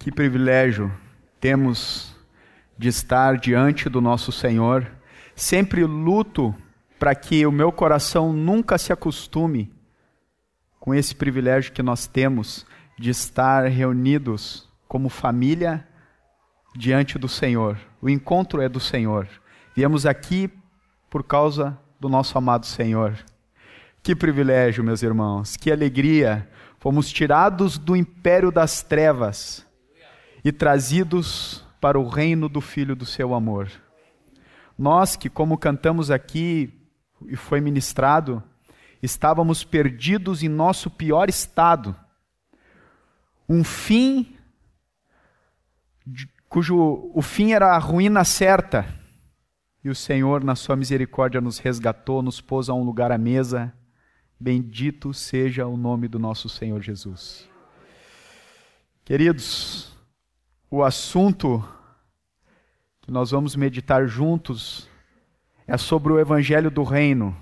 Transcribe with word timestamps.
Que 0.00 0.10
privilégio 0.10 0.90
temos 1.38 2.16
de 2.78 2.88
estar 2.88 3.36
diante 3.36 3.86
do 3.86 4.00
nosso 4.00 4.32
Senhor. 4.32 4.90
Sempre 5.36 5.84
luto 5.84 6.54
para 6.98 7.14
que 7.14 7.44
o 7.44 7.52
meu 7.52 7.70
coração 7.70 8.32
nunca 8.32 8.78
se 8.78 8.94
acostume 8.94 9.70
com 10.78 10.94
esse 10.94 11.14
privilégio 11.14 11.74
que 11.74 11.82
nós 11.82 12.06
temos 12.06 12.64
de 12.98 13.10
estar 13.10 13.66
reunidos 13.66 14.66
como 14.88 15.10
família 15.10 15.86
diante 16.74 17.18
do 17.18 17.28
Senhor. 17.28 17.76
O 18.00 18.08
encontro 18.08 18.62
é 18.62 18.70
do 18.70 18.80
Senhor. 18.80 19.28
Viemos 19.76 20.06
aqui 20.06 20.50
por 21.10 21.22
causa 21.22 21.78
do 22.00 22.08
nosso 22.08 22.38
amado 22.38 22.64
Senhor. 22.64 23.18
Que 24.02 24.16
privilégio, 24.16 24.82
meus 24.82 25.02
irmãos, 25.02 25.58
que 25.58 25.70
alegria! 25.70 26.48
Fomos 26.78 27.12
tirados 27.12 27.76
do 27.76 27.94
império 27.94 28.50
das 28.50 28.82
trevas 28.82 29.68
e 30.44 30.52
trazidos 30.52 31.64
para 31.80 31.98
o 31.98 32.08
reino 32.08 32.48
do 32.48 32.60
Filho 32.60 32.94
do 32.94 33.06
seu 33.06 33.34
amor. 33.34 33.70
Nós 34.78 35.16
que, 35.16 35.28
como 35.28 35.58
cantamos 35.58 36.10
aqui 36.10 36.72
e 37.26 37.36
foi 37.36 37.60
ministrado, 37.60 38.42
estávamos 39.02 39.64
perdidos 39.64 40.42
em 40.42 40.48
nosso 40.48 40.90
pior 40.90 41.28
estado, 41.28 41.94
um 43.48 43.64
fim 43.64 44.36
cujo 46.48 47.10
o 47.14 47.22
fim 47.22 47.52
era 47.52 47.76
a 47.76 47.78
ruína 47.78 48.24
certa, 48.24 48.84
e 49.82 49.88
o 49.88 49.94
Senhor, 49.94 50.44
na 50.44 50.54
sua 50.54 50.76
misericórdia, 50.76 51.40
nos 51.40 51.58
resgatou, 51.58 52.22
nos 52.22 52.40
pôs 52.40 52.68
a 52.68 52.74
um 52.74 52.82
lugar 52.82 53.10
à 53.10 53.16
mesa. 53.16 53.72
Bendito 54.38 55.14
seja 55.14 55.66
o 55.66 55.76
nome 55.76 56.06
do 56.06 56.18
nosso 56.18 56.48
Senhor 56.48 56.82
Jesus. 56.82 57.48
Queridos, 59.04 59.90
o 60.70 60.84
assunto 60.84 61.64
que 63.02 63.10
nós 63.10 63.32
vamos 63.32 63.56
meditar 63.56 64.06
juntos 64.06 64.88
é 65.66 65.76
sobre 65.76 66.12
o 66.12 66.20
Evangelho 66.20 66.70
do 66.70 66.84
Reino. 66.84 67.36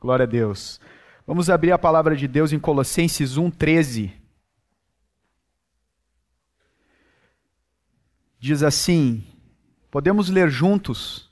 Glória 0.00 0.22
a 0.22 0.26
Deus. 0.26 0.80
Vamos 1.26 1.50
abrir 1.50 1.72
a 1.72 1.78
palavra 1.78 2.16
de 2.16 2.26
Deus 2.26 2.52
em 2.52 2.58
Colossenses 2.58 3.36
1,13. 3.36 4.12
Diz 8.40 8.62
assim: 8.62 9.22
podemos 9.90 10.30
ler 10.30 10.48
juntos. 10.48 11.28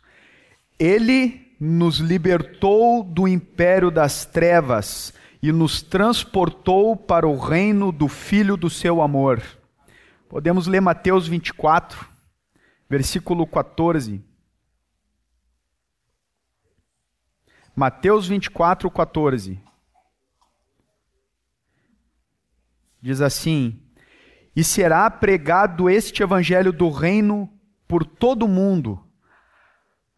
Ele 0.78 1.46
nos 1.58 1.98
libertou 1.98 3.02
do 3.02 3.26
império 3.26 3.90
das 3.90 4.26
trevas 4.26 5.14
e 5.42 5.50
nos 5.50 5.80
transportou 5.80 6.94
para 6.94 7.26
o 7.26 7.38
reino 7.38 7.90
do 7.90 8.06
Filho 8.06 8.58
do 8.58 8.68
seu 8.68 9.00
amor 9.00 9.42
Podemos 10.28 10.66
ler 10.66 10.80
Mateus 10.80 11.28
24, 11.28 12.08
versículo 12.88 13.46
14. 13.46 14.24
Mateus 17.76 18.26
24, 18.26 18.90
14. 18.90 19.60
Diz 23.00 23.20
assim: 23.20 23.80
E 24.54 24.64
será 24.64 25.08
pregado 25.08 25.88
este 25.88 26.24
evangelho 26.24 26.72
do 26.72 26.90
reino 26.90 27.48
por 27.86 28.04
todo 28.04 28.46
o 28.46 28.48
mundo, 28.48 29.00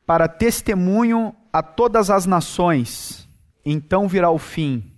para 0.06 0.26
testemunho 0.26 1.36
a 1.52 1.62
todas 1.62 2.08
as 2.08 2.24
nações. 2.24 3.28
Então 3.62 4.08
virá 4.08 4.30
o 4.30 4.38
fim. 4.38 4.90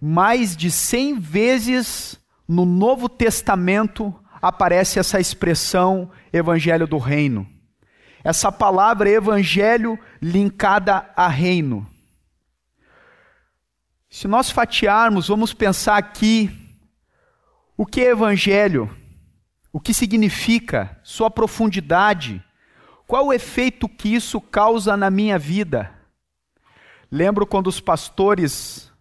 Mais 0.00 0.56
de 0.56 0.72
cem 0.72 1.16
vezes 1.20 2.20
no 2.48 2.66
Novo 2.66 3.08
Testamento 3.08 4.12
aparece 4.44 4.98
essa 4.98 5.18
expressão 5.18 6.10
evangelho 6.30 6.86
do 6.86 6.98
reino. 6.98 7.48
Essa 8.22 8.52
palavra 8.52 9.08
evangelho 9.08 9.98
linkada 10.20 11.10
a 11.16 11.28
reino. 11.28 11.86
Se 14.10 14.28
nós 14.28 14.50
fatiarmos, 14.50 15.28
vamos 15.28 15.54
pensar 15.54 15.96
aqui 15.96 16.50
o 17.74 17.86
que 17.86 18.02
é 18.02 18.10
evangelho, 18.10 18.94
o 19.72 19.80
que 19.80 19.94
significa, 19.94 21.00
sua 21.02 21.30
profundidade, 21.30 22.44
qual 23.06 23.28
o 23.28 23.32
efeito 23.32 23.88
que 23.88 24.14
isso 24.14 24.42
causa 24.42 24.94
na 24.94 25.10
minha 25.10 25.38
vida. 25.38 25.90
Lembro 27.10 27.46
quando 27.46 27.68
os 27.68 27.80
pastores 27.80 28.92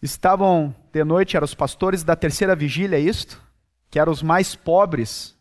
estavam 0.00 0.74
de 0.90 1.04
noite, 1.04 1.36
eram 1.36 1.44
os 1.44 1.54
pastores 1.54 2.02
da 2.02 2.16
terceira 2.16 2.56
vigília, 2.56 2.96
é 2.96 3.00
isto? 3.00 3.45
Que 3.96 4.00
eram 4.00 4.12
os 4.12 4.22
mais 4.22 4.54
pobres, 4.54 5.34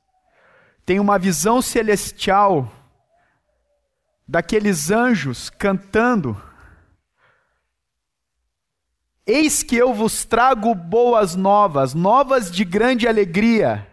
tem 0.86 0.98
uma 0.98 1.20
visão 1.20 1.62
celestial 1.62 2.72
daqueles 4.26 4.90
anjos 4.90 5.50
cantando: 5.50 6.42
Eis 9.28 9.62
que 9.62 9.76
eu 9.76 9.94
vos 9.94 10.24
trago 10.24 10.74
boas 10.74 11.36
novas, 11.36 11.94
novas 11.94 12.50
de 12.50 12.64
grande 12.64 13.10
alegria. 13.10 13.86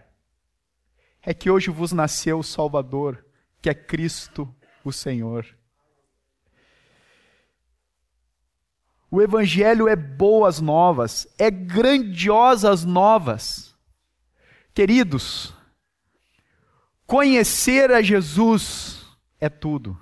É 1.22 1.34
que 1.34 1.50
hoje 1.50 1.68
vos 1.68 1.90
nasceu 1.90 2.38
o 2.38 2.44
Salvador, 2.44 3.26
que 3.60 3.68
é 3.68 3.74
Cristo 3.74 4.48
o 4.84 4.92
Senhor. 4.92 5.44
O 9.10 9.20
Evangelho 9.20 9.88
é 9.88 9.96
boas 9.96 10.60
novas, 10.60 11.26
é 11.36 11.50
grandiosas 11.50 12.84
novas. 12.84 13.71
Queridos, 14.74 15.52
conhecer 17.06 17.90
a 17.90 18.00
Jesus 18.00 19.04
é 19.38 19.48
tudo. 19.48 19.98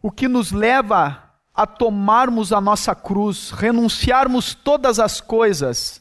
O 0.00 0.12
que 0.12 0.28
nos 0.28 0.52
leva 0.52 1.28
a 1.52 1.66
tomarmos 1.66 2.52
a 2.52 2.60
nossa 2.60 2.94
cruz, 2.94 3.50
renunciarmos 3.50 4.54
todas 4.54 5.00
as 5.00 5.20
coisas, 5.20 6.00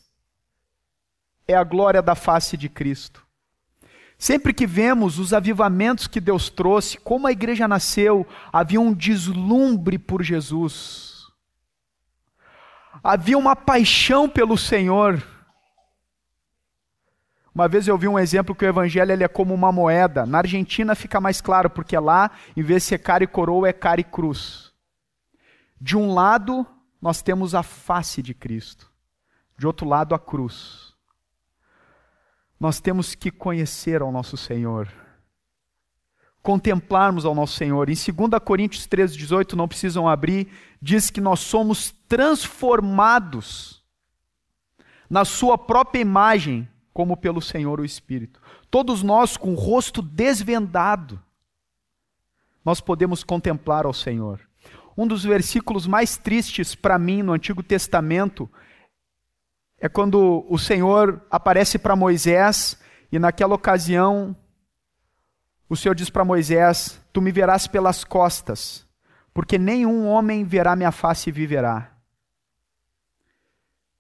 é 1.48 1.56
a 1.56 1.64
glória 1.64 2.02
da 2.02 2.14
face 2.14 2.56
de 2.56 2.70
Cristo. 2.70 3.26
Sempre 4.20 4.54
que 4.54 4.68
vemos 4.68 5.18
os 5.18 5.34
avivamentos 5.34 6.08
que 6.08 6.20
Deus 6.20 6.50
trouxe, 6.50 6.98
como 7.00 7.26
a 7.26 7.32
igreja 7.32 7.68
nasceu, 7.68 8.28
havia 8.54 8.80
um 8.80 8.94
deslumbre 8.94 9.98
por 9.98 10.22
Jesus. 10.22 11.26
Havia 13.04 13.38
uma 13.38 13.56
paixão 13.56 14.30
pelo 14.30 14.58
Senhor. 14.58 15.24
Uma 17.58 17.68
vez 17.68 17.88
eu 17.88 17.98
vi 17.98 18.08
um 18.08 18.20
exemplo 18.20 18.54
que 18.54 18.64
o 18.64 18.68
evangelho 18.68 19.12
ele 19.12 19.24
é 19.24 19.28
como 19.28 19.52
uma 19.52 19.72
moeda. 19.72 20.28
Na 20.28 20.38
Argentina 20.38 20.94
fica 20.94 21.20
mais 21.20 21.42
claro, 21.42 21.72
porque 21.72 21.98
lá, 21.98 22.30
em 22.56 22.62
vez 22.62 22.84
de 22.84 22.90
ser 22.90 23.00
cara 23.00 23.24
e 23.24 23.28
coroa, 23.28 23.68
é 23.68 23.74
cara 23.74 24.00
e 24.00 24.04
cruz. 24.04 24.72
De 25.82 25.98
um 25.98 26.14
lado, 26.14 26.68
nós 27.02 27.24
temos 27.24 27.56
a 27.56 27.64
face 27.64 28.22
de 28.22 28.36
Cristo. 28.36 28.92
De 29.58 29.66
outro 29.66 29.90
lado, 29.90 30.14
a 30.14 30.20
cruz. 30.20 30.94
Nós 32.60 32.80
temos 32.80 33.16
que 33.16 33.32
conhecer 33.32 34.04
ao 34.04 34.12
nosso 34.12 34.38
Senhor. 34.38 34.88
Contemplarmos 36.44 37.26
ao 37.26 37.34
nosso 37.34 37.56
Senhor. 37.56 37.90
Em 37.90 37.96
2 37.96 38.40
Coríntios 38.46 38.86
13, 38.86 39.18
18, 39.18 39.56
não 39.56 39.68
precisam 39.68 40.08
abrir, 40.08 40.48
diz 40.80 41.10
que 41.10 41.20
nós 41.20 41.40
somos 41.40 41.90
transformados 42.08 43.84
na 45.10 45.26
Sua 45.26 45.58
própria 45.58 46.02
imagem 46.02 46.70
como 46.98 47.16
pelo 47.16 47.40
Senhor 47.40 47.80
o 47.80 47.86
Espírito. 47.86 48.42
Todos 48.72 49.04
nós 49.04 49.38
com 49.38 49.52
o 49.52 49.56
rosto 49.56 50.02
desvendado, 50.02 51.22
nós 52.66 52.82
podemos 52.82 53.24
contemplar 53.24 53.86
ao 53.86 53.94
Senhor. 53.94 54.40
Um 54.98 55.06
dos 55.06 55.24
versículos 55.24 55.86
mais 55.86 56.18
tristes 56.18 56.74
para 56.74 56.98
mim 56.98 57.22
no 57.22 57.34
Antigo 57.34 57.62
Testamento 57.62 58.50
é 59.80 59.88
quando 59.88 60.44
o 60.50 60.58
Senhor 60.58 61.24
aparece 61.30 61.78
para 61.78 61.96
Moisés 61.96 62.82
e 63.12 63.20
naquela 63.20 63.54
ocasião 63.54 64.36
o 65.70 65.76
Senhor 65.76 65.94
diz 65.94 66.10
para 66.10 66.26
Moisés: 66.26 67.00
Tu 67.14 67.22
me 67.22 67.32
verás 67.32 67.68
pelas 67.68 68.04
costas, 68.04 68.88
porque 69.36 69.60
nenhum 69.60 70.08
homem 70.08 70.44
verá 70.44 70.76
minha 70.76 70.92
face 70.92 71.30
e 71.30 71.32
viverá. 71.32 71.92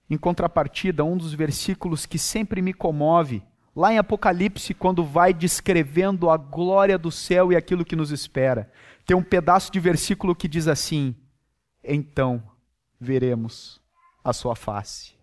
Em 0.09 0.17
contrapartida, 0.17 1.03
um 1.03 1.17
dos 1.17 1.33
versículos 1.33 2.05
que 2.05 2.17
sempre 2.17 2.61
me 2.61 2.73
comove, 2.73 3.43
lá 3.75 3.91
em 3.91 3.97
Apocalipse, 3.97 4.73
quando 4.73 5.03
vai 5.03 5.33
descrevendo 5.33 6.29
a 6.29 6.37
glória 6.37 6.97
do 6.97 7.11
céu 7.11 7.51
e 7.51 7.55
aquilo 7.55 7.85
que 7.85 7.95
nos 7.95 8.11
espera, 8.11 8.71
tem 9.05 9.15
um 9.15 9.23
pedaço 9.23 9.71
de 9.71 9.79
versículo 9.79 10.35
que 10.35 10.47
diz 10.47 10.67
assim: 10.67 11.15
Então 11.83 12.41
veremos 12.99 13.81
a 14.23 14.33
sua 14.33 14.55
face. 14.55 15.13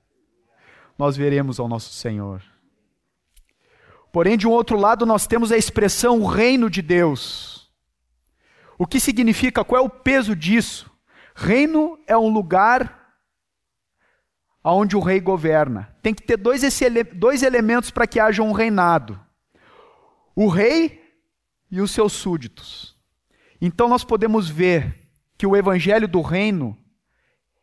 Nós 0.99 1.17
veremos 1.17 1.59
ao 1.59 1.69
nosso 1.69 1.93
Senhor. 1.93 2.43
Porém, 4.13 4.39
de 4.39 4.47
um 4.47 4.53
outro 4.53 4.79
lado, 4.79 5.05
nós 5.05 5.27
temos 5.27 5.51
a 5.51 5.57
expressão 5.57 6.21
o 6.21 6.27
reino 6.27 6.71
de 6.71 6.81
Deus. 6.81 7.69
O 8.79 8.87
que 8.87 9.01
significa? 9.01 9.65
Qual 9.65 9.83
é 9.83 9.85
o 9.85 9.91
peso 9.91 10.37
disso? 10.37 10.91
Reino 11.35 11.99
é 12.07 12.17
um 12.17 12.29
lugar 12.29 13.04
onde 14.73 14.97
o 14.97 15.01
rei 15.01 15.21
governa. 15.21 15.95
Tem 16.01 16.15
que 16.15 16.23
ter 16.23 16.37
dois, 16.37 16.63
dois 17.15 17.43
elementos 17.43 17.91
para 17.91 18.07
que 18.07 18.19
haja 18.19 18.43
um 18.43 18.53
reinado: 18.53 19.21
o 20.35 20.49
rei 20.49 21.03
e 21.71 21.81
os 21.81 21.91
seus 21.91 22.13
súditos. 22.13 22.97
Então 23.61 23.89
nós 23.89 24.05
podemos 24.05 24.49
ver 24.49 24.95
que 25.37 25.47
o 25.47 25.57
evangelho 25.57 26.09
do 26.09 26.21
reino 26.21 26.77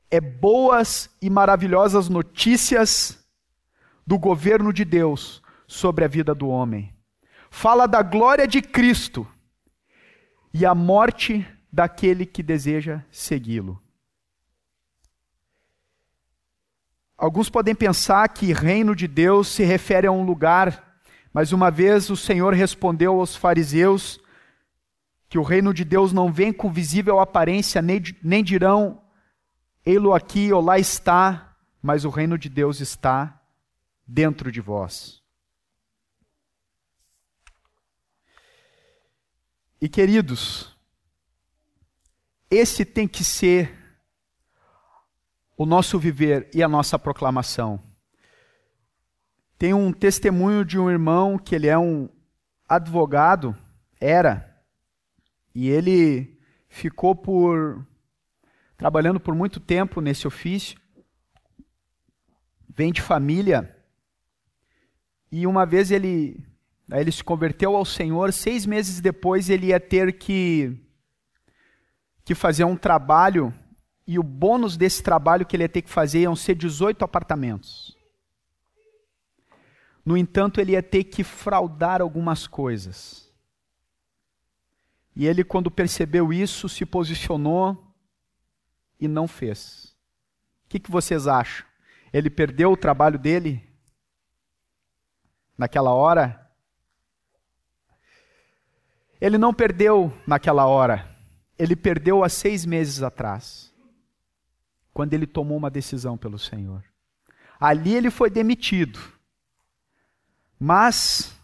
é 0.09 0.19
boas 0.19 1.09
e 1.21 1.29
maravilhosas 1.29 2.09
notícias 2.09 3.23
do 4.05 4.19
governo 4.19 4.73
de 4.73 4.83
Deus 4.83 5.41
sobre 5.67 6.03
a 6.03 6.07
vida 6.07 6.35
do 6.35 6.49
homem. 6.49 6.93
Fala 7.49 7.87
da 7.87 8.01
glória 8.01 8.47
de 8.47 8.61
Cristo 8.61 9.25
e 10.53 10.65
a 10.65 10.75
morte 10.75 11.47
daquele 11.71 12.25
que 12.25 12.43
deseja 12.43 13.01
segui-lo. 13.09 13.81
Alguns 17.21 17.51
podem 17.51 17.75
pensar 17.75 18.27
que 18.29 18.51
reino 18.51 18.95
de 18.95 19.07
Deus 19.07 19.47
se 19.47 19.63
refere 19.63 20.07
a 20.07 20.11
um 20.11 20.23
lugar, 20.23 20.99
mas 21.31 21.51
uma 21.51 21.69
vez 21.69 22.09
o 22.09 22.17
Senhor 22.17 22.51
respondeu 22.51 23.19
aos 23.19 23.35
fariseus 23.35 24.19
que 25.29 25.37
o 25.37 25.43
reino 25.43 25.71
de 25.71 25.85
Deus 25.85 26.11
não 26.11 26.31
vem 26.31 26.51
com 26.51 26.73
visível 26.73 27.19
aparência, 27.19 27.79
nem, 27.79 28.01
nem 28.23 28.43
dirão, 28.43 29.03
ei-lo 29.85 30.15
aqui 30.15 30.51
ou 30.51 30.63
lá 30.63 30.79
está, 30.79 31.55
mas 31.79 32.05
o 32.05 32.09
reino 32.09 32.39
de 32.39 32.49
Deus 32.49 32.79
está 32.79 33.39
dentro 34.07 34.51
de 34.51 34.59
vós. 34.59 35.21
E 39.79 39.87
queridos, 39.87 40.75
esse 42.49 42.83
tem 42.83 43.07
que 43.07 43.23
ser 43.23 43.80
o 45.61 45.65
nosso 45.67 45.99
viver 45.99 46.49
e 46.55 46.63
a 46.63 46.67
nossa 46.67 46.97
proclamação. 46.97 47.79
Tem 49.59 49.75
um 49.75 49.93
testemunho 49.93 50.65
de 50.65 50.79
um 50.79 50.89
irmão 50.89 51.37
que 51.37 51.53
ele 51.53 51.67
é 51.67 51.77
um 51.77 52.09
advogado, 52.67 53.55
era, 53.99 54.59
e 55.53 55.69
ele 55.69 56.41
ficou 56.67 57.13
por 57.13 57.85
trabalhando 58.75 59.19
por 59.19 59.35
muito 59.35 59.59
tempo 59.59 60.01
nesse 60.01 60.25
ofício. 60.25 60.81
Vem 62.67 62.91
de 62.91 62.99
família 62.99 63.77
e 65.31 65.45
uma 65.45 65.63
vez 65.63 65.91
ele 65.91 66.43
ele 66.91 67.11
se 67.11 67.23
converteu 67.23 67.75
ao 67.75 67.85
Senhor, 67.85 68.33
seis 68.33 68.65
meses 68.65 68.99
depois 68.99 69.47
ele 69.47 69.67
ia 69.67 69.79
ter 69.79 70.17
que 70.17 70.75
que 72.25 72.33
fazer 72.33 72.63
um 72.63 72.75
trabalho 72.75 73.53
e 74.11 74.19
o 74.19 74.23
bônus 74.23 74.75
desse 74.75 75.01
trabalho 75.01 75.45
que 75.45 75.55
ele 75.55 75.63
ia 75.63 75.69
ter 75.69 75.81
que 75.81 75.89
fazer 75.89 76.19
iam 76.19 76.35
ser 76.35 76.53
18 76.53 77.05
apartamentos. 77.05 77.97
No 80.03 80.17
entanto, 80.17 80.59
ele 80.59 80.73
ia 80.73 80.83
ter 80.83 81.05
que 81.05 81.23
fraudar 81.23 82.01
algumas 82.01 82.45
coisas. 82.45 83.31
E 85.15 85.25
ele, 85.25 85.45
quando 85.45 85.71
percebeu 85.71 86.33
isso, 86.33 86.67
se 86.67 86.85
posicionou 86.85 87.95
e 88.99 89.07
não 89.07 89.29
fez. 89.29 89.95
O 90.65 90.67
que, 90.67 90.77
que 90.77 90.91
vocês 90.91 91.25
acham? 91.25 91.65
Ele 92.11 92.29
perdeu 92.29 92.73
o 92.73 92.77
trabalho 92.77 93.17
dele 93.17 93.65
naquela 95.57 95.93
hora? 95.93 96.51
Ele 99.21 99.37
não 99.37 99.53
perdeu 99.53 100.11
naquela 100.27 100.65
hora. 100.65 101.09
Ele 101.57 101.77
perdeu 101.77 102.25
há 102.25 102.27
seis 102.27 102.65
meses 102.65 103.01
atrás, 103.01 103.70
quando 104.93 105.13
ele 105.13 105.25
tomou 105.25 105.57
uma 105.57 105.69
decisão 105.69 106.17
pelo 106.17 106.37
Senhor. 106.37 106.83
Ali 107.59 107.93
ele 107.93 108.09
foi 108.09 108.29
demitido. 108.29 108.99
Mas, 110.59 111.35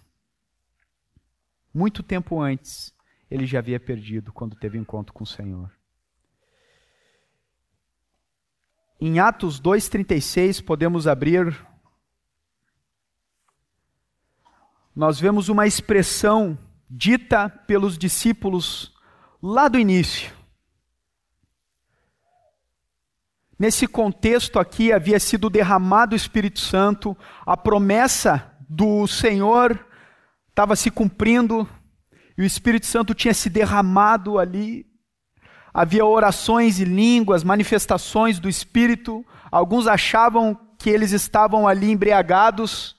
muito 1.73 2.03
tempo 2.03 2.39
antes, 2.41 2.93
ele 3.29 3.45
já 3.45 3.59
havia 3.59 3.79
perdido 3.79 4.31
quando 4.31 4.55
teve 4.55 4.77
encontro 4.77 5.13
com 5.13 5.23
o 5.23 5.27
Senhor. 5.27 5.71
Em 8.99 9.19
Atos 9.19 9.61
2,36, 9.61 10.63
podemos 10.63 11.07
abrir. 11.07 11.55
Nós 14.95 15.19
vemos 15.19 15.49
uma 15.49 15.67
expressão 15.67 16.57
dita 16.89 17.49
pelos 17.49 17.97
discípulos 17.97 18.95
lá 19.41 19.67
do 19.67 19.77
início. 19.77 20.36
Nesse 23.59 23.87
contexto 23.87 24.59
aqui 24.59 24.91
havia 24.91 25.19
sido 25.19 25.49
derramado 25.49 26.13
o 26.13 26.15
Espírito 26.15 26.59
Santo, 26.59 27.17
a 27.45 27.57
promessa 27.57 28.55
do 28.69 29.07
Senhor 29.07 29.83
estava 30.49 30.75
se 30.75 30.91
cumprindo, 30.91 31.67
e 32.37 32.43
o 32.43 32.45
Espírito 32.45 32.85
Santo 32.85 33.15
tinha 33.15 33.33
se 33.33 33.49
derramado 33.49 34.37
ali. 34.37 34.85
Havia 35.73 36.05
orações 36.05 36.79
e 36.79 36.85
línguas, 36.85 37.43
manifestações 37.43 38.39
do 38.39 38.47
Espírito. 38.47 39.25
Alguns 39.51 39.87
achavam 39.87 40.59
que 40.77 40.89
eles 40.89 41.11
estavam 41.11 41.67
ali 41.67 41.89
embriagados. 41.91 42.95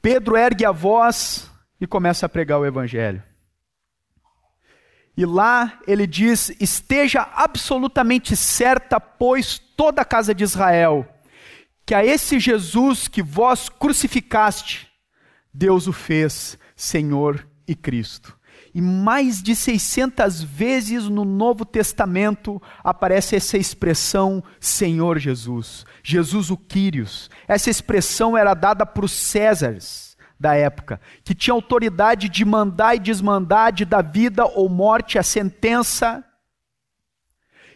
Pedro 0.00 0.36
ergue 0.36 0.64
a 0.64 0.72
voz 0.72 1.50
e 1.78 1.86
começa 1.86 2.24
a 2.24 2.28
pregar 2.28 2.58
o 2.58 2.66
Evangelho. 2.66 3.22
E 5.18 5.26
lá 5.26 5.80
ele 5.84 6.06
diz: 6.06 6.52
Esteja 6.60 7.28
absolutamente 7.34 8.36
certa, 8.36 9.00
pois, 9.00 9.58
toda 9.58 10.02
a 10.02 10.04
casa 10.04 10.32
de 10.32 10.44
Israel, 10.44 11.04
que 11.84 11.92
a 11.92 12.06
esse 12.06 12.38
Jesus 12.38 13.08
que 13.08 13.20
vós 13.20 13.68
crucificaste, 13.68 14.86
Deus 15.52 15.88
o 15.88 15.92
fez 15.92 16.56
Senhor 16.76 17.44
e 17.66 17.74
Cristo. 17.74 18.38
E 18.72 18.80
mais 18.80 19.42
de 19.42 19.56
600 19.56 20.40
vezes 20.40 21.08
no 21.08 21.24
Novo 21.24 21.64
Testamento 21.64 22.62
aparece 22.84 23.34
essa 23.34 23.58
expressão 23.58 24.40
Senhor 24.60 25.18
Jesus, 25.18 25.84
Jesus 26.00 26.48
o 26.48 26.56
Quírios. 26.56 27.28
Essa 27.48 27.70
expressão 27.70 28.36
era 28.36 28.54
dada 28.54 28.86
para 28.86 29.04
os 29.04 29.10
Césares 29.10 30.07
da 30.38 30.54
época, 30.54 31.00
que 31.24 31.34
tinha 31.34 31.54
autoridade 31.54 32.28
de 32.28 32.44
mandar 32.44 32.94
e 32.94 32.98
desmandar, 32.98 33.72
de 33.72 33.84
dar 33.84 34.02
vida 34.02 34.44
ou 34.46 34.68
morte, 34.68 35.18
a 35.18 35.22
sentença. 35.22 36.24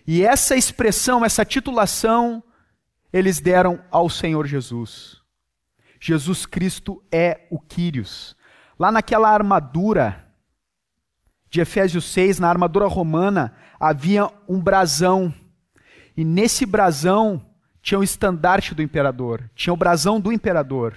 E 0.06 0.22
essa 0.22 0.56
expressão, 0.56 1.24
essa 1.24 1.44
titulação, 1.44 2.42
eles 3.12 3.40
deram 3.40 3.82
ao 3.90 4.08
Senhor 4.08 4.46
Jesus. 4.46 5.20
Jesus 6.00 6.46
Cristo 6.46 7.02
é 7.10 7.46
o 7.50 7.58
Quírios. 7.58 8.36
Lá 8.78 8.90
naquela 8.90 9.30
armadura 9.30 10.28
de 11.50 11.60
Efésios 11.60 12.04
6, 12.12 12.38
na 12.38 12.48
armadura 12.48 12.86
romana, 12.86 13.54
havia 13.78 14.30
um 14.48 14.60
brasão. 14.60 15.32
E 16.16 16.24
nesse 16.24 16.64
brasão 16.64 17.44
tinha 17.82 17.98
o 17.98 18.04
estandarte 18.04 18.74
do 18.74 18.82
imperador, 18.82 19.50
tinha 19.54 19.72
o 19.72 19.76
brasão 19.76 20.20
do 20.20 20.32
imperador. 20.32 20.96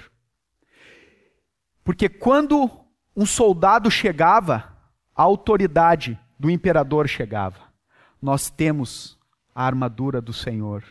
Porque 1.85 2.09
quando 2.09 2.69
um 3.15 3.25
soldado 3.25 3.89
chegava, 3.89 4.75
a 5.15 5.23
autoridade 5.23 6.19
do 6.37 6.49
imperador 6.49 7.07
chegava. 7.07 7.59
Nós 8.21 8.49
temos 8.49 9.17
a 9.53 9.65
armadura 9.65 10.19
do 10.19 10.33
Senhor. 10.33 10.83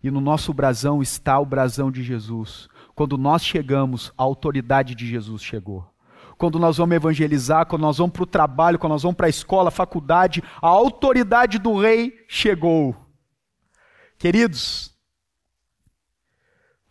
E 0.00 0.10
no 0.10 0.20
nosso 0.20 0.52
brasão 0.54 1.02
está 1.02 1.40
o 1.40 1.46
brasão 1.46 1.90
de 1.90 2.04
Jesus. 2.04 2.68
Quando 2.94 3.18
nós 3.18 3.44
chegamos, 3.44 4.12
a 4.16 4.22
autoridade 4.22 4.94
de 4.94 5.04
Jesus 5.04 5.42
chegou 5.42 5.92
quando 6.36 6.58
nós 6.58 6.76
vamos 6.76 6.96
evangelizar, 6.96 7.66
quando 7.66 7.82
nós 7.82 7.98
vamos 7.98 8.12
para 8.12 8.22
o 8.22 8.26
trabalho, 8.26 8.78
quando 8.78 8.92
nós 8.92 9.02
vamos 9.02 9.16
para 9.16 9.26
a 9.26 9.30
escola, 9.30 9.70
faculdade, 9.70 10.42
a 10.60 10.68
autoridade 10.68 11.58
do 11.58 11.78
rei 11.78 12.24
chegou. 12.28 12.94
Queridos, 14.18 14.94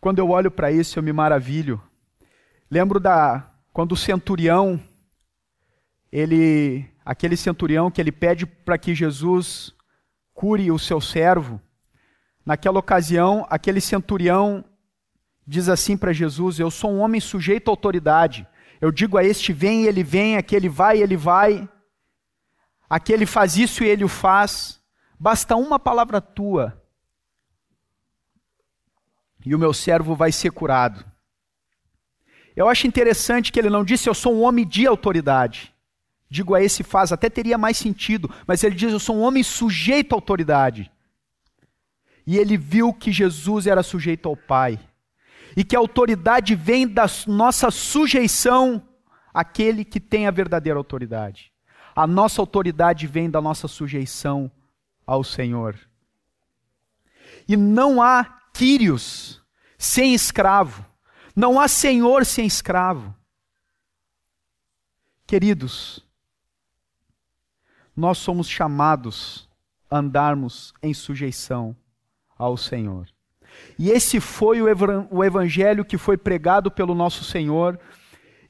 quando 0.00 0.18
eu 0.18 0.30
olho 0.30 0.50
para 0.50 0.70
isso, 0.70 0.98
eu 0.98 1.02
me 1.02 1.12
maravilho. 1.12 1.80
Lembro 2.70 2.98
da 2.98 3.50
quando 3.72 3.92
o 3.92 3.96
centurião 3.96 4.80
ele 6.10 6.88
aquele 7.04 7.36
centurião 7.36 7.90
que 7.90 8.00
ele 8.00 8.12
pede 8.12 8.46
para 8.46 8.78
que 8.78 8.94
Jesus 8.94 9.74
cure 10.32 10.70
o 10.70 10.78
seu 10.78 11.00
servo. 11.00 11.60
Naquela 12.46 12.78
ocasião, 12.78 13.46
aquele 13.50 13.80
centurião 13.80 14.64
diz 15.46 15.68
assim 15.68 15.96
para 15.96 16.12
Jesus: 16.12 16.58
Eu 16.58 16.70
sou 16.70 16.92
um 16.92 17.00
homem 17.00 17.20
sujeito 17.20 17.68
à 17.68 17.72
autoridade. 17.72 18.46
Eu 18.80 18.90
digo 18.90 19.18
a 19.18 19.24
este 19.24 19.52
vem, 19.52 19.84
ele 19.84 20.04
vem, 20.04 20.36
aquele 20.36 20.68
vai, 20.68 21.02
ele 21.02 21.16
vai. 21.16 21.68
Aquele 22.88 23.26
faz 23.26 23.56
isso 23.56 23.82
e 23.82 23.88
ele 23.88 24.04
o 24.04 24.08
faz. 24.08 24.80
Basta 25.18 25.56
uma 25.56 25.78
palavra 25.78 26.20
tua. 26.20 26.80
E 29.44 29.54
o 29.54 29.58
meu 29.58 29.72
servo 29.72 30.14
vai 30.14 30.32
ser 30.32 30.50
curado. 30.50 31.04
Eu 32.56 32.68
acho 32.68 32.86
interessante 32.86 33.50
que 33.50 33.58
ele 33.58 33.70
não 33.70 33.84
disse 33.84 34.08
eu 34.08 34.14
sou 34.14 34.34
um 34.34 34.42
homem 34.42 34.66
de 34.66 34.86
autoridade. 34.86 35.74
Digo 36.30 36.54
a 36.54 36.62
esse 36.62 36.82
faz, 36.82 37.12
até 37.12 37.28
teria 37.28 37.58
mais 37.58 37.76
sentido, 37.76 38.30
mas 38.46 38.64
ele 38.64 38.74
diz 38.74 38.92
eu 38.92 38.98
sou 39.00 39.16
um 39.16 39.22
homem 39.22 39.42
sujeito 39.42 40.14
à 40.14 40.16
autoridade. 40.16 40.90
e 42.26 42.38
ele 42.38 42.56
viu 42.56 42.92
que 42.92 43.12
Jesus 43.12 43.66
era 43.66 43.82
sujeito 43.82 44.28
ao 44.28 44.36
Pai 44.36 44.80
e 45.56 45.62
que 45.62 45.76
a 45.76 45.78
autoridade 45.78 46.54
vem 46.54 46.86
da 46.88 47.06
nossa 47.26 47.70
sujeição 47.70 48.82
àquele 49.32 49.84
que 49.84 50.00
tem 50.00 50.26
a 50.26 50.30
verdadeira 50.30 50.78
autoridade. 50.78 51.52
A 51.94 52.06
nossa 52.06 52.40
autoridade 52.40 53.06
vem 53.06 53.30
da 53.30 53.40
nossa 53.40 53.68
sujeição 53.68 54.50
ao 55.06 55.22
Senhor. 55.22 55.78
E 57.46 57.56
não 57.56 58.02
há 58.02 58.40
Quírios 58.52 59.42
sem 59.76 60.14
escravo, 60.14 60.84
não 61.34 61.58
há 61.58 61.66
senhor 61.68 62.24
sem 62.24 62.46
escravo. 62.46 63.14
Queridos, 65.26 66.04
nós 67.96 68.18
somos 68.18 68.48
chamados 68.48 69.48
a 69.90 69.98
andarmos 69.98 70.72
em 70.82 70.92
sujeição 70.92 71.76
ao 72.36 72.56
Senhor. 72.56 73.08
E 73.78 73.90
esse 73.90 74.20
foi 74.20 74.60
o 74.60 75.24
evangelho 75.24 75.84
que 75.84 75.96
foi 75.96 76.16
pregado 76.16 76.70
pelo 76.70 76.94
nosso 76.94 77.24
Senhor. 77.24 77.78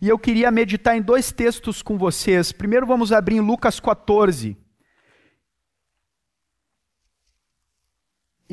E 0.00 0.08
eu 0.08 0.18
queria 0.18 0.50
meditar 0.50 0.96
em 0.96 1.02
dois 1.02 1.30
textos 1.30 1.82
com 1.82 1.96
vocês. 1.98 2.52
Primeiro 2.52 2.86
vamos 2.86 3.12
abrir 3.12 3.36
em 3.36 3.40
Lucas 3.40 3.78
14. 3.78 4.56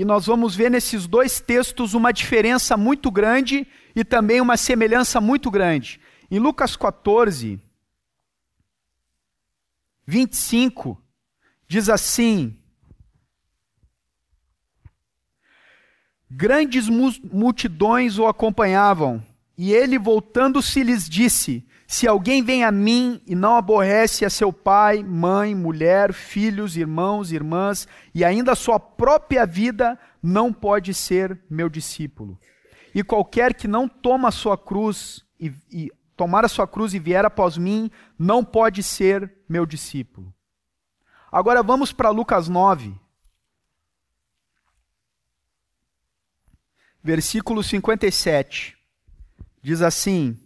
E 0.02 0.04
nós 0.04 0.26
vamos 0.26 0.56
ver 0.56 0.72
nesses 0.72 1.06
dois 1.06 1.40
textos 1.40 1.94
uma 1.94 2.12
diferença 2.12 2.76
muito 2.76 3.12
grande 3.12 3.68
e 3.96 4.04
também 4.04 4.42
uma 4.42 4.58
semelhança 4.58 5.22
muito 5.22 5.52
grande. 5.52 6.02
Em 6.32 6.40
Lucas 6.40 6.76
14, 6.76 7.62
25, 10.08 11.00
diz 11.68 11.88
assim: 11.88 12.58
Grandes 16.32 16.90
multidões 16.90 18.18
o 18.18 18.26
acompanhavam, 18.26 19.24
e 19.56 19.72
ele, 19.72 20.00
voltando-se, 20.00 20.82
lhes 20.82 21.08
disse: 21.08 21.64
Se 21.92 22.08
alguém 22.08 22.42
vem 22.42 22.64
a 22.64 22.72
mim 22.72 23.22
e 23.28 23.36
não 23.36 23.58
aborrece 23.58 24.24
a 24.24 24.30
seu 24.30 24.54
pai, 24.54 25.04
mãe, 25.04 25.54
mulher, 25.54 26.14
filhos, 26.14 26.78
irmãos, 26.78 27.34
irmãs, 27.34 27.86
e 28.16 28.24
ainda 28.24 28.54
a 28.54 28.56
sua 28.56 28.80
própria 28.80 29.46
vida, 29.46 30.00
não 30.24 30.54
pode 30.54 30.94
ser 30.94 31.38
meu 31.50 31.68
discípulo. 31.68 32.40
E 32.96 33.04
qualquer 33.04 33.54
que 33.54 33.68
não 33.68 33.90
toma 33.90 34.30
a 34.30 34.32
sua 34.32 34.58
cruz 34.58 35.26
e, 35.38 35.54
e 35.70 35.92
tomar 36.16 36.46
a 36.46 36.48
sua 36.48 36.66
cruz 36.66 36.94
e 36.94 37.00
vier 37.00 37.26
após 37.26 37.58
mim, 37.58 37.92
não 38.18 38.42
pode 38.42 38.82
ser 38.84 39.30
meu 39.50 39.66
discípulo. 39.66 40.34
Agora 41.30 41.62
vamos 41.62 41.92
para 41.92 42.10
Lucas 42.10 42.48
9. 42.48 42.96
versículo 47.04 47.62
57. 47.62 48.78
Diz 49.62 49.82
assim: 49.82 50.41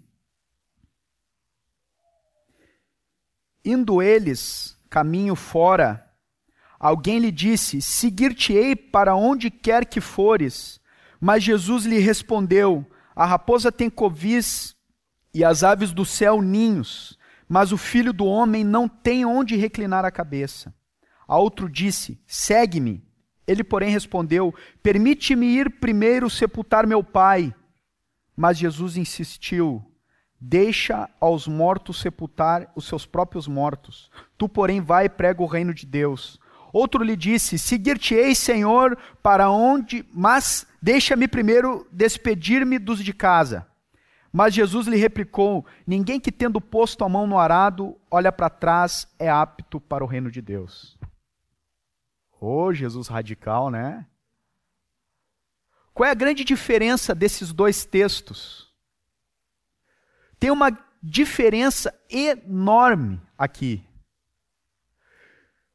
Indo 3.65 3.99
eles 3.99 4.77
caminho 4.91 5.35
fora, 5.35 6.07
alguém 6.79 7.17
lhe 7.17 7.31
disse: 7.31 7.81
Seguir-te-ei 7.81 8.75
para 8.75 9.15
onde 9.15 9.49
quer 9.49 9.85
que 9.85 9.99
fores. 9.99 10.79
Mas 11.19 11.43
Jesus 11.43 11.85
lhe 11.85 11.97
respondeu: 11.97 12.85
A 13.15 13.25
raposa 13.25 13.71
tem 13.71 13.89
covis 13.89 14.75
e 15.33 15.43
as 15.43 15.63
aves 15.63 15.91
do 15.91 16.05
céu 16.05 16.41
ninhos, 16.41 17.17
mas 17.49 17.71
o 17.71 17.77
filho 17.77 18.13
do 18.13 18.25
homem 18.25 18.63
não 18.63 18.87
tem 18.87 19.25
onde 19.25 19.55
reclinar 19.55 20.05
a 20.05 20.11
cabeça. 20.11 20.73
A 21.27 21.37
outro 21.37 21.67
disse: 21.67 22.21
Segue-me. 22.27 23.03
Ele, 23.47 23.63
porém, 23.63 23.89
respondeu: 23.89 24.53
Permite-me 24.83 25.47
ir 25.47 25.79
primeiro 25.79 26.29
sepultar 26.29 26.85
meu 26.85 27.03
pai. 27.03 27.53
Mas 28.35 28.59
Jesus 28.59 28.95
insistiu: 28.95 29.83
Deixa 30.47 31.09
aos 31.19 31.47
mortos 31.47 31.99
sepultar 31.99 32.71
os 32.75 32.85
seus 32.87 33.03
próprios 33.03 33.47
mortos. 33.47 34.11
Tu, 34.37 34.47
porém, 34.47 34.79
vai 34.79 35.05
e 35.05 35.09
prega 35.09 35.41
o 35.41 35.47
reino 35.47 35.73
de 35.73 35.87
Deus. 35.87 36.39
Outro 36.71 37.03
lhe 37.03 37.15
disse: 37.15 37.57
Seguir-te-ei, 37.57 38.35
Senhor, 38.35 38.95
para 39.23 39.49
onde, 39.49 40.05
mas 40.13 40.67
deixa-me 40.79 41.27
primeiro 41.27 41.87
despedir-me 41.91 42.77
dos 42.77 43.03
de 43.03 43.11
casa. 43.11 43.65
Mas 44.31 44.53
Jesus 44.53 44.85
lhe 44.85 44.97
replicou: 44.97 45.65
Ninguém 45.87 46.19
que 46.19 46.31
tendo 46.31 46.61
posto 46.61 47.03
a 47.03 47.09
mão 47.09 47.25
no 47.25 47.39
arado 47.39 47.97
olha 48.11 48.31
para 48.31 48.47
trás 48.47 49.07
é 49.17 49.27
apto 49.27 49.81
para 49.81 50.03
o 50.03 50.07
reino 50.07 50.29
de 50.29 50.43
Deus. 50.43 50.95
Ô, 52.39 52.65
oh, 52.65 52.73
Jesus 52.73 53.07
radical, 53.07 53.71
né? 53.71 54.05
Qual 55.91 56.07
é 56.07 56.11
a 56.11 56.15
grande 56.15 56.43
diferença 56.43 57.15
desses 57.15 57.51
dois 57.51 57.83
textos? 57.83 58.64
Tem 60.39 60.51
uma 60.51 60.71
diferença 61.01 61.93
enorme 62.09 63.21
aqui. 63.37 63.83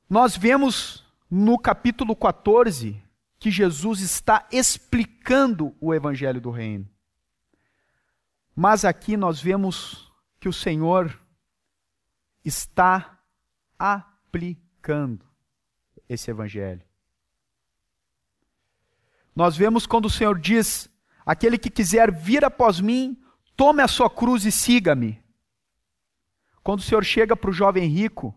Nós 0.09 0.37
vemos 0.37 1.07
no 1.31 1.59
capítulo 1.59 2.17
14 2.17 3.00
que 3.38 3.50
Jesus 3.50 4.00
está 4.00 4.47
explicando 4.50 5.75
o 5.81 5.95
evangelho 5.95 6.40
do 6.40 6.50
reino. 6.50 6.88
Mas 8.55 8.85
aqui 8.85 9.17
nós 9.17 9.40
vemos 9.40 10.12
que 10.38 10.49
o 10.49 10.52
Senhor 10.52 11.17
está 12.45 13.19
aplicando 13.79 15.25
esse 16.09 16.31
evangelho. 16.31 16.83
Nós 19.35 19.57
vemos 19.57 19.87
quando 19.87 20.07
o 20.07 20.11
Senhor 20.11 20.38
diz: 20.38 20.90
Aquele 21.25 21.57
que 21.57 21.71
quiser 21.71 22.12
vir 22.12 22.45
após 22.45 22.81
mim, 22.81 23.17
tome 23.61 23.83
a 23.83 23.88
sua 23.88 24.09
cruz 24.09 24.47
e 24.47 24.50
siga-me. 24.50 25.23
Quando 26.62 26.79
o 26.79 26.83
Senhor 26.83 27.05
chega 27.05 27.37
para 27.37 27.50
o 27.50 27.52
jovem 27.52 27.87
rico, 27.87 28.35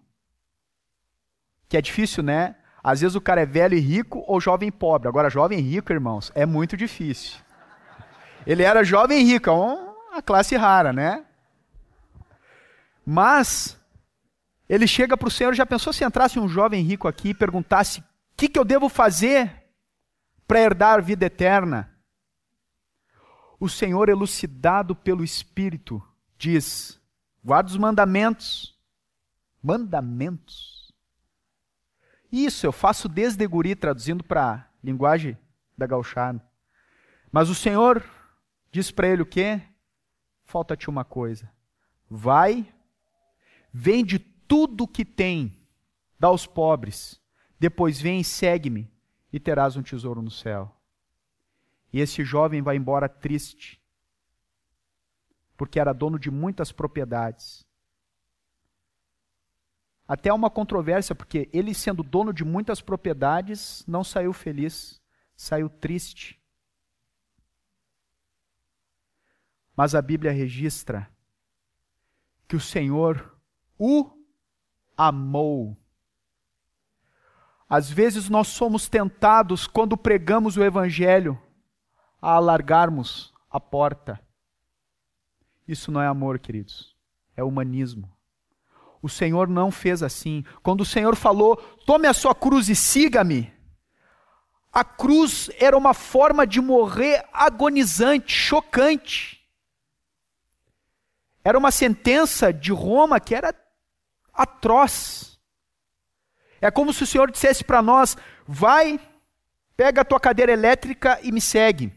que 1.69 1.77
é 1.77 1.81
difícil, 1.81 2.21
né? 2.21 2.57
Às 2.83 2.99
vezes 2.99 3.15
o 3.15 3.21
cara 3.21 3.39
é 3.39 3.45
velho 3.45 3.73
e 3.73 3.79
rico 3.79 4.21
ou 4.27 4.41
jovem 4.41 4.69
pobre. 4.69 5.07
Agora, 5.07 5.29
jovem 5.29 5.61
rico, 5.61 5.93
irmãos, 5.93 6.29
é 6.35 6.45
muito 6.45 6.75
difícil. 6.75 7.39
Ele 8.45 8.63
era 8.63 8.83
jovem 8.83 9.21
e 9.21 9.23
rico, 9.23 9.49
é 9.49 9.53
uma 9.53 10.21
classe 10.21 10.57
rara, 10.57 10.91
né? 10.91 11.23
Mas 13.05 13.79
ele 14.67 14.85
chega 14.85 15.15
para 15.15 15.29
o 15.29 15.31
Senhor, 15.31 15.53
já 15.53 15.65
pensou 15.65 15.93
se 15.93 16.03
entrasse 16.03 16.37
um 16.37 16.49
jovem 16.49 16.83
rico 16.83 17.07
aqui 17.07 17.29
e 17.29 17.33
perguntasse: 17.33 18.01
o 18.01 18.03
que, 18.35 18.49
que 18.49 18.59
eu 18.59 18.65
devo 18.65 18.89
fazer 18.89 19.49
para 20.45 20.59
herdar 20.59 21.01
vida 21.01 21.27
eterna? 21.27 21.92
O 23.63 23.69
Senhor, 23.69 24.09
elucidado 24.09 24.93
pelo 24.93 25.23
Espírito, 25.23 26.05
diz: 26.37 26.99
guarda 27.41 27.69
os 27.69 27.77
mandamentos. 27.77 28.77
Mandamentos. 29.63 30.93
Isso 32.29 32.65
eu 32.65 32.73
faço 32.73 33.07
desde 33.07 33.47
guri, 33.47 33.73
traduzindo 33.73 34.21
para 34.21 34.53
a 34.53 34.65
linguagem 34.83 35.37
da 35.77 35.87
gauchada. 35.87 36.45
Mas 37.31 37.47
o 37.47 37.55
Senhor 37.55 38.03
diz 38.69 38.91
para 38.91 39.07
ele 39.07 39.21
o 39.21 39.25
quê? 39.25 39.61
Falta-te 40.43 40.89
uma 40.89 41.05
coisa. 41.05 41.49
Vai, 42.09 42.67
vende 43.71 44.19
tudo 44.19 44.85
que 44.85 45.05
tem, 45.05 45.55
dá 46.19 46.27
aos 46.27 46.45
pobres. 46.45 47.17
Depois 47.57 48.01
vem 48.01 48.19
e 48.19 48.25
segue-me, 48.25 48.91
e 49.31 49.39
terás 49.39 49.77
um 49.77 49.81
tesouro 49.81 50.21
no 50.21 50.31
céu. 50.31 50.72
E 51.93 51.99
esse 51.99 52.23
jovem 52.23 52.63
vai 52.63 52.75
embora 52.75 53.07
triste, 53.07 53.79
porque 55.55 55.79
era 55.79 55.93
dono 55.93 56.17
de 56.17 56.31
muitas 56.31 56.71
propriedades. 56.71 57.63
Até 60.07 60.33
uma 60.33 60.49
controvérsia, 60.49 61.13
porque 61.13 61.47
ele, 61.53 61.73
sendo 61.73 62.01
dono 62.01 62.33
de 62.33 62.43
muitas 62.43 62.81
propriedades, 62.81 63.85
não 63.87 64.03
saiu 64.03 64.33
feliz, 64.33 64.99
saiu 65.35 65.69
triste. 65.69 66.41
Mas 69.75 69.93
a 69.93 70.01
Bíblia 70.01 70.31
registra 70.31 71.07
que 72.47 72.55
o 72.55 72.59
Senhor 72.59 73.39
o 73.77 74.11
amou. 74.97 75.77
Às 77.69 77.89
vezes 77.89 78.29
nós 78.29 78.47
somos 78.47 78.89
tentados, 78.89 79.67
quando 79.67 79.95
pregamos 79.95 80.57
o 80.57 80.63
Evangelho, 80.63 81.41
a 82.23 82.35
alargarmos 82.35 83.33
a 83.49 83.59
porta. 83.59 84.19
Isso 85.67 85.91
não 85.91 86.01
é 86.01 86.07
amor, 86.07 86.39
queridos, 86.39 86.95
é 87.35 87.43
humanismo. 87.43 88.09
O 89.01 89.09
Senhor 89.09 89.49
não 89.49 89.69
fez 89.69 90.01
assim. 90.01 90.45
Quando 90.61 90.81
o 90.81 90.85
Senhor 90.85 91.15
falou, 91.17 91.57
tome 91.85 92.07
a 92.07 92.13
sua 92.13 92.33
cruz 92.33 92.69
e 92.69 92.75
siga-me, 92.75 93.53
a 94.71 94.83
cruz 94.83 95.49
era 95.59 95.77
uma 95.77 95.93
forma 95.93 96.47
de 96.47 96.61
morrer 96.61 97.25
agonizante, 97.33 98.33
chocante. 98.33 99.45
Era 101.43 101.57
uma 101.57 101.71
sentença 101.71 102.53
de 102.53 102.71
Roma 102.71 103.19
que 103.19 103.35
era 103.35 103.53
atroz. 104.33 105.37
É 106.61 106.71
como 106.71 106.93
se 106.93 107.03
o 107.03 107.07
Senhor 107.07 107.29
dissesse 107.29 107.65
para 107.65 107.81
nós: 107.81 108.15
vai, 108.47 108.97
Pega 109.75 110.01
a 110.01 110.05
tua 110.05 110.19
cadeira 110.19 110.51
elétrica 110.51 111.19
e 111.23 111.31
me 111.31 111.41
segue. 111.41 111.91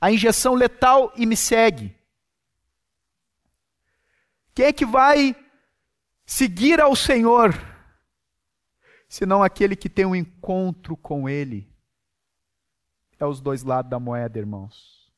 A 0.00 0.12
injeção 0.12 0.54
letal 0.54 1.12
e 1.16 1.26
me 1.26 1.36
segue. 1.36 1.96
Quem 4.54 4.66
é 4.66 4.72
que 4.72 4.86
vai 4.86 5.36
seguir 6.26 6.80
ao 6.80 6.94
Senhor? 6.94 7.54
Senão 9.08 9.42
aquele 9.42 9.74
que 9.74 9.88
tem 9.88 10.04
um 10.04 10.14
encontro 10.14 10.96
com 10.96 11.28
Ele. 11.28 11.68
É 13.18 13.26
os 13.26 13.40
dois 13.40 13.62
lados 13.62 13.90
da 13.90 13.98
moeda, 13.98 14.38
irmãos. 14.38 15.10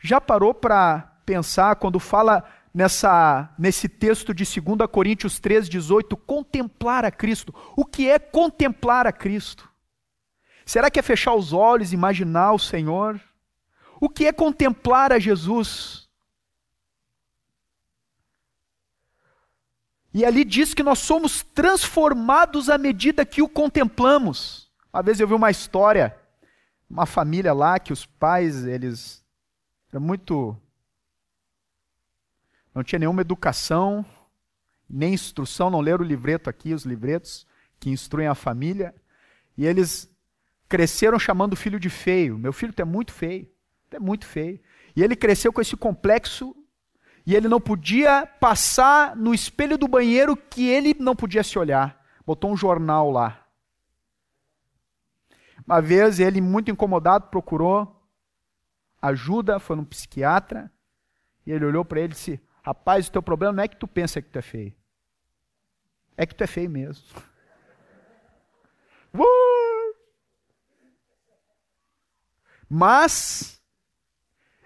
Já 0.00 0.20
parou 0.20 0.54
para 0.54 1.00
pensar 1.26 1.76
quando 1.76 2.00
fala 2.00 2.44
nessa 2.74 3.52
nesse 3.58 3.88
texto 3.88 4.32
de 4.32 4.44
2 4.44 4.88
Coríntios 4.90 5.38
3:18, 5.38 6.16
contemplar 6.16 7.04
a 7.04 7.10
Cristo? 7.10 7.54
O 7.76 7.84
que 7.84 8.08
é 8.08 8.18
contemplar 8.18 9.06
a 9.06 9.12
Cristo? 9.12 9.70
Será 10.64 10.90
que 10.90 10.98
é 10.98 11.02
fechar 11.02 11.34
os 11.34 11.52
olhos, 11.52 11.92
imaginar 11.92 12.52
o 12.52 12.58
Senhor? 12.58 13.20
O 14.02 14.08
que 14.08 14.26
é 14.26 14.32
contemplar 14.32 15.12
a 15.12 15.18
Jesus? 15.20 16.08
E 20.12 20.24
ali 20.24 20.44
diz 20.44 20.74
que 20.74 20.82
nós 20.82 20.98
somos 20.98 21.44
transformados 21.44 22.68
à 22.68 22.76
medida 22.76 23.24
que 23.24 23.40
o 23.40 23.48
contemplamos. 23.48 24.72
Uma 24.92 25.04
vez 25.04 25.20
eu 25.20 25.28
vi 25.28 25.34
uma 25.34 25.52
história, 25.52 26.18
uma 26.90 27.06
família 27.06 27.52
lá 27.52 27.78
que 27.78 27.92
os 27.92 28.04
pais, 28.04 28.64
eles 28.64 29.24
eram 29.92 30.02
muito 30.02 30.60
não 32.74 32.82
tinha 32.82 32.98
nenhuma 32.98 33.20
educação, 33.20 34.04
nem 34.90 35.14
instrução, 35.14 35.70
não 35.70 35.80
leram 35.80 36.04
o 36.04 36.08
livreto 36.08 36.50
aqui, 36.50 36.74
os 36.74 36.84
livretos 36.84 37.46
que 37.78 37.88
instruem 37.88 38.26
a 38.26 38.34
família, 38.34 38.92
e 39.56 39.64
eles 39.64 40.12
cresceram 40.68 41.20
chamando 41.20 41.52
o 41.52 41.56
filho 41.56 41.78
de 41.78 41.88
feio. 41.88 42.36
Meu 42.36 42.52
filho 42.52 42.74
é 42.76 42.84
muito 42.84 43.12
feio, 43.12 43.51
é 43.96 44.00
muito 44.00 44.26
feio. 44.26 44.60
E 44.94 45.02
ele 45.02 45.16
cresceu 45.16 45.52
com 45.52 45.60
esse 45.60 45.76
complexo 45.76 46.54
e 47.24 47.34
ele 47.34 47.48
não 47.48 47.60
podia 47.60 48.26
passar 48.26 49.16
no 49.16 49.32
espelho 49.32 49.78
do 49.78 49.88
banheiro 49.88 50.36
que 50.36 50.68
ele 50.68 50.94
não 50.98 51.14
podia 51.14 51.42
se 51.42 51.58
olhar. 51.58 52.00
Botou 52.26 52.50
um 52.50 52.56
jornal 52.56 53.10
lá. 53.10 53.46
Uma 55.64 55.80
vez 55.80 56.18
ele, 56.18 56.40
muito 56.40 56.70
incomodado, 56.70 57.28
procurou 57.28 58.00
ajuda, 59.00 59.58
foi 59.58 59.76
num 59.76 59.84
psiquiatra, 59.84 60.70
e 61.44 61.50
ele 61.50 61.64
olhou 61.64 61.84
para 61.84 62.00
ele 62.00 62.12
e 62.12 62.14
disse: 62.14 62.40
Rapaz, 62.62 63.08
o 63.08 63.12
teu 63.12 63.22
problema 63.22 63.52
não 63.52 63.62
é 63.62 63.68
que 63.68 63.76
tu 63.76 63.88
pensa 63.88 64.22
que 64.22 64.28
tu 64.28 64.38
é 64.38 64.42
feio. 64.42 64.74
É 66.16 66.26
que 66.26 66.34
tu 66.34 66.44
é 66.44 66.46
feio 66.46 66.70
mesmo. 66.70 67.04
Uh! 69.14 69.94
Mas 72.66 73.61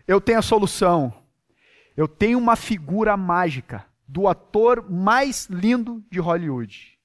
eu 0.06 0.20
tenho 0.20 0.38
a 0.38 0.42
solução. 0.42 1.12
Eu 1.96 2.06
tenho 2.06 2.38
uma 2.38 2.56
figura 2.56 3.16
mágica 3.16 3.84
do 4.06 4.28
ator 4.28 4.88
mais 4.88 5.46
lindo 5.46 6.04
de 6.10 6.20
Hollywood. 6.20 6.96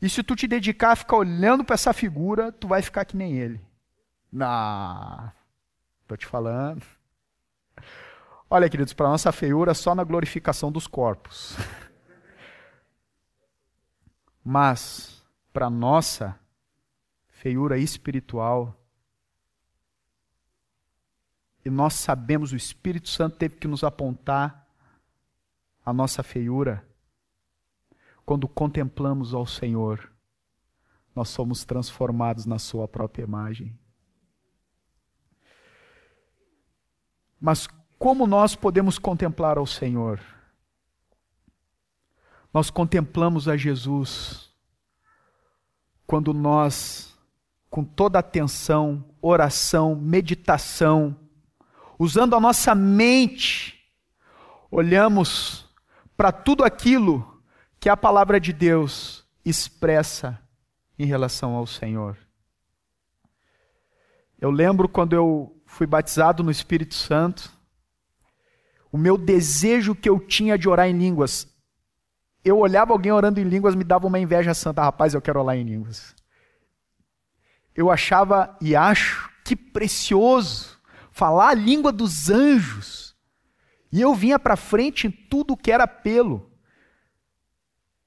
E 0.00 0.08
se 0.08 0.22
tu 0.22 0.36
te 0.36 0.46
dedicar 0.46 0.92
a 0.92 0.96
ficar 0.96 1.16
olhando 1.16 1.64
para 1.64 1.74
essa 1.74 1.92
figura, 1.92 2.52
tu 2.52 2.68
vai 2.68 2.82
ficar 2.82 3.04
que 3.04 3.16
nem 3.16 3.36
ele. 3.38 3.60
Não, 4.30 5.32
tô 6.06 6.16
te 6.16 6.26
falando. 6.26 6.82
Olha, 8.48 8.68
queridos, 8.68 8.92
para 8.92 9.08
nossa 9.08 9.32
feiura 9.32 9.74
só 9.74 9.94
na 9.94 10.04
glorificação 10.04 10.70
dos 10.70 10.86
corpos. 10.86 11.56
Mas 14.44 15.24
para 15.52 15.68
nossa 15.68 16.38
feiura 17.28 17.78
espiritual, 17.78 18.78
e 21.66 21.70
nós 21.70 21.94
sabemos, 21.94 22.52
o 22.52 22.56
Espírito 22.56 23.08
Santo 23.08 23.38
teve 23.38 23.56
que 23.56 23.66
nos 23.66 23.82
apontar 23.82 24.68
a 25.84 25.92
nossa 25.92 26.22
feiura. 26.22 26.86
Quando 28.24 28.46
contemplamos 28.46 29.34
ao 29.34 29.44
Senhor, 29.44 30.12
nós 31.12 31.28
somos 31.28 31.64
transformados 31.64 32.46
na 32.46 32.56
Sua 32.60 32.86
própria 32.86 33.24
imagem. 33.24 33.76
Mas 37.40 37.66
como 37.98 38.28
nós 38.28 38.54
podemos 38.54 38.96
contemplar 38.96 39.58
ao 39.58 39.66
Senhor? 39.66 40.20
Nós 42.54 42.70
contemplamos 42.70 43.48
a 43.48 43.56
Jesus 43.56 44.54
quando 46.06 46.32
nós, 46.32 47.18
com 47.68 47.82
toda 47.82 48.20
atenção, 48.20 49.04
oração, 49.20 49.96
meditação, 49.96 51.25
usando 51.98 52.34
a 52.34 52.40
nossa 52.40 52.74
mente, 52.74 53.74
olhamos 54.70 55.68
para 56.16 56.32
tudo 56.32 56.64
aquilo 56.64 57.42
que 57.78 57.88
a 57.88 57.96
palavra 57.96 58.40
de 58.40 58.52
Deus 58.52 59.24
expressa 59.44 60.40
em 60.98 61.06
relação 61.06 61.54
ao 61.54 61.66
Senhor. 61.66 62.16
Eu 64.38 64.50
lembro 64.50 64.88
quando 64.88 65.14
eu 65.14 65.62
fui 65.66 65.86
batizado 65.86 66.42
no 66.42 66.50
Espírito 66.50 66.94
Santo, 66.94 67.50
o 68.90 68.98
meu 68.98 69.16
desejo 69.16 69.94
que 69.94 70.08
eu 70.08 70.18
tinha 70.18 70.58
de 70.58 70.68
orar 70.68 70.88
em 70.88 70.96
línguas. 70.96 71.48
Eu 72.44 72.58
olhava 72.58 72.92
alguém 72.92 73.12
orando 73.12 73.40
em 73.40 73.44
línguas, 73.44 73.74
me 73.74 73.84
dava 73.84 74.06
uma 74.06 74.18
inveja 74.18 74.54
santa, 74.54 74.82
rapaz, 74.82 75.14
eu 75.14 75.20
quero 75.20 75.40
orar 75.40 75.56
em 75.56 75.64
línguas. 75.64 76.14
Eu 77.74 77.90
achava 77.90 78.56
e 78.60 78.74
acho 78.74 79.30
que 79.44 79.54
precioso 79.54 80.75
falar 81.16 81.48
a 81.48 81.54
língua 81.54 81.90
dos 81.90 82.28
anjos. 82.28 83.16
E 83.90 84.02
eu 84.02 84.14
vinha 84.14 84.38
para 84.38 84.54
frente 84.54 85.06
em 85.06 85.10
tudo 85.10 85.56
que 85.56 85.72
era 85.72 85.88
pelo. 85.88 86.52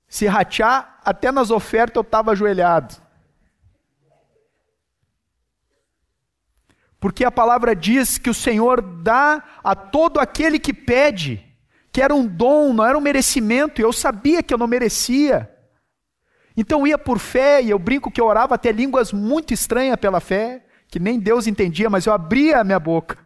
Se 0.07 0.27
ratear, 0.27 0.99
até 1.03 1.31
nas 1.31 1.49
ofertas 1.49 1.95
eu 1.95 2.01
estava 2.03 2.33
ajoelhado. 2.33 2.95
Porque 6.99 7.25
a 7.25 7.31
palavra 7.31 7.75
diz 7.75 8.19
que 8.19 8.29
o 8.29 8.33
Senhor 8.33 8.79
dá 8.79 9.43
a 9.63 9.73
todo 9.73 10.19
aquele 10.19 10.59
que 10.59 10.73
pede, 10.73 11.43
que 11.91 12.03
era 12.03 12.13
um 12.13 12.27
dom, 12.27 12.73
não 12.73 12.85
era 12.85 12.95
um 12.95 13.01
merecimento, 13.01 13.81
e 13.81 13.83
eu 13.83 13.91
sabia 13.91 14.43
que 14.43 14.53
eu 14.53 14.57
não 14.57 14.67
merecia. 14.67 15.51
Então 16.55 16.85
ia 16.85 16.97
por 16.97 17.17
fé, 17.17 17.59
e 17.59 17.71
eu 17.71 17.79
brinco 17.79 18.11
que 18.11 18.21
eu 18.21 18.27
orava 18.27 18.53
até 18.53 18.71
línguas 18.71 19.11
muito 19.11 19.51
estranhas 19.51 19.95
pela 19.95 20.19
fé 20.19 20.68
que 20.89 20.99
nem 20.99 21.19
Deus 21.19 21.47
entendia, 21.47 21.89
mas 21.89 22.05
eu 22.05 22.13
abria 22.13 22.59
a 22.59 22.63
minha 22.63 22.79
boca 22.79 23.17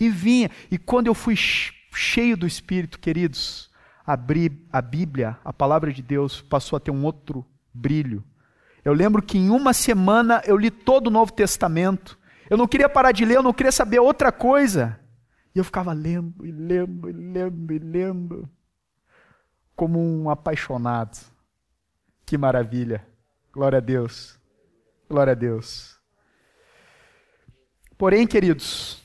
e 0.00 0.08
vinha. 0.08 0.50
E 0.70 0.78
quando 0.78 1.06
eu 1.06 1.14
fui 1.14 1.36
cheio 1.36 2.36
do 2.36 2.46
Espírito, 2.46 2.98
queridos, 2.98 3.70
abri 4.06 4.66
a 4.72 4.80
Bíblia, 4.80 5.38
a 5.44 5.52
palavra 5.52 5.92
de 5.92 6.02
Deus, 6.02 6.40
passou 6.40 6.76
a 6.76 6.80
ter 6.80 6.90
um 6.90 7.04
outro 7.04 7.44
brilho. 7.72 8.24
Eu 8.84 8.92
lembro 8.92 9.22
que 9.22 9.38
em 9.38 9.50
uma 9.50 9.72
semana 9.72 10.42
eu 10.46 10.56
li 10.56 10.70
todo 10.70 11.06
o 11.08 11.10
Novo 11.10 11.32
Testamento. 11.32 12.18
Eu 12.48 12.56
não 12.56 12.66
queria 12.66 12.88
parar 12.88 13.12
de 13.12 13.24
ler, 13.24 13.36
eu 13.36 13.42
não 13.42 13.52
queria 13.52 13.72
saber 13.72 13.98
outra 13.98 14.30
coisa. 14.30 14.98
E 15.54 15.58
eu 15.58 15.64
ficava 15.64 15.92
lendo 15.92 16.44
e 16.44 16.50
lendo 16.50 17.08
e 17.08 17.12
lendo 17.12 17.72
e 17.72 17.78
lendo, 17.78 18.50
como 19.76 20.00
um 20.00 20.28
apaixonado. 20.28 21.18
Que 22.26 22.36
maravilha. 22.36 23.06
Glória 23.52 23.78
a 23.78 23.80
Deus. 23.80 24.38
Glória 25.08 25.32
a 25.32 25.34
Deus. 25.34 25.93
Porém, 27.96 28.26
queridos, 28.26 29.02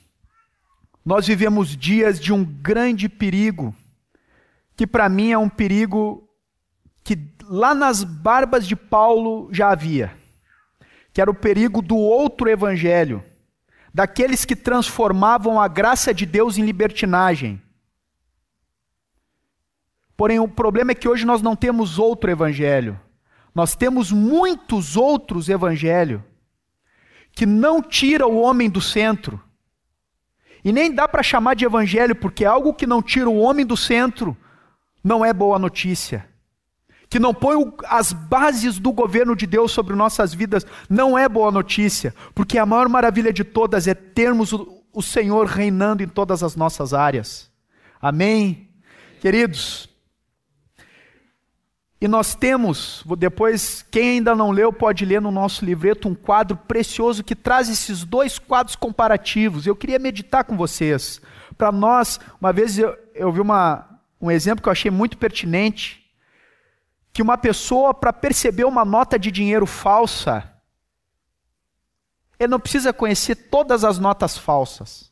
nós 1.06 1.28
vivemos 1.28 1.76
dias 1.78 2.20
de 2.20 2.34
um 2.34 2.44
grande 2.44 3.08
perigo, 3.08 3.74
que 4.76 4.88
para 4.88 5.08
mim 5.08 5.32
é 5.32 5.38
um 5.38 5.50
perigo 5.50 6.28
que 7.04 7.18
lá 7.44 7.74
nas 7.74 8.04
barbas 8.04 8.68
de 8.68 8.76
Paulo 8.76 9.50
já 9.52 9.70
havia, 9.70 10.16
que 11.14 11.22
era 11.22 11.30
o 11.30 11.36
perigo 11.36 11.82
do 11.82 11.98
outro 11.98 12.50
evangelho, 12.50 13.24
daqueles 13.94 14.46
que 14.46 14.56
transformavam 14.56 15.60
a 15.60 15.68
graça 15.68 16.14
de 16.14 16.26
Deus 16.26 16.58
em 16.58 16.66
libertinagem. 16.66 17.62
Porém, 20.18 20.40
o 20.40 20.48
problema 20.48 20.92
é 20.92 20.96
que 20.96 21.08
hoje 21.08 21.26
nós 21.26 21.42
não 21.42 21.56
temos 21.56 21.98
outro 21.98 22.30
evangelho. 22.30 23.00
Nós 23.56 23.76
temos 23.76 24.12
muitos 24.12 24.98
outros 24.98 25.48
evangelhos 25.48 26.22
que 27.32 27.46
não 27.46 27.82
tira 27.82 28.28
o 28.28 28.40
homem 28.40 28.70
do 28.70 28.82
centro. 28.82 29.42
E 30.64 30.72
nem 30.72 30.94
dá 30.94 31.08
para 31.08 31.24
chamar 31.24 31.56
de 31.56 31.66
evangelho, 31.66 32.16
porque 32.16 32.44
algo 32.44 32.74
que 32.74 32.86
não 32.86 33.02
tira 33.02 33.30
o 33.30 33.40
homem 33.40 33.66
do 33.66 33.78
centro 33.78 34.36
não 35.04 35.24
é 35.24 35.32
boa 35.34 35.58
notícia. 35.58 36.28
Que 37.10 37.18
não 37.18 37.34
põe 37.34 37.56
as 37.88 38.14
bases 38.14 38.78
do 38.78 38.92
governo 38.92 39.36
de 39.36 39.48
Deus 39.48 39.72
sobre 39.72 39.96
nossas 39.96 40.34
vidas 40.34 40.66
não 40.90 41.18
é 41.18 41.28
boa 41.28 41.52
notícia, 41.52 42.14
porque 42.36 42.58
a 42.58 42.66
maior 42.66 42.88
maravilha 42.88 43.34
de 43.34 43.44
todas 43.44 43.88
é 43.88 43.94
termos 43.94 44.54
o, 44.54 45.02
Senhor 45.02 45.48
reinando 45.48 46.04
em 46.04 46.08
todas 46.08 46.44
as 46.44 46.56
nossas 46.56 46.94
áreas. 46.94 47.50
Amém? 48.02 48.70
Queridos, 49.22 49.89
E 52.02 52.08
nós 52.08 52.34
temos, 52.34 53.04
depois, 53.18 53.86
quem 53.92 54.12
ainda 54.12 54.34
não 54.34 54.52
leu 54.52 54.72
pode 54.72 55.04
ler 55.04 55.22
no 55.22 55.32
nosso 55.32 55.66
livreto 55.66 56.08
um 56.08 56.16
quadro 56.16 56.56
precioso 56.56 57.24
que 57.24 57.36
traz 57.36 57.68
esses 57.68 58.06
dois 58.06 58.40
quadros 58.40 58.76
comparativos. 58.76 59.68
Eu 59.68 59.76
queria 59.76 60.00
meditar 60.00 60.46
com 60.46 60.56
vocês. 60.56 61.22
Para 61.58 61.74
nós, 61.74 62.18
uma 62.40 62.54
vez 62.54 62.80
eu, 62.80 62.98
eu 63.14 63.30
vi 63.34 63.42
uma, 63.42 64.00
um 64.22 64.32
exemplo 64.32 64.64
que 64.64 64.70
eu 64.70 64.72
achei 64.72 64.90
muito 64.90 65.18
pertinente, 65.18 66.10
que 67.12 67.22
uma 67.22 67.38
pessoa, 67.38 67.94
para 67.94 68.14
perceber 68.14 68.64
uma 68.64 68.86
nota 68.86 69.20
de 69.20 69.30
dinheiro 69.30 69.66
falsa, 69.66 70.54
ele 72.40 72.52
não 72.52 72.62
precisa 72.62 72.94
conhecer 72.94 73.36
todas 73.36 73.84
as 73.84 74.00
notas 74.00 74.38
falsas, 74.38 75.12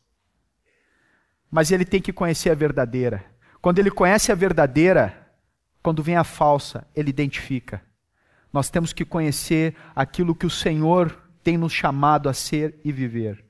mas 1.50 1.70
ele 1.70 1.84
tem 1.84 2.00
que 2.00 2.14
conhecer 2.14 2.48
a 2.48 2.54
verdadeira. 2.54 3.22
Quando 3.60 3.78
ele 3.78 3.90
conhece 3.90 4.32
a 4.32 4.34
verdadeira, 4.34 5.27
quando 5.82 6.02
vem 6.02 6.16
a 6.16 6.24
falsa, 6.24 6.86
ele 6.94 7.10
identifica. 7.10 7.82
Nós 8.52 8.70
temos 8.70 8.92
que 8.92 9.04
conhecer 9.04 9.74
aquilo 9.94 10.34
que 10.34 10.46
o 10.46 10.50
Senhor 10.50 11.16
tem 11.42 11.56
nos 11.56 11.72
chamado 11.72 12.28
a 12.28 12.34
ser 12.34 12.78
e 12.84 12.92
viver. 12.92 13.44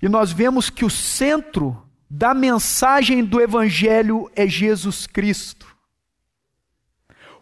E 0.00 0.08
nós 0.08 0.32
vemos 0.32 0.70
que 0.70 0.84
o 0.84 0.90
centro 0.90 1.82
da 2.08 2.32
mensagem 2.32 3.24
do 3.24 3.40
Evangelho 3.40 4.30
é 4.34 4.46
Jesus 4.46 5.06
Cristo. 5.06 5.66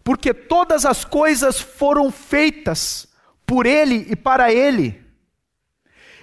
Porque 0.03 0.33
todas 0.33 0.85
as 0.85 1.05
coisas 1.05 1.61
foram 1.61 2.11
feitas 2.11 3.09
por 3.45 3.67
Ele 3.67 4.07
e 4.09 4.17
para 4.17 4.53
Ele. 4.53 5.05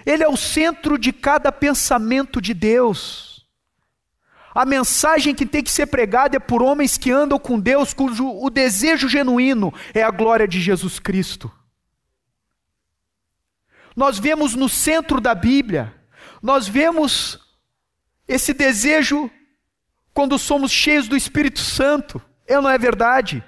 Ele 0.04 0.22
é 0.22 0.28
o 0.28 0.36
centro 0.36 0.98
de 0.98 1.12
cada 1.12 1.50
pensamento 1.50 2.40
de 2.40 2.52
Deus. 2.52 3.33
A 4.54 4.64
mensagem 4.64 5.34
que 5.34 5.44
tem 5.44 5.64
que 5.64 5.70
ser 5.70 5.86
pregada 5.86 6.36
é 6.36 6.38
por 6.38 6.62
homens 6.62 6.96
que 6.96 7.10
andam 7.10 7.38
com 7.40 7.58
Deus, 7.58 7.92
cujo 7.92 8.28
o 8.28 8.48
desejo 8.48 9.08
genuíno 9.08 9.74
é 9.92 10.02
a 10.02 10.10
glória 10.10 10.46
de 10.46 10.60
Jesus 10.60 11.00
Cristo. 11.00 11.50
Nós 13.96 14.18
vemos 14.18 14.54
no 14.54 14.68
centro 14.68 15.20
da 15.20 15.34
Bíblia, 15.34 15.92
nós 16.40 16.68
vemos 16.68 17.40
esse 18.28 18.54
desejo 18.54 19.28
quando 20.12 20.38
somos 20.38 20.70
cheios 20.70 21.08
do 21.08 21.16
Espírito 21.16 21.58
Santo. 21.58 22.22
É 22.46 22.60
não 22.60 22.70
é 22.70 22.78
verdade? 22.78 23.42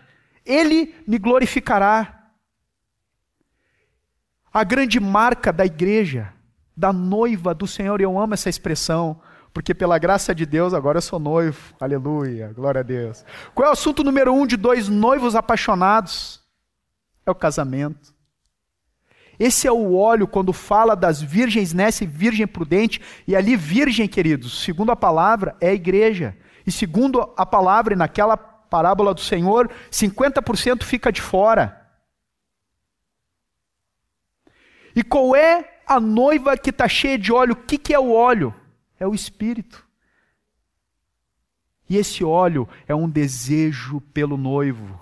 Ele 0.45 0.95
me 1.07 1.19
glorificará. 1.19 2.31
A 4.53 4.65
grande 4.65 4.99
marca 4.99 5.53
da 5.53 5.65
igreja, 5.65 6.33
da 6.77 6.93
noiva 6.93 7.55
do 7.55 7.67
Senhor, 7.67 8.01
eu 8.01 8.19
amo 8.19 8.35
essa 8.35 8.49
expressão, 8.49 9.21
porque 9.57 9.75
pela 9.75 9.97
graça 9.97 10.35
de 10.35 10.45
Deus 10.45 10.75
agora 10.75 10.99
eu 10.99 11.03
sou 11.03 11.19
noivo. 11.19 11.75
Aleluia, 11.81 12.53
glória 12.55 12.81
a 12.81 12.85
Deus. 12.85 13.25
Qual 13.55 13.65
é 13.65 13.71
o 13.71 13.73
assunto 13.73 14.05
número 14.05 14.31
um 14.31 14.47
de 14.47 14.55
dois 14.55 14.87
noivos 14.87 15.35
apaixonados? 15.35 16.43
É 17.25 17.31
o 17.31 17.35
casamento. 17.35 18.15
Esse 19.39 19.67
é 19.67 19.73
o 19.73 19.95
óleo 19.95 20.29
quando 20.29 20.53
fala 20.53 20.95
das 20.95 21.23
virgens 21.23 21.73
nessa 21.73 22.05
virgem 22.05 22.47
prudente, 22.47 23.01
e 23.27 23.35
ali 23.35 23.57
virgem, 23.57 24.07
queridos, 24.07 24.63
segundo 24.63 24.93
a 24.93 24.97
palavra, 24.97 25.57
é 25.59 25.71
a 25.71 25.75
igreja. 25.75 26.37
E 26.67 26.71
segundo 26.71 27.33
a 27.35 27.47
palavra, 27.47 27.95
e 27.95 27.97
naquela 27.97 28.37
parábola 28.37 29.15
do 29.15 29.23
Senhor, 29.23 29.71
50% 29.91 30.83
fica 30.83 31.11
de 31.11 31.23
fora. 31.23 31.89
E 34.95 35.03
qual 35.03 35.35
é 35.35 35.81
a 35.87 35.99
noiva 35.99 36.59
que 36.59 36.69
está 36.69 36.87
cheia 36.87 37.19
de 37.19 37.33
óleo? 37.33 37.55
O 37.55 37.57
que, 37.57 37.79
que 37.79 37.95
é 37.95 37.99
o 37.99 38.13
óleo? 38.13 38.55
É 38.99 39.07
o 39.07 39.15
Espírito. 39.15 39.87
E 41.89 41.97
esse 41.97 42.25
óleo 42.25 42.69
é 42.87 42.95
um 42.95 43.09
desejo 43.09 44.01
pelo 44.13 44.37
noivo. 44.37 45.01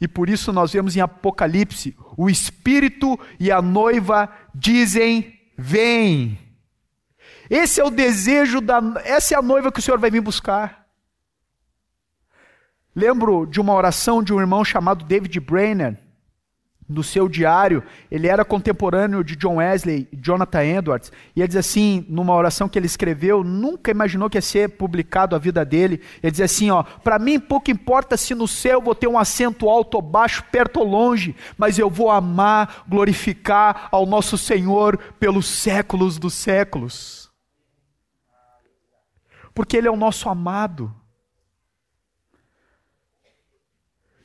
E 0.00 0.06
por 0.06 0.28
isso 0.28 0.52
nós 0.52 0.72
vemos 0.72 0.96
em 0.96 1.00
Apocalipse: 1.00 1.96
o 2.16 2.30
Espírito 2.30 3.18
e 3.38 3.50
a 3.50 3.60
noiva 3.60 4.32
dizem: 4.54 5.38
Vem. 5.56 6.38
Esse 7.50 7.80
é 7.80 7.84
o 7.84 7.90
desejo 7.90 8.60
da. 8.60 8.80
Essa 9.04 9.34
é 9.34 9.38
a 9.38 9.42
noiva 9.42 9.72
que 9.72 9.80
o 9.80 9.82
Senhor 9.82 9.98
vai 9.98 10.10
vir 10.10 10.20
buscar. 10.20 10.86
Lembro 12.94 13.46
de 13.46 13.60
uma 13.60 13.74
oração 13.74 14.22
de 14.22 14.32
um 14.32 14.40
irmão 14.40 14.64
chamado 14.64 15.04
David 15.04 15.38
Brainerd, 15.40 15.98
no 16.88 17.02
seu 17.02 17.28
diário, 17.28 17.82
ele 18.10 18.26
era 18.26 18.44
contemporâneo 18.44 19.22
de 19.22 19.36
John 19.36 19.56
Wesley 19.56 20.08
e 20.10 20.16
Jonathan 20.16 20.64
Edwards, 20.64 21.12
e 21.36 21.40
ele 21.40 21.48
diz 21.48 21.56
assim, 21.56 22.06
numa 22.08 22.34
oração 22.34 22.68
que 22.68 22.78
ele 22.78 22.86
escreveu, 22.86 23.44
nunca 23.44 23.90
imaginou 23.90 24.30
que 24.30 24.38
ia 24.38 24.42
ser 24.42 24.70
publicado 24.70 25.36
a 25.36 25.38
vida 25.38 25.64
dele, 25.64 26.00
ele 26.22 26.30
diz 26.30 26.40
assim, 26.40 26.70
ó, 26.70 26.82
para 26.82 27.18
mim 27.18 27.38
pouco 27.38 27.70
importa 27.70 28.16
se 28.16 28.34
no 28.34 28.48
céu 28.48 28.80
vou 28.80 28.94
ter 28.94 29.06
um 29.06 29.18
assento 29.18 29.68
alto 29.68 29.96
ou 29.96 30.02
baixo, 30.02 30.42
perto 30.50 30.80
ou 30.80 30.86
longe, 30.86 31.36
mas 31.58 31.78
eu 31.78 31.90
vou 31.90 32.10
amar, 32.10 32.84
glorificar 32.88 33.88
ao 33.92 34.06
nosso 34.06 34.38
Senhor 34.38 34.96
pelos 35.18 35.46
séculos 35.46 36.18
dos 36.18 36.32
séculos. 36.32 37.30
Porque 39.54 39.76
ele 39.76 39.88
é 39.88 39.90
o 39.90 39.96
nosso 39.96 40.28
amado. 40.28 40.94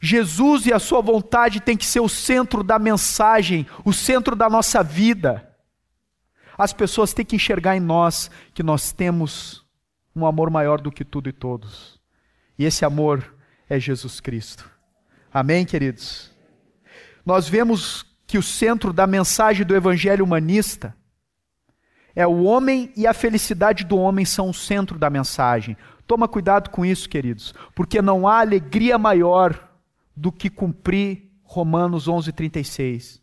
Jesus 0.06 0.66
e 0.66 0.74
a 0.74 0.80
sua 0.80 1.02
vontade 1.02 1.62
tem 1.62 1.78
que 1.78 1.86
ser 1.86 2.02
o 2.02 2.10
centro 2.10 2.62
da 2.62 2.78
mensagem, 2.78 3.66
o 3.86 3.94
centro 3.94 4.36
da 4.36 4.50
nossa 4.50 4.84
vida. 4.84 5.50
As 6.58 6.74
pessoas 6.74 7.14
têm 7.14 7.24
que 7.26 7.38
enxergar 7.38 7.78
em 7.78 7.80
nós 7.80 8.30
que 8.54 8.62
nós 8.62 8.92
temos 8.92 9.66
um 10.14 10.26
amor 10.26 10.50
maior 10.50 10.82
do 10.82 10.92
que 10.92 11.06
tudo 11.06 11.30
e 11.30 11.32
todos. 11.32 12.02
E 12.60 12.66
esse 12.66 12.84
amor 12.84 13.34
é 13.70 13.80
Jesus 13.80 14.20
Cristo. 14.20 14.70
Amém, 15.34 15.66
queridos? 15.66 16.30
Nós 17.26 17.48
vemos 17.48 18.06
que 18.28 18.38
o 18.38 18.44
centro 18.44 18.92
da 18.92 19.08
mensagem 19.08 19.66
do 19.66 19.74
evangelho 19.74 20.26
humanista 20.26 20.94
é 22.14 22.28
o 22.28 22.44
homem 22.44 22.92
e 22.98 23.08
a 23.08 23.14
felicidade 23.14 23.86
do 23.86 23.98
homem 23.98 24.26
são 24.26 24.50
o 24.50 24.54
centro 24.54 25.00
da 25.00 25.10
mensagem. 25.10 25.78
Toma 26.06 26.28
cuidado 26.28 26.72
com 26.72 26.86
isso, 26.86 27.08
queridos, 27.08 27.56
porque 27.74 28.02
não 28.02 28.28
há 28.28 28.42
alegria 28.42 28.98
maior 28.98 29.72
do 30.16 30.32
que 30.32 30.50
cumprir 30.50 31.32
Romanos 31.44 32.08
11:36. 32.08 33.22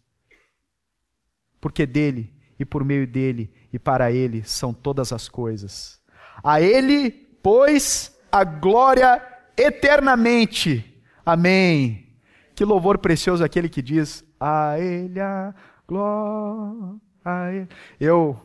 Porque 1.61 1.87
dele 1.87 2.33
e 2.59 2.64
por 2.64 2.85
meio 2.85 3.07
dele 3.07 3.53
e 3.72 3.79
para 3.79 4.12
ele 4.12 4.42
são 4.44 4.72
todas 4.72 5.12
as 5.12 5.29
coisas. 5.29 6.00
A 6.42 6.61
ele, 6.61 7.11
pois, 7.42 8.16
a 8.31 8.44
glória 8.44 9.22
eternamente. 9.57 11.03
Amém. 11.24 12.07
Que 12.55 12.64
louvor 12.64 12.98
precioso 12.98 13.44
aquele 13.44 13.68
que 13.68 13.83
diz: 13.83 14.24
A 14.38 14.79
ele 14.79 15.20
a 15.20 15.55
glória. 15.87 16.96
A 17.24 17.53
ele. 17.53 17.68
Eu, 17.98 18.38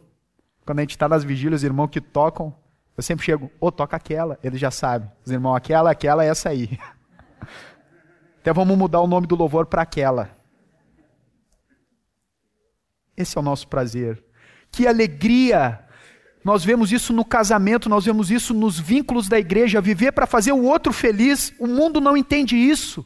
quando 0.66 0.80
a 0.80 0.82
gente 0.82 0.92
está 0.92 1.08
nas 1.08 1.24
vigílias, 1.24 1.64
irmãos 1.64 1.88
que 1.88 2.02
tocam, 2.02 2.54
eu 2.98 3.04
sempre 3.04 3.26
chego, 3.26 3.46
ô, 3.60 3.68
oh, 3.68 3.72
toca 3.72 3.96
aquela. 3.96 4.40
Ele 4.44 4.58
já 4.58 4.72
sabe. 4.72 5.10
Os 5.26 5.32
irmãos, 5.32 5.56
aquela, 5.56 5.92
aquela, 5.92 6.24
essa 6.24 6.50
aí. 6.50 6.80
Até 8.46 8.54
vamos 8.54 8.78
mudar 8.78 9.02
o 9.02 9.08
nome 9.08 9.26
do 9.26 9.36
louvor 9.36 9.66
para 9.66 9.82
aquela. 9.82 10.30
Esse 13.18 13.36
é 13.36 13.42
o 13.42 13.44
nosso 13.44 13.68
prazer. 13.68 14.24
Que 14.70 14.86
alegria! 14.86 15.84
Nós 16.44 16.64
vemos 16.64 16.92
isso 16.92 17.12
no 17.12 17.26
casamento, 17.26 17.90
nós 17.90 18.06
vemos 18.06 18.30
isso 18.30 18.54
nos 18.54 18.80
vínculos 18.80 19.28
da 19.28 19.40
igreja, 19.40 19.82
viver 19.82 20.12
para 20.12 20.28
fazer 20.28 20.52
o 20.52 20.64
outro 20.64 20.94
feliz. 20.94 21.56
O 21.58 21.66
mundo 21.66 22.00
não 22.00 22.16
entende 22.16 22.56
isso. 22.56 23.04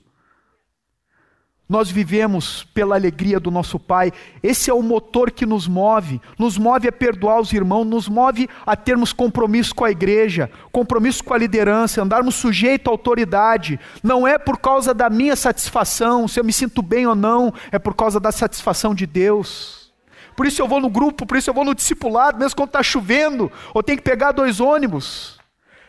Nós 1.69 1.91
vivemos 1.91 2.63
pela 2.73 2.95
alegria 2.95 3.39
do 3.39 3.51
nosso 3.51 3.77
Pai. 3.77 4.11
Esse 4.41 4.71
é 4.71 4.73
o 4.73 4.81
motor 4.81 5.29
que 5.29 5.45
nos 5.45 5.67
move. 5.67 6.19
Nos 6.39 6.57
move 6.57 6.87
a 6.87 6.91
perdoar 6.91 7.39
os 7.39 7.53
irmãos, 7.53 7.85
nos 7.85 8.09
move 8.09 8.49
a 8.65 8.75
termos 8.75 9.13
compromisso 9.13 9.75
com 9.75 9.85
a 9.85 9.91
igreja, 9.91 10.49
compromisso 10.71 11.23
com 11.23 11.31
a 11.31 11.37
liderança, 11.37 12.01
andarmos 12.01 12.33
sujeito 12.33 12.87
à 12.87 12.91
autoridade. 12.91 13.79
Não 14.01 14.27
é 14.27 14.39
por 14.39 14.57
causa 14.57 14.95
da 14.95 15.11
minha 15.11 15.35
satisfação, 15.35 16.27
se 16.27 16.39
eu 16.39 16.43
me 16.43 16.51
sinto 16.51 16.81
bem 16.81 17.05
ou 17.05 17.13
não, 17.13 17.53
é 17.71 17.77
por 17.77 17.93
causa 17.93 18.19
da 18.19 18.31
satisfação 18.31 18.95
de 18.95 19.05
Deus. 19.05 19.93
Por 20.35 20.47
isso 20.47 20.63
eu 20.63 20.67
vou 20.67 20.81
no 20.81 20.89
grupo, 20.89 21.23
por 21.27 21.37
isso 21.37 21.51
eu 21.51 21.53
vou 21.53 21.65
no 21.65 21.75
discipulado, 21.75 22.39
mesmo 22.39 22.55
quando 22.55 22.69
está 22.69 22.81
chovendo, 22.81 23.51
ou 23.75 23.83
tem 23.83 23.95
que 23.95 24.01
pegar 24.01 24.31
dois 24.31 24.59
ônibus. 24.59 25.37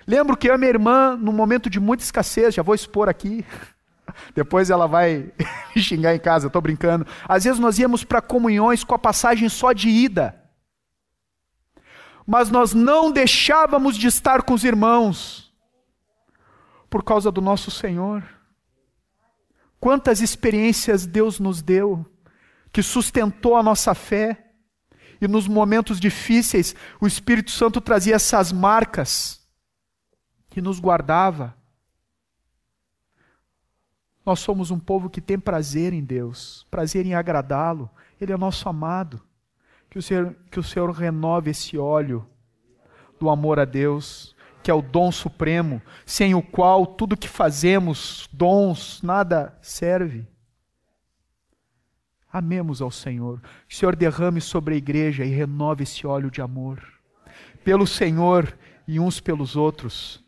Lembro 0.06 0.36
que 0.36 0.50
eu 0.50 0.54
e 0.56 0.58
minha 0.58 0.68
irmã, 0.68 1.16
num 1.16 1.32
momento 1.32 1.70
de 1.70 1.80
muita 1.80 2.04
escassez, 2.04 2.54
já 2.54 2.62
vou 2.62 2.74
expor 2.74 3.08
aqui, 3.08 3.46
depois 4.34 4.70
ela 4.70 4.86
vai 4.86 5.32
xingar 5.76 6.14
em 6.14 6.18
casa, 6.18 6.50
tô 6.50 6.60
brincando. 6.60 7.06
Às 7.28 7.44
vezes 7.44 7.58
nós 7.58 7.78
íamos 7.78 8.04
para 8.04 8.20
comunhões 8.20 8.84
com 8.84 8.94
a 8.94 8.98
passagem 8.98 9.48
só 9.48 9.72
de 9.72 9.88
ida. 9.88 10.34
Mas 12.26 12.50
nós 12.50 12.72
não 12.72 13.10
deixávamos 13.10 13.96
de 13.96 14.06
estar 14.06 14.42
com 14.42 14.54
os 14.54 14.64
irmãos 14.64 15.52
por 16.88 17.02
causa 17.02 17.30
do 17.30 17.40
nosso 17.40 17.70
Senhor. 17.70 18.22
Quantas 19.80 20.20
experiências 20.20 21.06
Deus 21.06 21.40
nos 21.40 21.62
deu 21.62 22.06
que 22.72 22.82
sustentou 22.82 23.56
a 23.56 23.62
nossa 23.62 23.94
fé. 23.94 24.46
E 25.20 25.28
nos 25.28 25.46
momentos 25.46 26.00
difíceis, 26.00 26.74
o 27.00 27.06
Espírito 27.06 27.50
Santo 27.50 27.80
trazia 27.80 28.14
essas 28.14 28.52
marcas 28.52 29.46
que 30.48 30.62
nos 30.62 30.80
guardava 30.80 31.54
Nós 34.30 34.38
somos 34.38 34.70
um 34.70 34.78
povo 34.78 35.10
que 35.10 35.20
tem 35.20 35.36
prazer 35.36 35.92
em 35.92 36.04
Deus, 36.04 36.64
prazer 36.70 37.04
em 37.04 37.14
agradá-lo. 37.14 37.90
Ele 38.20 38.32
é 38.32 38.36
nosso 38.36 38.68
amado. 38.68 39.20
Que 39.90 39.98
o 39.98 40.02
Senhor, 40.02 40.36
que 40.48 40.60
o 40.60 40.62
Senhor 40.62 40.88
renove 40.92 41.50
esse 41.50 41.76
óleo 41.76 42.24
do 43.18 43.28
amor 43.28 43.58
a 43.58 43.64
Deus, 43.64 44.36
que 44.62 44.70
é 44.70 44.74
o 44.74 44.80
dom 44.80 45.10
supremo, 45.10 45.82
sem 46.06 46.32
o 46.32 46.40
qual 46.40 46.86
tudo 46.86 47.16
que 47.16 47.28
fazemos, 47.28 48.28
dons, 48.32 49.02
nada 49.02 49.58
serve. 49.60 50.24
Amemos 52.32 52.80
ao 52.80 52.92
Senhor. 52.92 53.42
Que 53.66 53.74
o 53.74 53.78
Senhor 53.78 53.96
derrame 53.96 54.40
sobre 54.40 54.74
a 54.74 54.78
igreja 54.78 55.24
e 55.24 55.30
renove 55.30 55.82
esse 55.82 56.06
óleo 56.06 56.30
de 56.30 56.40
amor. 56.40 56.80
Pelo 57.64 57.84
Senhor 57.84 58.56
e 58.86 59.00
uns 59.00 59.18
pelos 59.18 59.56
outros. 59.56 60.24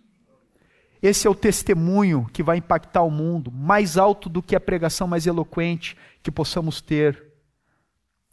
Esse 1.03 1.27
é 1.27 1.31
o 1.31 1.35
testemunho 1.35 2.29
que 2.33 2.45
vai 2.45 2.59
impactar 2.59 3.03
o 3.03 3.11
mundo, 3.11 3.51
mais 3.51 3.99
alto 3.99 4.29
do 4.29 4.41
que 4.41 4.55
a 4.55 4.61
pregação 4.61 5.09
mais 5.09 5.27
eloquente 5.27 5.97
que 6.23 6.31
possamos 6.31 6.81
ter. 6.81 7.25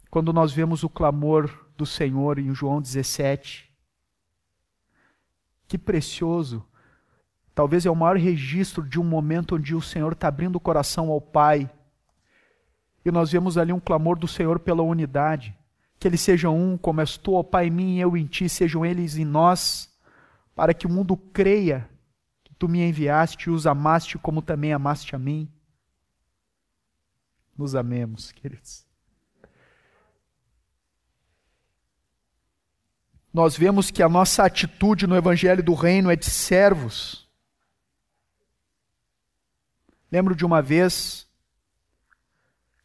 Quando 0.08 0.32
nós 0.32 0.52
vemos 0.52 0.84
o 0.84 0.88
clamor 0.88 1.66
do 1.76 1.84
Senhor 1.84 2.38
em 2.38 2.54
João 2.54 2.80
17. 2.80 3.68
Que 5.66 5.76
precioso. 5.76 6.64
Talvez 7.56 7.84
é 7.86 7.90
o 7.90 7.96
maior 7.96 8.16
registro 8.16 8.84
de 8.88 9.00
um 9.00 9.04
momento 9.04 9.56
onde 9.56 9.74
o 9.74 9.82
Senhor 9.82 10.12
está 10.12 10.28
abrindo 10.28 10.54
o 10.54 10.60
coração 10.60 11.10
ao 11.10 11.20
Pai. 11.20 11.68
E 13.04 13.10
nós 13.10 13.32
vemos 13.32 13.58
ali 13.58 13.72
um 13.72 13.80
clamor 13.80 14.16
do 14.16 14.28
Senhor 14.28 14.60
pela 14.60 14.82
unidade. 14.82 15.56
Que 15.98 16.06
eles 16.06 16.20
sejam 16.20 16.56
um, 16.56 16.78
como 16.78 17.00
és 17.00 17.16
tu, 17.16 17.34
ó 17.34 17.42
Pai, 17.42 17.66
em 17.66 17.70
mim 17.70 17.96
e 17.96 18.00
eu 18.00 18.16
em 18.16 18.26
ti, 18.26 18.48
sejam 18.48 18.86
eles 18.86 19.16
em 19.16 19.24
nós, 19.24 19.92
para 20.54 20.72
que 20.72 20.86
o 20.86 20.90
mundo 20.90 21.16
creia 21.16 21.89
tu 22.60 22.68
me 22.68 22.82
enviaste 22.82 23.48
e 23.48 23.50
os 23.50 23.66
amaste 23.66 24.18
como 24.18 24.42
também 24.42 24.70
amaste 24.70 25.16
a 25.16 25.18
mim. 25.18 25.50
Nos 27.56 27.74
amemos, 27.74 28.30
queridos. 28.32 28.86
Nós 33.32 33.56
vemos 33.56 33.90
que 33.90 34.02
a 34.02 34.10
nossa 34.10 34.44
atitude 34.44 35.06
no 35.06 35.16
Evangelho 35.16 35.62
do 35.62 35.72
Reino 35.72 36.10
é 36.10 36.16
de 36.16 36.26
servos. 36.26 37.26
Lembro 40.12 40.36
de 40.36 40.44
uma 40.44 40.60
vez 40.60 41.26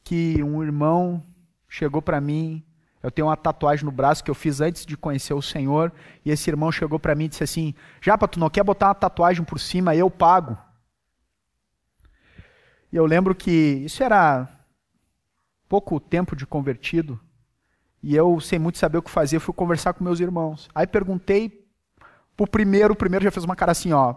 que 0.06 0.42
um 0.42 0.64
irmão 0.64 1.22
chegou 1.68 2.02
para 2.02 2.22
mim 2.22 2.66
eu 3.06 3.12
tenho 3.12 3.28
uma 3.28 3.38
tatuagem 3.38 3.86
no 3.86 3.92
braço 3.92 4.24
que 4.24 4.32
eu 4.32 4.36
fiz 4.36 4.62
antes 4.62 4.84
de 4.84 4.98
conhecer 4.98 5.36
o 5.36 5.42
Senhor, 5.42 5.94
e 6.26 6.32
esse 6.32 6.50
irmão 6.50 6.72
chegou 6.72 6.98
para 6.98 7.14
mim 7.14 7.26
e 7.26 7.28
disse 7.28 7.44
assim: 7.44 7.76
Japa, 8.02 8.28
tu 8.28 8.40
não 8.40 8.50
quer 8.50 8.64
botar 8.64 8.88
uma 8.88 8.96
tatuagem 8.96 9.46
por 9.46 9.60
cima? 9.60 9.96
Eu 9.96 10.10
pago. 10.10 10.58
E 12.92 12.96
eu 12.96 13.06
lembro 13.06 13.36
que 13.36 13.52
isso 13.52 14.02
era 14.02 14.50
pouco 15.70 16.00
tempo 16.00 16.36
de 16.36 16.48
convertido, 16.48 17.20
e 18.02 18.16
eu, 18.16 18.40
sem 18.40 18.58
muito 18.58 18.80
saber 18.80 18.98
o 18.98 19.04
que 19.04 19.12
fazer, 19.12 19.38
fui 19.38 19.54
conversar 19.54 19.94
com 19.94 20.04
meus 20.04 20.20
irmãos. 20.20 20.68
Aí 20.74 20.88
perguntei 20.88 21.64
pro 22.36 22.48
primeiro, 22.48 22.94
o 22.94 22.98
primeiro 22.98 23.24
já 23.24 23.30
fez 23.30 23.46
uma 23.46 23.56
cara 23.56 23.72
assim, 23.72 23.94
ó. 23.94 24.16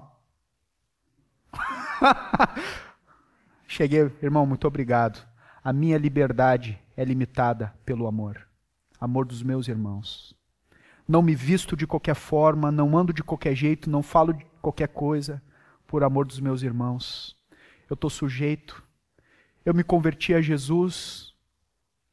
Cheguei, 3.69 4.11
irmão, 4.23 4.47
muito 4.47 4.67
obrigado. 4.67 5.23
A 5.63 5.75
minha 5.75 5.99
liberdade 5.99 6.81
é 6.97 7.05
limitada 7.05 7.75
pelo 7.85 8.07
amor 8.07 8.48
amor 9.01 9.27
dos 9.27 9.43
meus 9.43 9.69
irmãos. 9.69 10.35
Não 11.07 11.23
me 11.23 11.35
visto 11.35 11.77
de 11.77 11.87
qualquer 11.87 12.15
forma, 12.15 12.71
não 12.71 12.97
ando 12.97 13.13
de 13.13 13.23
qualquer 13.23 13.55
jeito, 13.55 13.89
não 13.89 14.03
falo 14.03 14.33
de 14.33 14.45
qualquer 14.61 14.89
coisa, 14.89 15.43
por 15.87 16.05
amor 16.05 16.27
dos 16.27 16.39
meus 16.39 16.63
irmãos. 16.63 17.37
Eu 17.89 17.95
estou 17.95 18.11
sujeito. 18.11 18.83
Eu 19.65 19.73
me 19.73 19.83
converti 19.83 20.35
a 20.35 20.41
Jesus 20.41 21.35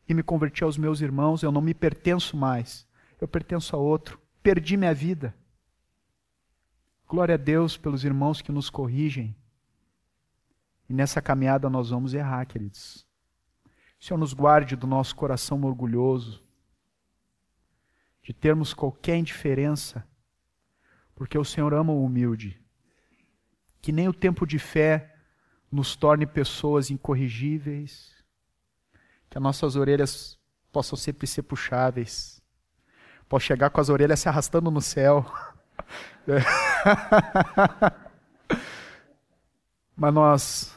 e 0.08 0.14
me 0.14 0.24
converti 0.24 0.64
aos 0.64 0.78
meus 0.78 1.02
irmãos. 1.02 1.44
Eu 1.44 1.52
não 1.52 1.62
me 1.62 1.74
pertenço 1.74 2.38
mais. 2.38 2.88
Eu 3.20 3.28
pertenço 3.28 3.76
a 3.76 3.80
outro. 3.80 4.20
Perdi 4.42 4.78
minha 4.78 4.94
vida. 4.94 5.36
Glória 7.08 7.36
a 7.36 7.38
Deus 7.38 7.76
pelos 7.78 8.04
irmãos 8.06 8.42
que 8.42 8.52
nos 8.52 8.70
corrigem. 8.70 9.36
E 10.88 10.94
nessa 10.94 11.22
caminhada 11.22 11.70
nós 11.70 11.90
vamos 11.90 12.14
errar, 12.14 12.46
queridos. 12.46 13.06
O 14.00 14.06
Senhor 14.06 14.18
nos 14.18 14.34
guarde 14.34 14.76
do 14.76 14.88
nosso 14.88 15.16
coração 15.16 15.62
orgulhoso, 15.64 16.45
de 18.26 18.34
termos 18.34 18.74
qualquer 18.74 19.16
indiferença, 19.18 20.04
porque 21.14 21.38
o 21.38 21.46
Senhor 21.46 21.76
ama 21.76 21.94
o 21.94 22.04
humilde. 22.04 22.60
Que 23.80 23.92
nem 23.92 24.10
o 24.10 24.14
tempo 24.14 24.48
de 24.48 24.58
fé 24.58 25.16
nos 25.72 25.96
torne 25.96 26.26
pessoas 26.26 26.90
incorrigíveis, 26.90 28.16
que 29.30 29.38
as 29.38 29.44
nossas 29.44 29.76
orelhas 29.76 30.40
possam 30.72 30.98
sempre 30.98 31.28
ser 31.28 31.44
puxáveis, 31.44 32.42
posso 33.30 33.46
chegar 33.46 33.70
com 33.70 33.80
as 33.80 33.90
orelhas 33.90 34.20
se 34.20 34.28
arrastando 34.28 34.72
no 34.72 34.82
céu. 34.82 35.24
Mas 39.96 40.14
nós 40.14 40.76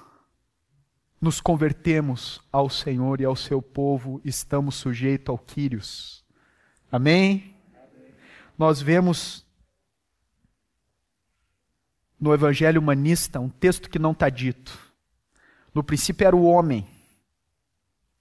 nos 1.18 1.40
convertemos 1.40 2.42
ao 2.52 2.68
Senhor 2.68 3.22
e 3.22 3.24
ao 3.24 3.34
seu 3.34 3.62
povo, 3.62 4.20
estamos 4.22 4.74
sujeitos 4.74 5.30
ao 5.30 5.38
Quírios. 5.38 6.27
Amém? 6.90 7.55
Nós 8.57 8.81
vemos 8.81 9.46
no 12.18 12.33
Evangelho 12.33 12.81
Humanista 12.81 13.38
um 13.38 13.48
texto 13.48 13.88
que 13.88 13.98
não 13.98 14.12
está 14.12 14.29
dito. 14.29 14.77
No 15.74 15.85
princípio 15.85 16.27
era 16.27 16.35
o 16.35 16.44
homem. 16.44 16.87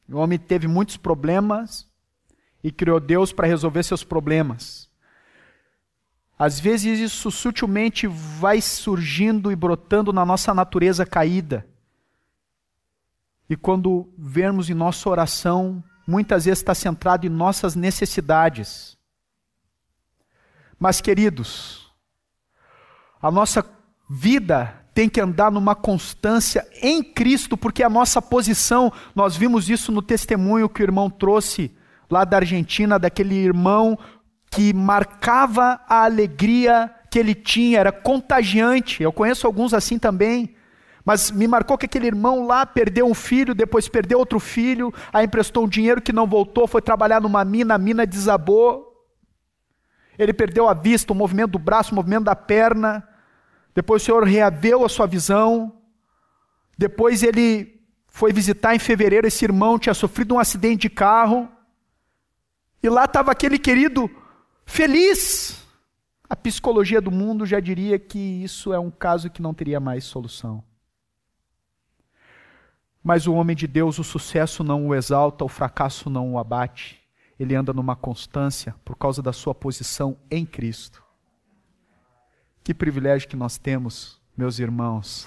O 0.09 0.17
homem 0.17 0.37
teve 0.37 0.67
muitos 0.67 0.97
problemas 0.97 1.87
e 2.63 2.71
criou 2.71 2.99
Deus 2.99 3.31
para 3.31 3.47
resolver 3.47 3.83
seus 3.83 4.03
problemas. 4.03 4.89
Às 6.37 6.59
vezes 6.59 6.99
isso 6.99 7.31
sutilmente 7.31 8.05
vai 8.05 8.61
surgindo 8.61 9.51
e 9.51 9.55
brotando 9.55 10.13
na 10.13 10.25
nossa 10.25 10.53
natureza 10.53 11.05
caída. 11.05 11.65
E 13.49 13.55
quando 13.55 14.07
vermos 14.17 14.69
em 14.69 14.73
nossa 14.73 15.09
oração 15.09 15.83
muitas 16.07 16.45
vezes 16.45 16.59
está 16.59 16.73
centrado 16.73 17.27
em 17.27 17.29
nossas 17.29 17.75
necessidades. 17.75 18.97
Mas, 20.79 21.01
queridos, 21.01 21.91
a 23.21 23.29
nossa 23.29 23.65
vida 24.09 24.73
tem 24.93 25.09
que 25.09 25.19
andar 25.21 25.51
numa 25.51 25.75
constância 25.75 26.65
em 26.81 27.03
Cristo, 27.03 27.57
porque 27.57 27.83
a 27.83 27.89
nossa 27.89 28.21
posição, 28.21 28.91
nós 29.13 29.35
vimos 29.35 29.69
isso 29.69 29.91
no 29.91 30.01
testemunho 30.01 30.69
que 30.69 30.81
o 30.81 30.85
irmão 30.85 31.09
trouxe 31.09 31.71
lá 32.09 32.23
da 32.23 32.37
Argentina, 32.37 32.97
daquele 32.97 33.35
irmão 33.35 33.99
que 34.49 34.73
marcava 34.73 35.81
a 35.87 36.05
alegria 36.05 36.91
que 37.11 37.19
ele 37.19 37.35
tinha, 37.35 37.79
era 37.79 37.91
contagiante. 37.91 39.03
Eu 39.03 39.11
conheço 39.11 39.45
alguns 39.45 39.73
assim 39.73 39.99
também. 39.99 40.55
Mas 41.07 41.31
me 41.31 41.47
marcou 41.47 41.77
que 41.77 41.85
aquele 41.85 42.05
irmão 42.05 42.45
lá 42.45 42.65
perdeu 42.65 43.07
um 43.07 43.13
filho, 43.13 43.55
depois 43.55 43.87
perdeu 43.87 44.19
outro 44.19 44.41
filho, 44.41 44.93
aí 45.13 45.25
emprestou 45.25 45.63
um 45.63 45.67
dinheiro 45.69 46.01
que 46.01 46.11
não 46.11 46.27
voltou, 46.27 46.67
foi 46.67 46.81
trabalhar 46.81 47.21
numa 47.21 47.45
mina, 47.45 47.75
a 47.75 47.77
mina 47.77 48.05
desabou. 48.05 49.07
Ele 50.19 50.33
perdeu 50.33 50.67
a 50.67 50.73
vista, 50.73 51.13
o 51.13 51.15
movimento 51.15 51.51
do 51.51 51.59
braço, 51.59 51.93
o 51.93 51.95
movimento 51.95 52.25
da 52.25 52.35
perna. 52.35 53.07
Depois 53.73 54.01
o 54.01 54.05
Senhor 54.05 54.21
reaveu 54.25 54.83
a 54.83 54.89
sua 54.89 55.07
visão. 55.07 55.77
Depois 56.77 57.23
ele 57.23 57.79
foi 58.09 58.33
visitar 58.33 58.75
em 58.75 58.79
fevereiro 58.79 59.25
esse 59.25 59.45
irmão, 59.45 59.79
tinha 59.79 59.93
sofrido 59.93 60.35
um 60.35 60.39
acidente 60.39 60.81
de 60.81 60.89
carro. 60.89 61.47
E 62.83 62.89
lá 62.89 63.05
estava 63.05 63.31
aquele 63.31 63.57
querido 63.57 64.11
feliz. 64.65 65.63
A 66.29 66.35
psicologia 66.35 66.99
do 66.99 67.11
mundo 67.11 67.45
já 67.45 67.61
diria 67.61 67.97
que 67.97 68.19
isso 68.19 68.73
é 68.73 68.79
um 68.79 68.91
caso 68.91 69.29
que 69.29 69.41
não 69.41 69.53
teria 69.53 69.79
mais 69.79 70.03
solução. 70.03 70.66
Mas 73.07 73.25
o 73.25 73.33
homem 73.33 73.55
de 73.55 73.67
Deus, 73.67 73.97
o 73.99 74.03
sucesso 74.03 74.65
não 74.65 74.85
o 74.85 74.93
exalta, 74.93 75.45
o 75.45 75.47
fracasso 75.47 76.09
não 76.09 76.33
o 76.33 76.37
abate. 76.37 77.01
Ele 77.39 77.55
anda 77.55 77.71
numa 77.71 77.95
constância 77.95 78.75
por 78.83 78.97
causa 78.97 79.21
da 79.21 79.31
sua 79.31 79.55
posição 79.55 80.17
em 80.29 80.45
Cristo. 80.45 81.01
Que 82.65 82.73
privilégio 82.73 83.29
que 83.29 83.37
nós 83.37 83.57
temos, 83.57 84.19
meus 84.35 84.59
irmãos. 84.59 85.25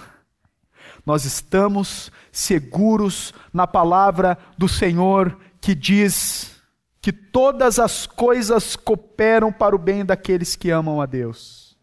Nós 1.06 1.24
estamos 1.24 2.12
seguros 2.30 3.32
na 3.50 3.66
palavra 3.66 4.36
do 4.58 4.68
Senhor 4.68 5.40
que 5.58 5.74
diz 5.74 6.62
que 7.00 7.10
todas 7.10 7.78
as 7.78 8.06
coisas 8.06 8.76
cooperam 8.76 9.50
para 9.50 9.74
o 9.74 9.78
bem 9.78 10.04
daqueles 10.04 10.54
que 10.54 10.70
amam 10.70 11.00
a 11.00 11.06
Deus. 11.06 11.78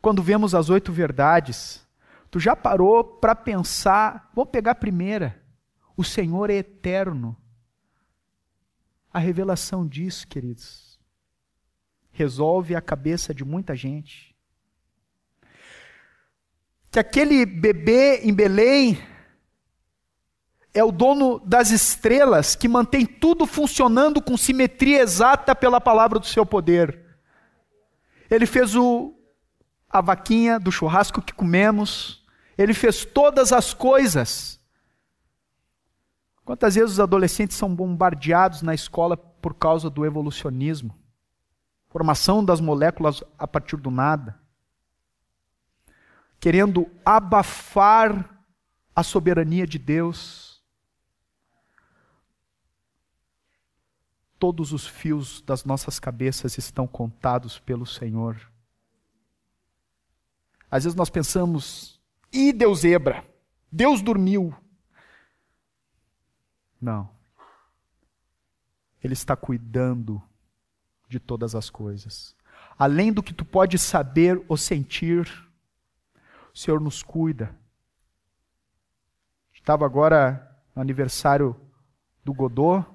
Quando 0.00 0.22
vemos 0.22 0.54
as 0.54 0.70
oito 0.70 0.92
verdades, 0.92 1.87
Tu 2.30 2.38
já 2.38 2.54
parou 2.54 3.02
para 3.02 3.34
pensar? 3.34 4.30
Vou 4.34 4.44
pegar 4.44 4.72
a 4.72 4.74
primeira. 4.74 5.42
O 5.96 6.04
Senhor 6.04 6.50
é 6.50 6.54
eterno. 6.54 7.36
A 9.12 9.18
revelação 9.18 9.86
disso, 9.86 10.28
queridos, 10.28 11.00
resolve 12.10 12.74
a 12.76 12.80
cabeça 12.80 13.32
de 13.32 13.44
muita 13.44 13.74
gente. 13.74 14.36
que 16.90 16.98
aquele 16.98 17.44
bebê 17.44 18.20
em 18.22 18.32
Belém 18.32 18.98
é 20.72 20.82
o 20.84 20.92
dono 20.92 21.38
das 21.40 21.70
estrelas 21.70 22.54
que 22.54 22.68
mantém 22.68 23.04
tudo 23.04 23.46
funcionando 23.46 24.22
com 24.22 24.36
simetria 24.36 25.00
exata 25.00 25.54
pela 25.54 25.80
palavra 25.80 26.18
do 26.18 26.26
seu 26.26 26.46
poder. 26.46 27.04
Ele 28.30 28.46
fez 28.46 28.74
o, 28.74 29.17
a 29.88 30.00
vaquinha 30.00 30.60
do 30.60 30.70
churrasco 30.70 31.22
que 31.22 31.32
comemos, 31.32 32.24
ele 32.56 32.74
fez 32.74 33.04
todas 33.04 33.52
as 33.52 33.72
coisas. 33.72 34.60
Quantas 36.44 36.74
vezes 36.74 36.92
os 36.92 37.00
adolescentes 37.00 37.56
são 37.56 37.74
bombardeados 37.74 38.62
na 38.62 38.74
escola 38.74 39.16
por 39.16 39.54
causa 39.54 39.88
do 39.88 40.04
evolucionismo? 40.04 40.98
Formação 41.88 42.44
das 42.44 42.60
moléculas 42.60 43.22
a 43.38 43.46
partir 43.46 43.76
do 43.76 43.90
nada. 43.90 44.38
Querendo 46.40 46.90
abafar 47.04 48.38
a 48.94 49.02
soberania 49.02 49.66
de 49.66 49.78
Deus. 49.78 50.62
Todos 54.38 54.72
os 54.72 54.86
fios 54.86 55.40
das 55.42 55.64
nossas 55.64 55.98
cabeças 55.98 56.58
estão 56.58 56.86
contados 56.86 57.58
pelo 57.58 57.86
Senhor. 57.86 58.40
Às 60.70 60.84
vezes 60.84 60.96
nós 60.96 61.10
pensamos, 61.10 62.00
e 62.32 62.52
deu 62.52 62.74
zebra, 62.74 63.24
Deus 63.70 64.02
dormiu. 64.02 64.54
Não. 66.80 67.10
Ele 69.02 69.14
está 69.14 69.34
cuidando 69.34 70.22
de 71.08 71.18
todas 71.18 71.54
as 71.54 71.70
coisas. 71.70 72.36
Além 72.78 73.12
do 73.12 73.22
que 73.22 73.32
tu 73.32 73.44
pode 73.44 73.78
saber 73.78 74.42
ou 74.48 74.56
sentir, 74.56 75.26
o 76.54 76.58
Senhor 76.58 76.80
nos 76.80 77.02
cuida. 77.02 77.54
Estava 79.52 79.84
agora 79.84 80.56
no 80.74 80.82
aniversário 80.82 81.56
do 82.24 82.32
Godot. 82.32 82.86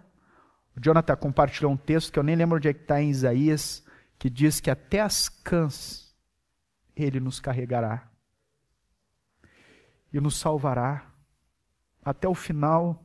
O 0.76 0.80
Jonathan 0.80 1.16
compartilhou 1.16 1.72
um 1.72 1.78
texto 1.78 2.12
que 2.12 2.20
eu 2.20 2.24
nem 2.24 2.36
lembro 2.36 2.58
onde 2.58 2.68
é 2.68 2.74
que 2.74 2.82
está 2.82 3.02
em 3.02 3.10
Isaías, 3.10 3.84
que 4.18 4.30
diz 4.30 4.60
que 4.60 4.72
até 4.72 5.02
as 5.02 5.28
cãs 5.28 6.03
ele 6.95 7.19
nos 7.19 7.39
carregará 7.39 8.10
e 10.12 10.19
nos 10.19 10.38
salvará 10.38 11.06
até 12.03 12.27
o 12.27 12.36
final. 12.36 13.03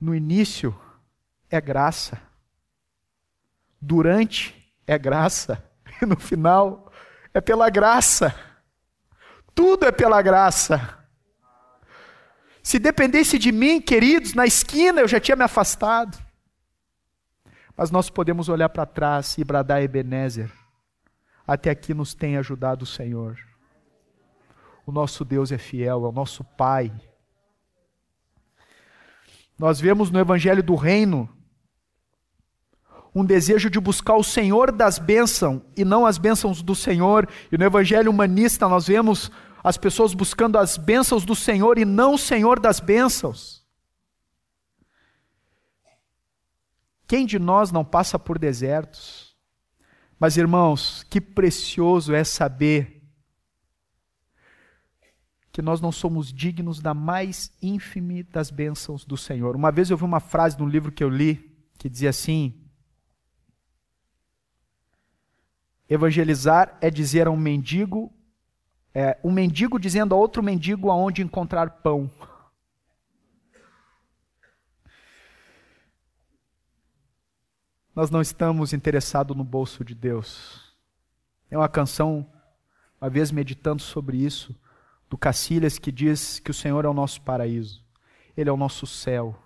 No 0.00 0.14
início 0.14 0.78
é 1.50 1.60
graça, 1.60 2.20
durante 3.80 4.74
é 4.86 4.98
graça, 4.98 5.62
e 6.00 6.06
no 6.06 6.18
final 6.18 6.90
é 7.34 7.40
pela 7.40 7.68
graça. 7.68 8.34
Tudo 9.54 9.84
é 9.84 9.92
pela 9.92 10.22
graça. 10.22 10.98
Se 12.62 12.78
dependesse 12.78 13.38
de 13.38 13.52
mim, 13.52 13.80
queridos, 13.80 14.32
na 14.32 14.46
esquina 14.46 15.00
eu 15.00 15.08
já 15.08 15.20
tinha 15.20 15.36
me 15.36 15.44
afastado. 15.44 16.16
Mas 17.76 17.90
nós 17.90 18.08
podemos 18.08 18.48
olhar 18.48 18.68
para 18.68 18.86
trás 18.86 19.36
e 19.38 19.44
bradar 19.44 19.82
Ebenezer. 19.82 20.59
Até 21.50 21.68
aqui 21.68 21.92
nos 21.92 22.14
tem 22.14 22.36
ajudado 22.36 22.84
o 22.84 22.86
Senhor. 22.86 23.36
O 24.86 24.92
nosso 24.92 25.24
Deus 25.24 25.50
é 25.50 25.58
fiel, 25.58 26.04
é 26.04 26.08
o 26.08 26.12
nosso 26.12 26.44
Pai. 26.44 26.92
Nós 29.58 29.80
vemos 29.80 30.12
no 30.12 30.20
Evangelho 30.20 30.62
do 30.62 30.76
Reino 30.76 31.28
um 33.12 33.24
desejo 33.24 33.68
de 33.68 33.80
buscar 33.80 34.14
o 34.14 34.22
Senhor 34.22 34.70
das 34.70 35.00
bênçãos 35.00 35.60
e 35.76 35.84
não 35.84 36.06
as 36.06 36.18
bênçãos 36.18 36.62
do 36.62 36.76
Senhor. 36.76 37.28
E 37.50 37.58
no 37.58 37.64
Evangelho 37.64 38.12
humanista 38.12 38.68
nós 38.68 38.86
vemos 38.86 39.28
as 39.60 39.76
pessoas 39.76 40.14
buscando 40.14 40.56
as 40.56 40.76
bênçãos 40.76 41.24
do 41.24 41.34
Senhor 41.34 41.78
e 41.78 41.84
não 41.84 42.14
o 42.14 42.18
Senhor 42.18 42.60
das 42.60 42.78
bênçãos. 42.78 43.66
Quem 47.08 47.26
de 47.26 47.40
nós 47.40 47.72
não 47.72 47.84
passa 47.84 48.20
por 48.20 48.38
desertos? 48.38 49.29
Mas 50.20 50.36
irmãos, 50.36 51.02
que 51.04 51.18
precioso 51.18 52.14
é 52.14 52.22
saber 52.22 53.02
que 55.50 55.62
nós 55.62 55.80
não 55.80 55.90
somos 55.90 56.30
dignos 56.30 56.78
da 56.78 56.92
mais 56.92 57.50
ínfime 57.62 58.22
das 58.22 58.50
bênçãos 58.50 59.06
do 59.06 59.16
Senhor. 59.16 59.56
Uma 59.56 59.72
vez 59.72 59.88
eu 59.88 59.96
vi 59.96 60.04
uma 60.04 60.20
frase 60.20 60.58
num 60.58 60.68
livro 60.68 60.92
que 60.92 61.02
eu 61.02 61.08
li 61.08 61.58
que 61.78 61.88
dizia 61.88 62.10
assim: 62.10 62.54
Evangelizar 65.88 66.76
é 66.82 66.90
dizer 66.90 67.26
a 67.26 67.30
um 67.30 67.36
mendigo, 67.36 68.12
é, 68.94 69.18
um 69.24 69.32
mendigo 69.32 69.80
dizendo 69.80 70.14
a 70.14 70.18
outro 70.18 70.42
mendigo 70.42 70.90
aonde 70.90 71.22
encontrar 71.22 71.70
pão. 71.82 72.10
Nós 77.94 78.10
não 78.10 78.20
estamos 78.20 78.72
interessados 78.72 79.36
no 79.36 79.44
bolso 79.44 79.84
de 79.84 79.94
Deus. 79.94 80.74
É 81.50 81.58
uma 81.58 81.68
canção, 81.68 82.30
uma 83.00 83.10
vez 83.10 83.32
meditando 83.32 83.82
sobre 83.82 84.16
isso, 84.16 84.54
do 85.08 85.18
Cacilhas 85.18 85.78
que 85.78 85.90
diz 85.90 86.38
que 86.38 86.52
o 86.52 86.54
Senhor 86.54 86.84
é 86.84 86.88
o 86.88 86.94
nosso 86.94 87.20
paraíso, 87.22 87.84
Ele 88.36 88.48
é 88.48 88.52
o 88.52 88.56
nosso 88.56 88.86
céu. 88.86 89.36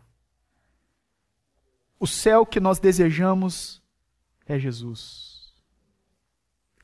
O 1.98 2.06
céu 2.06 2.44
que 2.44 2.60
nós 2.60 2.78
desejamos 2.78 3.82
é 4.46 4.58
Jesus. 4.58 5.54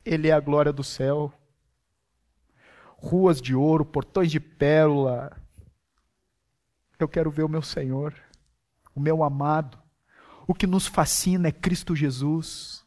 Ele 0.03 0.29
é 0.29 0.31
a 0.31 0.39
glória 0.39 0.73
do 0.73 0.83
céu. 0.83 1.31
Ruas 2.97 3.39
de 3.39 3.53
ouro, 3.53 3.85
portões 3.85 4.31
de 4.31 4.39
pérola. 4.39 5.31
Eu 6.97 7.07
quero 7.07 7.29
ver 7.29 7.43
o 7.43 7.49
meu 7.49 7.61
Senhor, 7.61 8.15
o 8.95 8.99
meu 8.99 9.23
amado. 9.23 9.77
O 10.51 10.53
que 10.53 10.67
nos 10.67 10.85
fascina 10.85 11.47
é 11.47 11.51
Cristo 11.53 11.95
Jesus. 11.95 12.83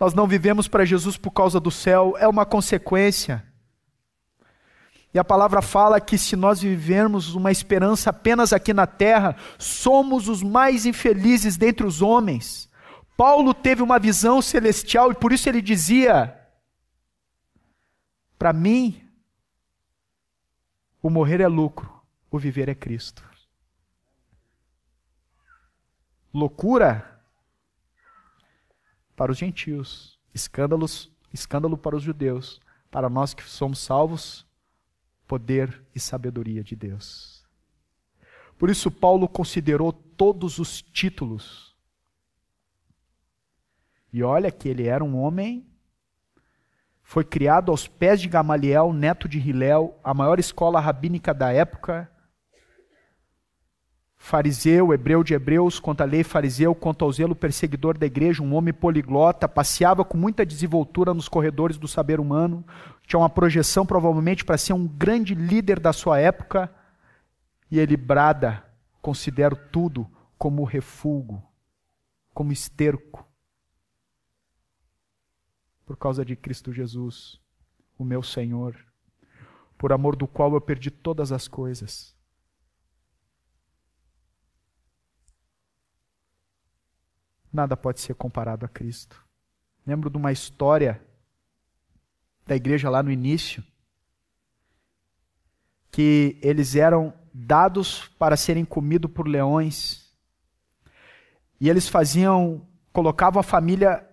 Nós 0.00 0.14
não 0.14 0.26
vivemos 0.26 0.66
para 0.66 0.84
Jesus 0.84 1.16
por 1.16 1.30
causa 1.30 1.60
do 1.60 1.70
céu, 1.70 2.16
é 2.18 2.26
uma 2.26 2.44
consequência. 2.44 3.46
E 5.14 5.18
a 5.18 5.22
palavra 5.22 5.62
fala 5.62 6.00
que 6.00 6.18
se 6.18 6.34
nós 6.34 6.60
vivermos 6.60 7.36
uma 7.36 7.52
esperança 7.52 8.10
apenas 8.10 8.52
aqui 8.52 8.74
na 8.74 8.84
terra, 8.84 9.36
somos 9.56 10.28
os 10.28 10.42
mais 10.42 10.86
infelizes 10.86 11.56
dentre 11.56 11.86
os 11.86 12.02
homens. 12.02 12.68
Paulo 13.16 13.54
teve 13.54 13.80
uma 13.80 14.00
visão 14.00 14.42
celestial 14.42 15.12
e 15.12 15.14
por 15.14 15.32
isso 15.32 15.48
ele 15.48 15.62
dizia: 15.62 16.36
Para 18.36 18.52
mim, 18.52 19.00
o 21.00 21.08
morrer 21.08 21.40
é 21.40 21.46
lucro, 21.46 21.88
o 22.28 22.40
viver 22.40 22.68
é 22.68 22.74
Cristo. 22.74 23.35
Loucura 26.36 27.18
para 29.16 29.32
os 29.32 29.38
gentios, 29.38 30.20
escândalos, 30.34 31.10
escândalo 31.32 31.78
para 31.78 31.96
os 31.96 32.02
judeus, 32.02 32.60
para 32.90 33.08
nós 33.08 33.32
que 33.32 33.42
somos 33.42 33.78
salvos, 33.78 34.46
poder 35.26 35.82
e 35.94 35.98
sabedoria 35.98 36.62
de 36.62 36.76
Deus. 36.76 37.42
Por 38.58 38.68
isso 38.68 38.90
Paulo 38.90 39.26
considerou 39.26 39.90
todos 39.92 40.58
os 40.58 40.82
títulos 40.82 41.74
e 44.12 44.22
olha 44.22 44.50
que 44.50 44.68
ele 44.68 44.86
era 44.86 45.02
um 45.02 45.16
homem, 45.16 45.66
foi 47.02 47.24
criado 47.24 47.70
aos 47.70 47.88
pés 47.88 48.20
de 48.20 48.28
Gamaliel, 48.28 48.92
neto 48.92 49.26
de 49.26 49.38
Hilel, 49.38 49.98
a 50.04 50.12
maior 50.12 50.38
escola 50.38 50.80
rabínica 50.80 51.32
da 51.32 51.50
época. 51.50 52.10
Fariseu, 54.26 54.92
hebreu 54.92 55.22
de 55.22 55.34
hebreus, 55.34 55.78
quanto 55.78 56.00
à 56.00 56.04
lei 56.04 56.24
fariseu, 56.24 56.74
quanto 56.74 57.04
ao 57.04 57.12
zelo 57.12 57.36
perseguidor 57.36 57.96
da 57.96 58.06
igreja, 58.06 58.42
um 58.42 58.56
homem 58.56 58.74
poliglota, 58.74 59.48
passeava 59.48 60.04
com 60.04 60.18
muita 60.18 60.44
desenvoltura 60.44 61.14
nos 61.14 61.28
corredores 61.28 61.78
do 61.78 61.86
saber 61.86 62.18
humano, 62.18 62.64
tinha 63.06 63.20
uma 63.20 63.30
projeção 63.30 63.86
provavelmente 63.86 64.44
para 64.44 64.58
ser 64.58 64.72
um 64.72 64.84
grande 64.84 65.32
líder 65.32 65.78
da 65.78 65.92
sua 65.92 66.18
época, 66.18 66.68
e 67.70 67.78
ele 67.78 67.96
brada: 67.96 68.64
considero 69.00 69.54
tudo 69.54 70.10
como 70.36 70.64
refúgio, 70.64 71.40
como 72.34 72.50
esterco 72.50 73.24
por 75.84 75.96
causa 75.96 76.24
de 76.24 76.34
Cristo 76.34 76.72
Jesus, 76.72 77.40
o 77.96 78.04
meu 78.04 78.24
Senhor, 78.24 78.74
por 79.78 79.92
amor 79.92 80.16
do 80.16 80.26
qual 80.26 80.52
eu 80.52 80.60
perdi 80.60 80.90
todas 80.90 81.30
as 81.30 81.46
coisas. 81.46 82.15
Nada 87.56 87.74
pode 87.74 88.02
ser 88.02 88.14
comparado 88.14 88.66
a 88.66 88.68
Cristo. 88.68 89.24
Lembro 89.86 90.10
de 90.10 90.18
uma 90.18 90.30
história 90.30 91.02
da 92.46 92.54
igreja 92.54 92.90
lá 92.90 93.02
no 93.02 93.10
início, 93.10 93.64
que 95.90 96.38
eles 96.42 96.76
eram 96.76 97.14
dados 97.32 98.08
para 98.18 98.36
serem 98.36 98.62
comidos 98.62 99.10
por 99.10 99.26
leões. 99.26 100.14
E 101.58 101.70
eles 101.70 101.88
faziam, 101.88 102.68
colocavam 102.92 103.40
a 103.40 103.42
família 103.42 104.06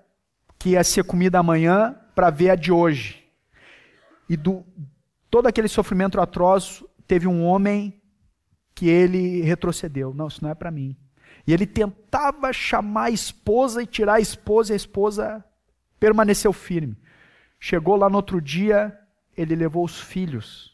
que 0.57 0.69
ia 0.69 0.83
ser 0.85 1.03
comida 1.03 1.37
amanhã 1.37 1.99
para 2.15 2.29
ver 2.29 2.51
a 2.51 2.55
de 2.55 2.71
hoje. 2.71 3.29
e 4.29 4.37
do 4.37 4.63
todo 5.29 5.47
aquele 5.47 5.67
sofrimento 5.67 6.21
atroz, 6.21 6.81
teve 7.05 7.27
um 7.27 7.43
homem 7.43 8.01
que 8.73 8.87
ele 8.87 9.41
retrocedeu. 9.41 10.13
Não, 10.13 10.29
isso 10.29 10.41
não 10.41 10.49
é 10.49 10.55
para 10.55 10.71
mim. 10.71 10.95
E 11.45 11.53
ele 11.53 11.67
tentava 11.67 12.53
chamar 12.53 13.05
a 13.05 13.11
esposa 13.11 13.83
e 13.83 13.87
tirar 13.87 14.15
a 14.15 14.19
esposa, 14.19 14.71
e 14.71 14.75
a 14.75 14.77
esposa 14.77 15.45
permaneceu 15.99 16.53
firme. 16.53 16.97
Chegou 17.59 17.95
lá 17.95 18.09
no 18.09 18.17
outro 18.17 18.41
dia, 18.41 18.97
ele 19.35 19.55
levou 19.55 19.83
os 19.83 19.99
filhos 19.99 20.73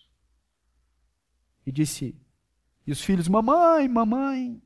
e 1.66 1.72
disse: 1.72 2.20
E 2.86 2.92
os 2.92 3.02
filhos, 3.02 3.28
mamãe, 3.28 3.88
mamãe. 3.88 4.62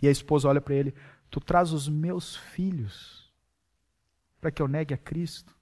E 0.00 0.06
a 0.06 0.10
esposa 0.10 0.48
olha 0.48 0.60
para 0.60 0.74
ele: 0.74 0.94
Tu 1.30 1.40
traz 1.40 1.72
os 1.72 1.88
meus 1.88 2.36
filhos 2.36 3.32
para 4.40 4.50
que 4.52 4.62
eu 4.62 4.68
negue 4.68 4.94
a 4.94 4.98
Cristo? 4.98 5.52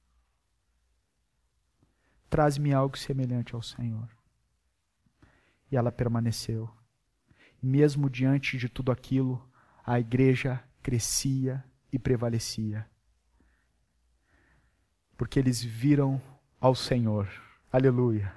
Traz-me 2.29 2.75
algo 2.75 2.99
semelhante 2.99 3.55
ao 3.55 3.63
Senhor. 3.63 4.09
E 5.71 5.77
ela 5.77 5.91
permaneceu. 5.91 6.71
Mesmo 7.63 8.11
diante 8.11 8.59
de 8.59 8.69
tudo 8.69 8.91
aquilo, 8.91 9.43
a 9.87 10.01
igreja 10.01 10.63
crescia 10.83 11.65
e 11.93 11.99
prevalecia. 11.99 12.87
Porque 15.17 15.39
eles 15.39 15.63
viram 15.63 16.21
ao 16.61 16.75
Senhor. 16.75 17.29
Aleluia. 17.73 18.35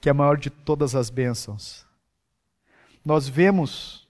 Que 0.00 0.08
é 0.08 0.12
a 0.12 0.14
maior 0.14 0.36
de 0.36 0.50
todas 0.50 0.94
as 0.94 1.08
bênçãos. 1.10 1.86
Nós 3.04 3.28
vemos 3.28 4.08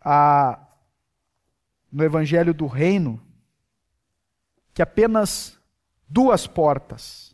a, 0.00 0.58
no 1.90 2.04
Evangelho 2.04 2.52
do 2.52 2.66
Reino 2.66 3.22
que 4.74 4.82
apenas 4.82 5.58
duas 6.08 6.46
portas. 6.46 7.31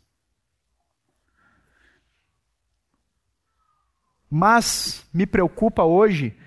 Mas 4.29 5.05
me 5.13 5.25
preocupa 5.25 5.83
hoje 5.83 6.37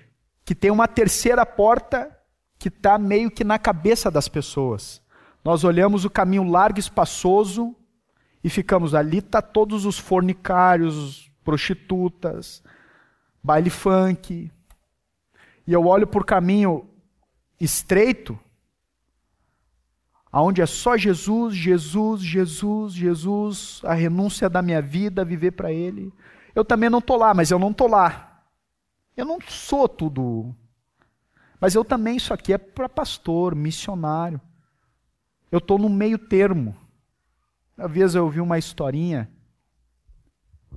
que 0.45 0.55
tem 0.55 0.71
uma 0.71 0.87
terceira 0.87 1.45
porta 1.45 2.15
que 2.57 2.69
está 2.69 2.97
meio 2.97 3.29
que 3.29 3.43
na 3.43 3.59
cabeça 3.59 4.09
das 4.09 4.27
pessoas. 4.27 5.01
Nós 5.43 5.63
olhamos 5.63 6.05
o 6.05 6.09
caminho 6.09 6.49
largo 6.49 6.79
e 6.79 6.81
espaçoso 6.81 7.75
e 8.43 8.49
ficamos 8.49 8.95
ali, 8.95 9.21
tá 9.21 9.41
todos 9.41 9.85
os 9.85 9.99
fornicários, 9.99 11.29
prostitutas, 11.43 12.63
baile 13.43 13.69
funk. 13.69 14.49
E 15.67 15.73
eu 15.73 15.85
olho 15.85 16.07
por 16.07 16.25
caminho 16.25 16.87
estreito 17.59 18.39
aonde 20.33 20.61
é 20.61 20.65
só 20.65 20.97
Jesus, 20.97 21.55
Jesus, 21.55 22.21
Jesus, 22.21 22.93
Jesus, 22.93 23.81
a 23.83 23.93
renúncia 23.93 24.49
da 24.49 24.63
minha 24.63 24.81
vida, 24.81 25.23
viver 25.23 25.51
para 25.51 25.71
Ele. 25.71 26.11
Eu 26.55 26.63
também 26.63 26.89
não 26.89 26.99
estou 26.99 27.17
lá, 27.17 27.33
mas 27.33 27.51
eu 27.51 27.57
não 27.57 27.71
estou 27.71 27.87
lá. 27.87 28.43
Eu 29.15 29.25
não 29.25 29.39
sou 29.41 29.87
tudo. 29.87 30.55
Mas 31.59 31.75
eu 31.75 31.85
também, 31.85 32.17
isso 32.17 32.33
aqui 32.33 32.53
é 32.53 32.57
para 32.57 32.89
pastor, 32.89 33.55
missionário. 33.55 34.39
Eu 35.51 35.59
estou 35.59 35.77
no 35.77 35.89
meio 35.89 36.17
termo. 36.17 36.75
Uma 37.77 37.87
vez 37.87 38.15
eu 38.15 38.23
ouvi 38.23 38.41
uma 38.41 38.57
historinha 38.57 39.29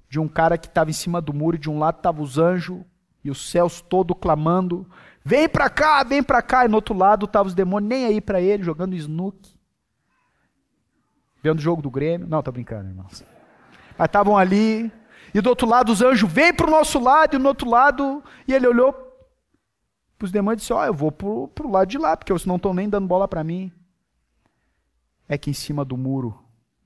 de 0.09 0.21
um 0.21 0.29
cara 0.29 0.57
que 0.57 0.67
estava 0.67 0.91
em 0.91 0.95
cima 0.95 1.21
do 1.21 1.33
muro 1.33 1.57
e 1.57 1.61
de 1.61 1.69
um 1.69 1.79
lado 1.79 1.97
estavam 1.97 2.23
os 2.23 2.39
anjos 2.39 2.83
e 3.25 3.31
os 3.31 3.51
céus 3.51 3.81
todo 3.81 4.15
clamando: 4.15 4.89
Vem 5.25 5.49
para 5.49 5.69
cá, 5.69 6.05
vem 6.05 6.23
para 6.23 6.41
cá. 6.41 6.65
E 6.65 6.69
no 6.69 6.77
outro 6.77 6.95
lado 6.95 7.27
estavam 7.27 7.49
os 7.49 7.55
demônios 7.55 7.89
nem 7.89 8.07
aí 8.07 8.21
para 8.21 8.41
ele, 8.41 8.63
jogando 8.63 8.95
snook. 8.95 9.57
Vendo 11.43 11.59
o 11.59 11.63
jogo 11.63 11.83
do 11.83 11.91
Grêmio. 11.91 12.27
Não, 12.27 12.43
tá 12.43 12.51
brincando, 12.53 12.89
irmãos. 12.89 13.25
Mas 13.99 14.07
estavam 14.07 14.39
ali. 14.39 14.91
E 15.37 15.41
do 15.41 15.51
outro 15.51 15.69
lado 15.69 15.93
os 15.93 16.01
anjos, 16.01 16.31
vem 16.31 16.55
para 16.55 16.67
o 16.67 16.71
nosso 16.71 16.99
lado. 16.99 17.37
E 17.37 17.39
no 17.39 17.49
outro 17.49 17.69
lado, 17.69 18.25
e 18.49 18.55
ele 18.55 18.67
olhou 18.67 18.93
para 20.19 20.25
os 20.25 20.33
demônios 20.33 20.63
e 20.63 20.65
disse: 20.65 20.73
Ó, 20.73 20.81
oh, 20.81 20.85
eu 20.85 20.95
vou 20.95 21.13
para 21.13 21.67
o 21.67 21.71
lado 21.71 21.89
de 21.89 21.99
lá, 21.99 22.17
porque 22.17 22.33
vocês 22.33 22.47
não 22.47 22.57
estão 22.57 22.73
nem 22.73 22.89
dando 22.89 23.07
bola 23.07 23.29
para 23.29 23.45
mim. 23.45 23.71
É 25.29 25.37
que 25.37 25.51
em 25.51 25.55
cima 25.55 25.85
do 25.85 25.97
muro, 25.97 26.39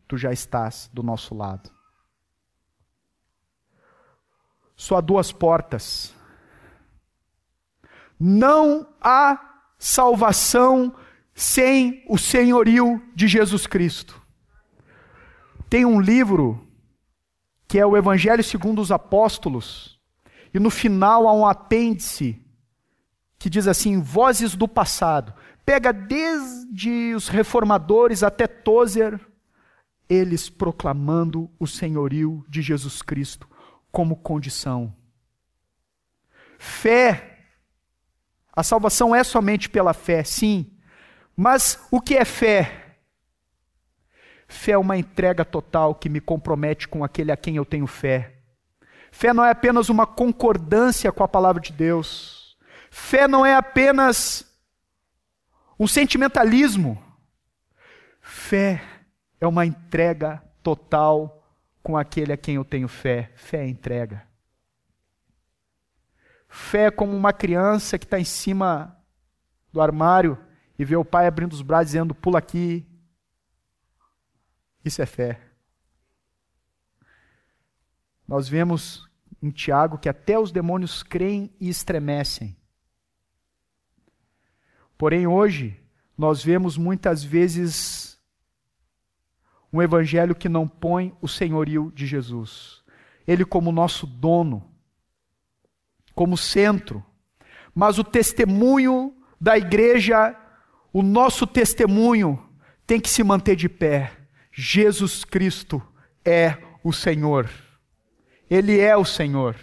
tu 0.09 0.17
já 0.17 0.33
estás 0.33 0.91
do 0.93 1.03
nosso 1.03 1.35
lado. 1.35 1.71
Só 4.75 4.97
há 4.97 5.01
duas 5.01 5.31
portas 5.31 6.15
não 8.21 8.87
há 9.01 9.63
salvação 9.79 10.95
sem 11.35 12.05
o 12.07 12.19
senhorio 12.19 13.03
de 13.15 13.27
Jesus 13.27 13.67
Cristo. 13.67 14.21
Tem 15.71 15.87
um 15.87 15.99
livro 15.99 16.69
que 17.71 17.79
é 17.79 17.87
o 17.87 17.97
Evangelho 17.97 18.43
segundo 18.43 18.83
os 18.83 18.91
Apóstolos, 18.91 19.97
e 20.53 20.59
no 20.59 20.71
final 20.71 21.29
há 21.29 21.33
um 21.33 21.47
apêndice 21.47 22.45
que 23.39 23.49
diz 23.49 23.69
assim: 23.69 24.01
Vozes 24.01 24.57
do 24.57 24.67
passado. 24.67 25.33
Pega 25.65 25.93
desde 25.93 27.15
os 27.15 27.29
reformadores 27.29 28.25
até 28.25 28.49
Tozer, 28.49 29.21
eles 30.09 30.51
proclamando 30.51 31.49
o 31.61 31.67
senhorio 31.67 32.45
de 32.49 32.61
Jesus 32.61 33.03
Cristo 33.03 33.49
como 33.93 34.17
condição. 34.17 34.93
Fé 36.59 37.39
a 38.53 38.65
salvação 38.65 39.15
é 39.15 39.23
somente 39.23 39.69
pela 39.69 39.95
fé, 39.95 40.25
sim. 40.25 40.73
Mas 41.37 41.79
o 41.89 42.01
que 42.01 42.17
é 42.17 42.25
fé? 42.25 42.80
Fé 44.51 44.73
é 44.73 44.79
uma 44.79 44.97
entrega 44.97 45.45
total 45.45 45.95
que 45.95 46.09
me 46.09 46.21
compromete 46.21 46.89
com 46.89 47.05
aquele 47.05 47.31
a 47.31 47.37
quem 47.37 47.55
eu 47.55 47.65
tenho 47.65 47.87
fé. 47.87 48.35
Fé 49.13 49.33
não 49.33 49.45
é 49.45 49.51
apenas 49.51 49.89
uma 49.89 50.09
concordância 50.09 51.13
com 51.13 51.23
a 51.23 51.29
palavra 51.29 51.63
de 51.63 51.73
Deus. 51.73 52.59
Fé 52.91 53.29
não 53.29 53.47
é 53.47 53.55
apenas 53.55 54.45
um 55.79 55.87
sentimentalismo. 55.87 57.01
Fé 58.21 58.83
é 59.41 59.47
uma 59.47 59.65
entrega 59.65 60.43
total 60.65 61.47
com 61.81 61.97
aquele 61.97 62.33
a 62.33 62.37
quem 62.37 62.57
eu 62.57 62.65
tenho 62.65 62.89
fé. 62.89 63.31
Fé 63.37 63.59
é 63.59 63.69
entrega. 63.69 64.27
Fé 66.49 66.87
é 66.87 66.91
como 66.91 67.17
uma 67.17 67.33
criança 67.33 67.97
que 67.97 68.05
está 68.05 68.19
em 68.19 68.25
cima 68.25 68.99
do 69.73 69.81
armário 69.81 70.37
e 70.77 70.85
vê 70.85 70.97
o 70.97 71.05
pai 71.05 71.29
abrindo 71.29 71.53
os 71.53 71.63
braços 71.63 71.87
dizendo: 71.87 72.17
pula 72.17 72.41
aqui. 72.41 72.90
Isso 74.85 75.03
é 75.03 75.07
fé. 75.07 75.41
Nós 78.27 78.49
vemos 78.49 79.09
em 79.43 79.51
Tiago 79.51 79.99
que 79.99 80.09
até 80.09 80.39
os 80.39 80.53
demônios 80.53 81.03
creem 81.03 81.53
e 81.61 81.69
estremecem. 81.69 82.57
Porém, 84.97 85.27
hoje, 85.27 85.81
nós 86.17 86.45
vemos 86.45 86.77
muitas 86.77 87.25
vezes 87.25 88.21
um 89.73 89.81
evangelho 89.81 90.35
que 90.35 90.49
não 90.49 90.69
põe 90.69 91.17
o 91.21 91.29
senhorio 91.29 91.91
de 91.95 92.07
Jesus. 92.07 92.83
Ele, 93.27 93.45
como 93.45 93.73
nosso 93.73 94.07
dono, 94.07 94.69
como 96.15 96.37
centro, 96.37 97.05
mas 97.75 97.99
o 97.99 98.05
testemunho 98.05 99.17
da 99.41 99.57
igreja, 99.57 100.37
o 100.93 101.03
nosso 101.03 101.47
testemunho, 101.47 102.47
tem 102.87 103.01
que 103.01 103.09
se 103.09 103.23
manter 103.23 103.57
de 103.57 103.69
pé. 103.69 104.20
Jesus 104.63 105.25
Cristo 105.25 105.83
é 106.23 106.59
o 106.85 106.93
Senhor. 106.93 107.49
Ele 108.49 108.79
é 108.79 108.95
o 108.95 109.07
Senhor. 109.07 109.57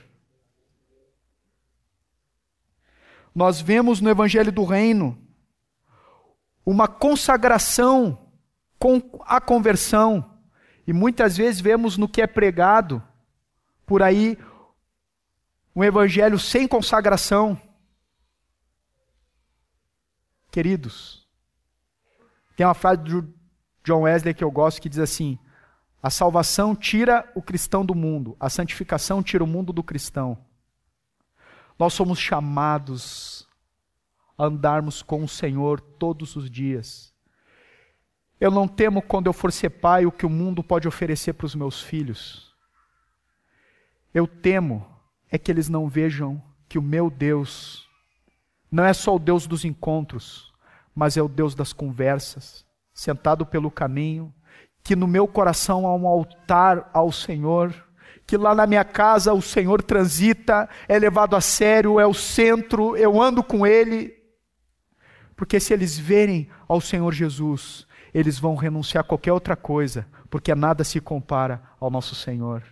Nós 3.33 3.61
vemos 3.61 4.01
no 4.01 4.09
Evangelho 4.09 4.51
do 4.51 4.63
Reino 4.65 5.15
uma 6.65 6.87
consagração 6.87 8.31
com 8.79 9.21
a 9.25 9.39
conversão, 9.39 10.39
e 10.87 10.91
muitas 10.91 11.37
vezes 11.37 11.61
vemos 11.61 11.95
no 11.95 12.09
que 12.09 12.21
é 12.21 12.27
pregado 12.27 13.01
por 13.85 14.01
aí 14.01 14.37
um 15.75 15.83
evangelho 15.83 16.39
sem 16.39 16.67
consagração. 16.67 17.59
Queridos, 20.51 21.27
tem 22.55 22.65
uma 22.65 22.73
frase 22.73 23.03
do 23.03 23.36
John 23.87 24.01
Wesley 24.01 24.33
que 24.33 24.43
eu 24.43 24.51
gosto 24.51 24.81
que 24.81 24.89
diz 24.89 24.99
assim: 24.99 25.39
a 26.03 26.09
salvação 26.09 26.75
tira 26.75 27.31
o 27.33 27.41
cristão 27.41 27.85
do 27.85 27.95
mundo, 27.95 28.35
a 28.37 28.49
santificação 28.49 29.23
tira 29.23 29.41
o 29.41 29.47
mundo 29.47 29.71
do 29.71 29.81
cristão. 29.81 30.37
Nós 31.79 31.93
somos 31.93 32.19
chamados 32.19 33.47
a 34.37 34.43
andarmos 34.43 35.01
com 35.01 35.23
o 35.23 35.27
Senhor 35.27 35.79
todos 35.79 36.35
os 36.35 36.51
dias. 36.51 37.13
Eu 38.41 38.51
não 38.51 38.67
temo 38.67 39.01
quando 39.01 39.27
eu 39.27 39.33
for 39.33 39.53
ser 39.53 39.69
pai 39.69 40.05
o 40.05 40.11
que 40.11 40.25
o 40.25 40.29
mundo 40.29 40.61
pode 40.61 40.85
oferecer 40.85 41.31
para 41.33 41.45
os 41.45 41.55
meus 41.55 41.81
filhos. 41.81 42.53
Eu 44.13 44.27
temo 44.27 44.85
é 45.31 45.37
que 45.37 45.49
eles 45.49 45.69
não 45.69 45.87
vejam 45.87 46.43
que 46.67 46.77
o 46.77 46.81
meu 46.81 47.09
Deus 47.09 47.87
não 48.69 48.83
é 48.83 48.91
só 48.91 49.15
o 49.15 49.19
Deus 49.19 49.47
dos 49.47 49.63
encontros, 49.63 50.53
mas 50.93 51.15
é 51.15 51.21
o 51.21 51.29
Deus 51.29 51.55
das 51.55 51.71
conversas, 51.71 52.66
sentado 52.97 53.45
pelo 53.45 53.69
caminho, 53.69 54.33
que 54.83 54.95
no 54.95 55.05
meu 55.05 55.27
coração 55.27 55.85
há 55.85 55.95
um 55.95 56.07
altar 56.07 56.89
ao 56.91 57.11
Senhor, 57.11 57.71
que 58.25 58.35
lá 58.35 58.55
na 58.55 58.65
minha 58.65 58.83
casa 58.83 59.35
o 59.35 59.41
Senhor 59.41 59.83
transita, 59.83 60.67
é 60.87 60.97
levado 60.97 61.35
a 61.35 61.41
sério, 61.41 61.99
é 61.99 62.07
o 62.07 62.13
centro, 62.13 62.97
eu 62.97 63.21
ando 63.21 63.43
com 63.43 63.67
Ele. 63.67 64.17
Porque 65.35 65.59
se 65.59 65.73
eles 65.73 65.95
verem 65.95 66.49
ao 66.67 66.81
Senhor 66.81 67.13
Jesus, 67.13 67.85
eles 68.11 68.39
vão 68.39 68.55
renunciar 68.55 69.03
a 69.03 69.07
qualquer 69.07 69.31
outra 69.31 69.55
coisa, 69.55 70.07
porque 70.27 70.55
nada 70.55 70.83
se 70.83 70.99
compara 70.99 71.61
ao 71.79 71.91
nosso 71.91 72.15
Senhor. 72.15 72.63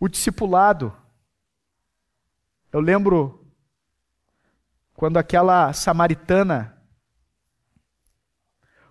O 0.00 0.08
discipulado, 0.08 0.96
eu 2.72 2.80
lembro 2.80 3.46
quando 4.94 5.18
aquela 5.18 5.74
samaritana 5.74 6.73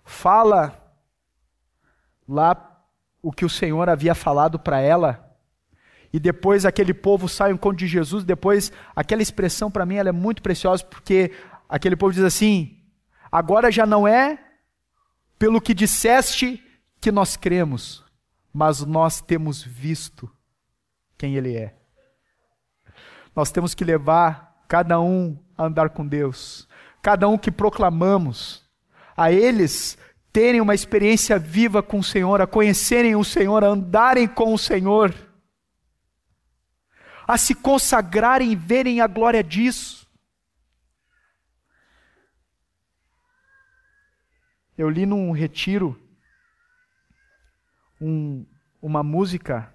fala 0.04 0.80
lá 2.28 2.82
o 3.22 3.32
que 3.32 3.44
o 3.44 3.50
Senhor 3.50 3.88
havia 3.88 4.14
falado 4.14 4.58
para 4.58 4.80
ela, 4.80 5.36
e 6.12 6.20
depois 6.20 6.64
aquele 6.64 6.94
povo 6.94 7.28
sai 7.28 7.50
ao 7.50 7.54
encontro 7.54 7.78
de 7.78 7.86
Jesus, 7.86 8.22
depois 8.22 8.70
aquela 8.94 9.22
expressão 9.22 9.70
para 9.70 9.84
mim 9.84 9.96
ela 9.96 10.10
é 10.10 10.12
muito 10.12 10.42
preciosa, 10.42 10.84
porque 10.84 11.32
aquele 11.68 11.96
povo 11.96 12.12
diz 12.12 12.22
assim: 12.22 12.80
agora 13.32 13.72
já 13.72 13.84
não 13.84 14.06
é 14.06 14.38
pelo 15.38 15.60
que 15.60 15.74
disseste 15.74 16.62
que 17.00 17.10
nós 17.10 17.36
cremos, 17.36 18.04
mas 18.52 18.80
nós 18.82 19.20
temos 19.20 19.62
visto 19.62 20.30
quem 21.18 21.34
Ele 21.34 21.56
é. 21.56 21.74
Nós 23.34 23.50
temos 23.50 23.74
que 23.74 23.84
levar 23.84 24.64
cada 24.68 25.00
um 25.00 25.36
a 25.58 25.64
andar 25.64 25.90
com 25.90 26.06
Deus, 26.06 26.68
cada 27.02 27.28
um 27.28 27.36
que 27.36 27.50
proclamamos, 27.50 28.63
a 29.16 29.30
eles 29.30 29.98
terem 30.32 30.60
uma 30.60 30.74
experiência 30.74 31.38
viva 31.38 31.82
com 31.82 32.00
o 32.00 32.04
Senhor, 32.04 32.40
a 32.40 32.46
conhecerem 32.46 33.14
o 33.14 33.24
Senhor, 33.24 33.62
a 33.62 33.68
andarem 33.68 34.26
com 34.26 34.52
o 34.52 34.58
Senhor, 34.58 35.14
a 37.26 37.38
se 37.38 37.54
consagrarem 37.54 38.52
e 38.52 38.56
verem 38.56 39.00
a 39.00 39.06
glória 39.06 39.42
disso. 39.42 40.04
Eu 44.76 44.90
li 44.90 45.06
num 45.06 45.30
retiro 45.30 46.00
um, 48.00 48.44
uma 48.82 49.02
música 49.02 49.74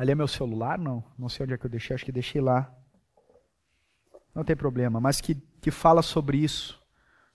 Ali 0.00 0.12
é 0.12 0.14
meu 0.14 0.26
celular? 0.26 0.78
Não. 0.78 1.04
Não 1.18 1.28
sei 1.28 1.44
onde 1.44 1.52
é 1.52 1.58
que 1.58 1.66
eu 1.66 1.70
deixei, 1.70 1.94
acho 1.94 2.06
que 2.06 2.10
deixei 2.10 2.40
lá. 2.40 2.74
Não 4.34 4.42
tem 4.42 4.56
problema, 4.56 4.98
mas 4.98 5.20
que, 5.20 5.34
que 5.60 5.70
fala 5.70 6.02
sobre 6.02 6.38
isso, 6.38 6.80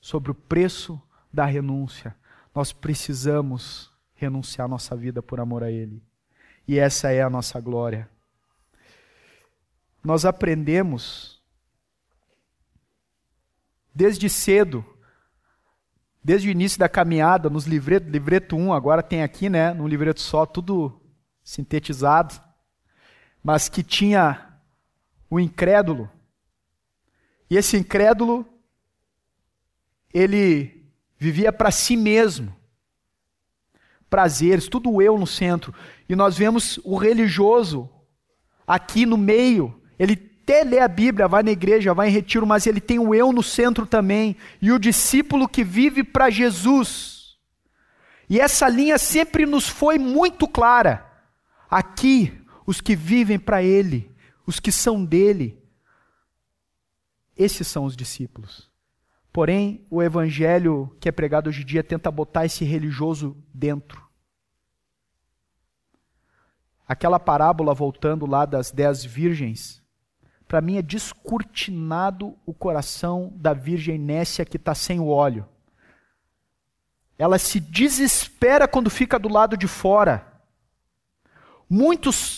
sobre 0.01 0.31
o 0.31 0.35
preço 0.35 1.01
da 1.31 1.45
renúncia. 1.45 2.15
Nós 2.53 2.71
precisamos 2.71 3.91
renunciar 4.13 4.67
nossa 4.67 4.95
vida 4.95 5.21
por 5.21 5.39
amor 5.39 5.63
a 5.63 5.71
Ele. 5.71 6.01
E 6.67 6.79
essa 6.79 7.11
é 7.11 7.21
a 7.21 7.29
nossa 7.29 7.59
glória. 7.59 8.09
Nós 10.03 10.25
aprendemos 10.25 11.41
desde 13.93 14.29
cedo, 14.29 14.85
desde 16.23 16.47
o 16.47 16.51
início 16.51 16.79
da 16.79 16.89
caminhada, 16.89 17.49
nos 17.49 17.65
livretos, 17.65 18.09
livreto 18.09 18.55
1, 18.55 18.73
agora 18.73 19.03
tem 19.03 19.21
aqui, 19.23 19.49
né, 19.49 19.73
num 19.73 19.87
livreto 19.87 20.21
só, 20.21 20.45
tudo 20.45 21.01
sintetizado 21.43 22.45
mas 23.45 23.69
que 23.69 23.83
tinha 23.83 24.57
o 25.29 25.39
incrédulo. 25.39 26.09
E 27.49 27.57
esse 27.57 27.77
incrédulo, 27.77 28.45
ele 30.13 30.85
vivia 31.17 31.51
para 31.51 31.71
si 31.71 31.95
mesmo. 31.95 32.55
Prazeres, 34.09 34.67
tudo 34.67 35.01
eu 35.01 35.17
no 35.17 35.27
centro. 35.27 35.73
E 36.07 36.15
nós 36.15 36.37
vemos 36.37 36.79
o 36.83 36.95
religioso 36.95 37.89
aqui 38.65 39.05
no 39.05 39.17
meio. 39.17 39.81
Ele 39.97 40.13
até 40.43 40.63
lê 40.63 40.79
a 40.79 40.87
Bíblia, 40.87 41.27
vai 41.27 41.41
na 41.41 41.51
igreja, 41.51 41.93
vai 41.93 42.07
em 42.07 42.11
retiro, 42.11 42.45
mas 42.45 42.67
ele 42.67 42.79
tem 42.79 42.99
o 42.99 43.15
eu 43.15 43.33
no 43.33 43.41
centro 43.41 43.85
também. 43.87 44.35
E 44.61 44.71
o 44.71 44.79
discípulo 44.79 45.47
que 45.47 45.63
vive 45.63 46.03
para 46.03 46.29
Jesus. 46.29 47.35
E 48.29 48.39
essa 48.39 48.67
linha 48.67 48.97
sempre 48.97 49.45
nos 49.45 49.67
foi 49.67 49.97
muito 49.97 50.47
clara. 50.47 51.05
Aqui, 51.69 52.31
os 52.65 52.81
que 52.81 52.95
vivem 52.95 53.37
para 53.39 53.61
Ele, 53.61 54.11
os 54.45 54.59
que 54.59 54.71
são 54.71 55.03
dele. 55.03 55.61
Esses 57.35 57.67
são 57.67 57.85
os 57.85 57.95
discípulos. 57.95 58.69
Porém, 59.31 59.85
o 59.89 60.01
evangelho 60.01 60.95
que 60.99 61.09
é 61.09 61.11
pregado 61.11 61.49
hoje 61.49 61.61
em 61.61 61.65
dia 61.65 61.83
tenta 61.83 62.09
botar 62.09 62.45
esse 62.45 62.63
religioso 62.63 63.35
dentro. 63.53 64.05
Aquela 66.87 67.19
parábola, 67.19 67.73
voltando 67.73 68.25
lá 68.25 68.45
das 68.45 68.71
dez 68.71 69.03
virgens, 69.03 69.83
para 70.47 70.61
mim 70.61 70.77
é 70.77 70.81
descortinado 70.81 72.37
o 72.45 72.53
coração 72.53 73.33
da 73.35 73.53
virgem 73.53 73.97
Nécia 73.97 74.45
que 74.45 74.57
está 74.57 74.75
sem 74.75 74.99
o 74.99 75.07
óleo. 75.07 75.47
Ela 77.17 77.39
se 77.39 77.59
desespera 77.59 78.67
quando 78.67 78.89
fica 78.89 79.17
do 79.17 79.29
lado 79.29 79.57
de 79.57 79.67
fora. 79.67 80.41
Muitos 81.69 82.34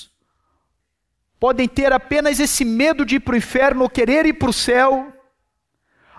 podem 1.40 1.68
ter 1.68 1.92
apenas 1.92 2.40
esse 2.40 2.66
medo 2.66 3.06
de 3.06 3.16
ir 3.16 3.20
para 3.20 3.34
o 3.34 3.38
inferno 3.38 3.84
ou 3.84 3.90
querer 3.90 4.26
ir 4.26 4.34
para 4.34 4.50
o 4.50 4.54
céu. 4.54 5.14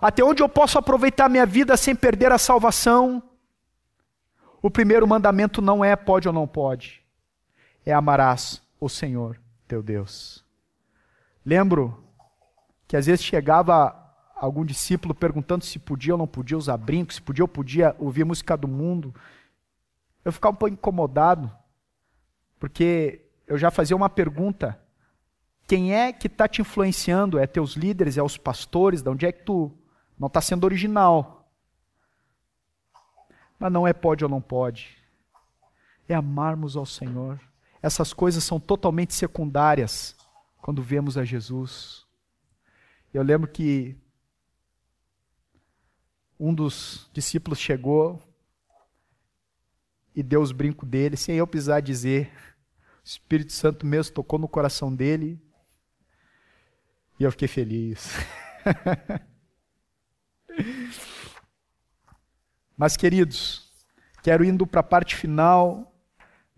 Até 0.01 0.23
onde 0.23 0.43
eu 0.43 0.49
posso 0.49 0.79
aproveitar 0.79 1.29
minha 1.29 1.47
vida 1.47 1.77
sem 1.77 1.95
perder 1.95 2.31
a 2.31 2.39
salvação? 2.39 3.23
O 4.63 4.71
primeiro 4.71 5.07
mandamento 5.07 5.61
não 5.61 5.85
é 5.85 5.95
pode 5.97 6.29
ou 6.29 6.35
não 6.35 6.47
pode, 6.47 7.03
é 7.85 7.93
amarás 7.93 8.63
o 8.81 8.89
Senhor 8.89 9.41
teu 9.67 9.83
Deus. 9.83 10.45
Lembro 11.45 12.03
que 12.87 12.97
às 12.97 13.07
vezes 13.07 13.25
chegava 13.25 13.95
algum 14.35 14.65
discípulo 14.65 15.15
perguntando 15.15 15.65
se 15.65 15.79
podia 15.79 16.15
ou 16.15 16.19
não 16.19 16.27
podia 16.27 16.57
usar 16.57 16.77
brinco, 16.77 17.13
se 17.13 17.21
podia 17.21 17.45
ou 17.45 17.49
podia 17.49 17.95
ouvir 17.99 18.25
música 18.25 18.57
do 18.57 18.69
mundo. 18.69 19.15
Eu 20.25 20.33
ficava 20.33 20.55
um 20.55 20.59
pouco 20.59 20.75
incomodado, 20.75 21.51
porque 22.59 23.21
eu 23.47 23.59
já 23.59 23.71
fazia 23.71 23.97
uma 23.97 24.09
pergunta 24.09 24.79
quem 25.69 25.95
é 25.95 26.15
que 26.15 26.29
está 26.29 26.49
te 26.49 26.63
influenciando? 26.63 27.39
É 27.39 27.47
teus 27.47 27.75
líderes, 27.75 28.17
é 28.17 28.23
os 28.23 28.39
pastores? 28.39 29.03
De 29.03 29.11
onde 29.11 29.27
é 29.27 29.31
que 29.31 29.45
tu 29.45 29.71
não 30.19 30.27
está 30.27 30.41
sendo 30.41 30.65
original? 30.65 31.47
Mas 33.59 33.71
não 33.71 33.87
é 33.87 33.93
pode 33.93 34.25
ou 34.25 34.31
não 34.31 34.41
pode. 34.41 34.97
É 36.09 36.15
amarmos 36.15 36.75
ao 36.75 36.87
Senhor. 36.87 37.39
Essas 37.83 38.15
coisas 38.15 38.43
são 38.43 38.59
totalmente 38.59 39.13
secundárias 39.13 40.17
quando 40.63 40.83
vemos 40.83 41.19
a 41.19 41.25
Jesus. 41.25 42.07
Eu 43.13 43.23
lembro 43.23 43.47
que 43.47 43.95
um 46.41 46.55
dos 46.55 47.11
discípulos 47.13 47.59
chegou 47.59 48.23
e 50.17 50.23
deu 50.23 50.41
os 50.41 50.51
brincos 50.51 50.89
dele, 50.89 51.19
sem 51.19 51.37
eu 51.37 51.47
precisar 51.47 51.81
dizer. 51.81 52.33
O 53.05 53.05
Espírito 53.05 53.53
Santo 53.53 53.85
mesmo 53.85 54.15
tocou 54.15 54.39
no 54.39 54.49
coração 54.49 54.95
dele 54.95 55.39
e 57.19 57.25
eu 57.25 57.31
fiquei 57.31 57.49
feliz. 57.49 58.13
Mas, 62.77 62.97
queridos, 62.97 63.73
quero 64.23 64.45
indo 64.45 64.67
para 64.67 64.81
a 64.81 64.85
parte 64.85 65.17
final, 65.17 65.93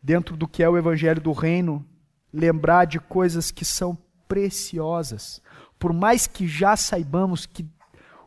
dentro 0.03 0.37
do 0.37 0.47
que 0.47 0.63
é 0.63 0.69
o 0.69 0.77
Evangelho 0.77 1.21
do 1.21 1.33
Reino, 1.33 1.87
lembrar 2.33 2.85
de 2.85 3.01
coisas 3.01 3.51
que 3.51 3.65
são 3.65 3.97
preciosas. 4.29 5.41
Por 5.79 5.93
mais 5.93 6.27
que 6.27 6.47
já 6.47 6.77
saibamos 6.77 7.47
que 7.47 7.67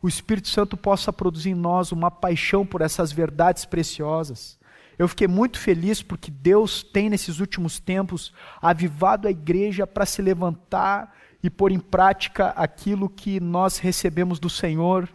o 0.01 0.07
Espírito 0.07 0.49
Santo 0.49 0.75
possa 0.75 1.13
produzir 1.13 1.51
em 1.51 1.55
nós 1.55 1.91
uma 1.91 2.11
paixão 2.11 2.65
por 2.65 2.81
essas 2.81 3.11
verdades 3.11 3.63
preciosas. 3.63 4.59
Eu 4.97 5.07
fiquei 5.07 5.27
muito 5.27 5.57
feliz 5.57 6.01
porque 6.01 6.29
Deus 6.29 6.83
tem, 6.83 7.09
nesses 7.09 7.39
últimos 7.39 7.79
tempos, 7.79 8.33
avivado 8.61 9.27
a 9.27 9.31
igreja 9.31 9.87
para 9.87 10.05
se 10.05 10.21
levantar 10.21 11.15
e 11.43 11.49
pôr 11.49 11.73
em 11.73 11.79
prática 11.79 12.49
aquilo 12.51 13.09
que 13.09 13.39
nós 13.41 13.77
recebemos 13.77 14.39
do 14.39 14.49
Senhor 14.49 15.09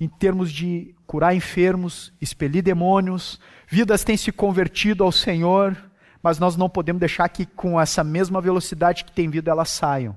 em 0.00 0.08
termos 0.08 0.52
de 0.52 0.94
curar 1.06 1.34
enfermos, 1.34 2.12
expelir 2.20 2.62
demônios, 2.62 3.40
vidas 3.66 4.04
têm 4.04 4.16
se 4.16 4.30
convertido 4.30 5.02
ao 5.02 5.10
Senhor, 5.10 5.76
mas 6.22 6.38
nós 6.38 6.56
não 6.56 6.70
podemos 6.70 7.00
deixar 7.00 7.28
que 7.28 7.44
com 7.44 7.80
essa 7.80 8.04
mesma 8.04 8.40
velocidade 8.40 9.04
que 9.04 9.10
tem 9.10 9.28
vindo 9.28 9.48
elas 9.48 9.70
saiam. 9.70 10.16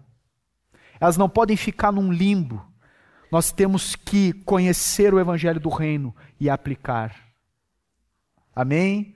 Elas 0.99 1.17
não 1.17 1.27
podem 1.27 1.57
ficar 1.57 1.91
num 1.91 2.11
limbo. 2.11 2.63
Nós 3.31 3.51
temos 3.51 3.95
que 3.95 4.33
conhecer 4.33 5.13
o 5.13 5.19
evangelho 5.19 5.59
do 5.59 5.69
reino 5.69 6.15
e 6.39 6.47
aplicar. 6.47 7.15
Amém? 8.55 9.15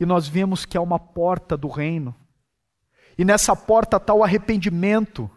E 0.00 0.06
nós 0.06 0.26
vemos 0.26 0.64
que 0.64 0.78
é 0.78 0.80
uma 0.80 0.98
porta 0.98 1.56
do 1.56 1.68
reino 1.68 2.14
E 3.16 3.24
nessa 3.24 3.54
porta 3.54 3.96
está 3.96 4.12
o 4.12 4.24
arrependimento. 4.24 5.30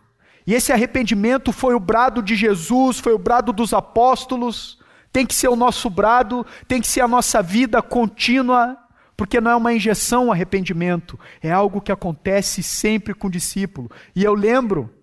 E 0.45 0.53
esse 0.53 0.71
arrependimento 0.71 1.51
foi 1.51 1.75
o 1.75 1.79
brado 1.79 2.21
de 2.21 2.35
Jesus, 2.35 2.99
foi 2.99 3.13
o 3.13 3.19
brado 3.19 3.51
dos 3.51 3.73
apóstolos, 3.73 4.79
tem 5.11 5.25
que 5.25 5.35
ser 5.35 5.49
o 5.49 5.55
nosso 5.55 5.89
brado, 5.89 6.45
tem 6.67 6.79
que 6.79 6.87
ser 6.87 7.01
a 7.01 7.07
nossa 7.07 7.41
vida 7.41 7.81
contínua, 7.81 8.77
porque 9.17 9.41
não 9.41 9.51
é 9.51 9.55
uma 9.55 9.73
injeção 9.73 10.27
o 10.27 10.31
arrependimento, 10.31 11.19
é 11.41 11.51
algo 11.51 11.81
que 11.81 11.91
acontece 11.91 12.63
sempre 12.63 13.13
com 13.13 13.27
o 13.27 13.31
discípulo. 13.31 13.89
E 14.15 14.23
eu 14.23 14.33
lembro, 14.33 14.93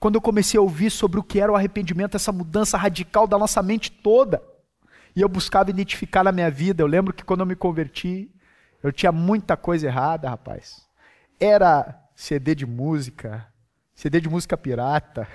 quando 0.00 0.14
eu 0.14 0.20
comecei 0.20 0.58
a 0.58 0.62
ouvir 0.62 0.90
sobre 0.90 1.20
o 1.20 1.22
que 1.22 1.40
era 1.40 1.52
o 1.52 1.56
arrependimento, 1.56 2.16
essa 2.16 2.32
mudança 2.32 2.76
radical 2.76 3.26
da 3.26 3.38
nossa 3.38 3.62
mente 3.62 3.92
toda, 3.92 4.42
e 5.14 5.20
eu 5.20 5.28
buscava 5.28 5.70
identificar 5.70 6.24
na 6.24 6.32
minha 6.32 6.50
vida, 6.50 6.82
eu 6.82 6.86
lembro 6.86 7.12
que 7.12 7.24
quando 7.24 7.40
eu 7.40 7.46
me 7.46 7.54
converti, 7.54 8.28
eu 8.82 8.92
tinha 8.92 9.12
muita 9.12 9.56
coisa 9.56 9.86
errada, 9.86 10.30
rapaz. 10.30 10.87
Era 11.40 12.08
CD 12.14 12.54
de 12.54 12.66
música, 12.66 13.46
CD 13.94 14.20
de 14.20 14.28
música 14.28 14.56
pirata, 14.56 15.28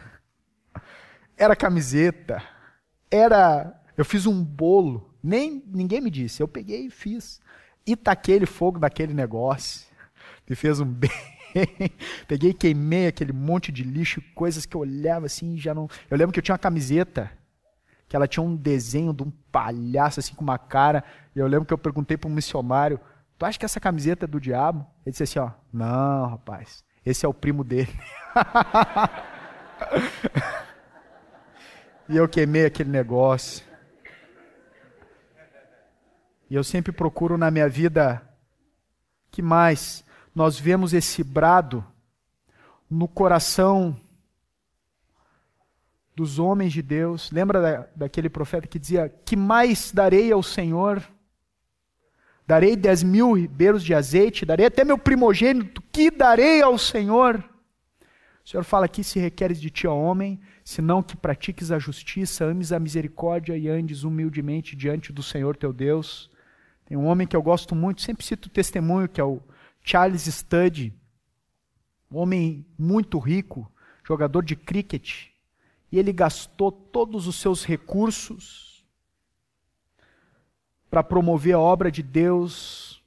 era 1.37 1.55
camiseta, 1.55 2.43
era. 3.09 3.79
Eu 3.95 4.03
fiz 4.03 4.25
um 4.25 4.43
bolo, 4.43 5.13
nem 5.21 5.63
ninguém 5.67 6.01
me 6.01 6.09
disse, 6.09 6.41
eu 6.41 6.47
peguei 6.47 6.87
e 6.87 6.89
fiz. 6.89 7.39
E 7.85 7.95
taquei 7.95 8.35
ele 8.35 8.45
fogo 8.45 8.79
naquele 8.79 9.13
negócio. 9.13 9.85
Me 10.49 10.55
fez 10.55 10.79
um 10.79 10.85
bem. 10.91 11.11
Peguei 12.27 12.49
e 12.49 12.53
queimei 12.53 13.07
aquele 13.07 13.31
monte 13.31 13.71
de 13.71 13.83
lixo, 13.83 14.21
coisas 14.33 14.65
que 14.65 14.75
eu 14.75 14.81
olhava 14.81 15.27
assim 15.27 15.57
já 15.57 15.73
não. 15.73 15.87
Eu 16.09 16.17
lembro 16.17 16.33
que 16.33 16.39
eu 16.39 16.43
tinha 16.43 16.53
uma 16.53 16.59
camiseta 16.59 17.31
que 18.07 18.15
ela 18.15 18.27
tinha 18.27 18.43
um 18.43 18.55
desenho 18.55 19.13
de 19.13 19.23
um 19.23 19.31
palhaço 19.51 20.19
assim 20.19 20.35
com 20.35 20.43
uma 20.43 20.57
cara. 20.57 21.03
E 21.35 21.39
eu 21.39 21.47
lembro 21.47 21.65
que 21.65 21.73
eu 21.73 21.77
perguntei 21.77 22.17
para 22.17 22.29
um 22.29 22.33
missionário: 22.33 22.99
Tu 23.37 23.45
acha 23.45 23.59
que 23.59 23.65
essa 23.65 23.79
camiseta 23.79 24.25
é 24.25 24.27
do 24.27 24.39
diabo? 24.39 24.85
Ele 25.05 25.11
disse 25.11 25.23
assim: 25.23 25.39
Ó, 25.39 25.51
não, 25.71 26.27
rapaz, 26.27 26.83
esse 27.05 27.25
é 27.25 27.29
o 27.29 27.33
primo 27.33 27.63
dele. 27.63 27.93
e 32.07 32.15
eu 32.15 32.27
queimei 32.27 32.65
aquele 32.65 32.89
negócio. 32.89 33.65
E 36.49 36.55
eu 36.55 36.63
sempre 36.63 36.91
procuro 36.91 37.37
na 37.37 37.49
minha 37.49 37.67
vida 37.67 38.21
que 39.31 39.41
mais 39.41 40.05
nós 40.35 40.59
vemos 40.59 40.93
esse 40.93 41.23
brado 41.23 41.83
no 42.89 43.07
coração 43.07 43.95
dos 46.15 46.39
homens 46.39 46.71
de 46.71 46.81
Deus. 46.81 47.31
Lembra 47.31 47.61
da, 47.61 47.87
daquele 47.95 48.29
profeta 48.29 48.67
que 48.67 48.79
dizia: 48.79 49.09
Que 49.25 49.35
mais 49.35 49.91
darei 49.91 50.31
ao 50.31 50.43
Senhor? 50.43 51.01
Darei 52.45 52.75
dez 52.75 53.01
mil 53.01 53.33
ribeiros 53.33 53.83
de 53.83 53.93
azeite, 53.93 54.45
darei 54.45 54.65
até 54.65 54.83
meu 54.83 54.97
primogênito, 54.97 55.81
que 55.91 56.11
darei 56.11 56.61
ao 56.61 56.77
Senhor? 56.77 57.37
O 58.43 58.49
Senhor 58.49 58.63
fala 58.63 58.85
aqui: 58.85 59.03
se 59.03 59.17
requeres 59.19 59.61
de 59.61 59.69
ti, 59.69 59.87
ó 59.87 59.95
homem, 59.95 60.41
senão 60.63 61.01
que 61.01 61.15
pratiques 61.15 61.71
a 61.71 61.79
justiça, 61.79 62.43
ames 62.45 62.73
a 62.73 62.79
misericórdia 62.79 63.57
e 63.57 63.69
andes 63.69 64.03
humildemente 64.03 64.75
diante 64.75 65.13
do 65.13 65.23
Senhor 65.23 65.55
teu 65.55 65.71
Deus. 65.71 66.29
Tem 66.85 66.97
um 66.97 67.05
homem 67.05 67.25
que 67.25 67.35
eu 67.35 67.41
gosto 67.41 67.73
muito, 67.73 68.01
sempre 68.01 68.25
cito 68.25 68.47
o 68.47 68.51
testemunho, 68.51 69.07
que 69.07 69.21
é 69.21 69.23
o 69.23 69.41
Charles 69.81 70.23
Studd, 70.23 70.93
um 72.11 72.17
homem 72.17 72.65
muito 72.77 73.17
rico, 73.19 73.71
jogador 74.05 74.43
de 74.43 74.55
cricket, 74.55 75.27
e 75.89 75.97
ele 75.97 76.11
gastou 76.11 76.71
todos 76.71 77.25
os 77.25 77.37
seus 77.37 77.63
recursos 77.65 78.72
para 80.93 81.03
promover 81.03 81.55
a 81.55 81.59
obra 81.59 81.91
de 81.91 82.03
Deus, 82.03 83.03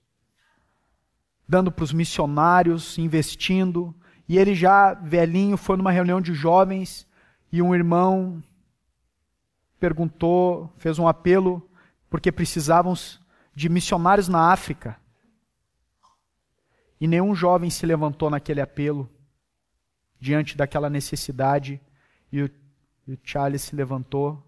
dando 1.47 1.71
para 1.71 1.85
os 1.85 1.93
missionários, 1.93 2.99
investindo. 2.99 3.95
E 4.29 4.37
ele 4.37 4.57
já 4.57 4.93
velhinho 4.93 5.57
foi 5.57 5.77
numa 5.77 5.93
reunião 5.93 6.21
de 6.21 6.35
jovens 6.35 7.07
e 7.53 7.63
um 7.63 7.73
irmão 7.73 8.43
perguntou, 9.79 10.69
fez 10.79 10.99
um 10.99 11.07
apelo 11.07 11.63
porque 12.11 12.33
precisavam 12.33 12.93
de 13.55 13.69
missionários 13.69 14.27
na 14.27 14.51
África. 14.51 14.97
E 17.01 17.07
nenhum 17.07 17.37
jovem 17.37 17.71
se 17.71 17.87
levantou 17.87 18.29
naquele 18.29 18.61
apelo 18.61 19.09
diante 20.19 20.57
daquela 20.57 20.91
necessidade 20.91 21.81
e 22.33 22.43
o, 22.43 22.51
e 23.07 23.13
o 23.13 23.19
Charles 23.23 23.63
se 23.63 23.77
levantou 23.77 24.45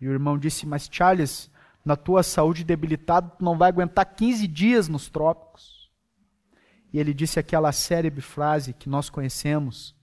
e 0.00 0.08
o 0.08 0.12
irmão 0.12 0.38
disse: 0.38 0.64
"Mas 0.64 0.88
Charles, 0.90 1.50
na 1.84 1.96
tua 1.96 2.22
saúde 2.22 2.64
debilitada, 2.64 3.30
tu 3.30 3.44
não 3.44 3.56
vai 3.56 3.68
aguentar 3.68 4.04
15 4.04 4.46
dias 4.46 4.88
nos 4.88 5.08
trópicos." 5.08 5.90
E 6.92 6.98
ele 6.98 7.14
disse 7.14 7.38
aquela 7.38 7.72
célebre 7.72 8.20
frase 8.20 8.72
que 8.72 8.88
nós 8.88 9.08
conhecemos: 9.08 9.94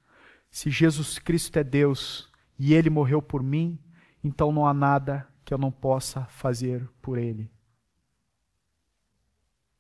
Se 0.50 0.70
Jesus 0.70 1.20
Cristo 1.20 1.58
é 1.58 1.64
Deus 1.64 2.32
e 2.58 2.74
ele 2.74 2.90
morreu 2.90 3.22
por 3.22 3.44
mim, 3.44 3.78
então 4.24 4.52
não 4.52 4.66
há 4.66 4.74
nada 4.74 5.28
que 5.44 5.54
eu 5.54 5.58
não 5.58 5.72
possa 5.72 6.26
fazer 6.26 6.88
por 7.02 7.18
ele. 7.18 7.52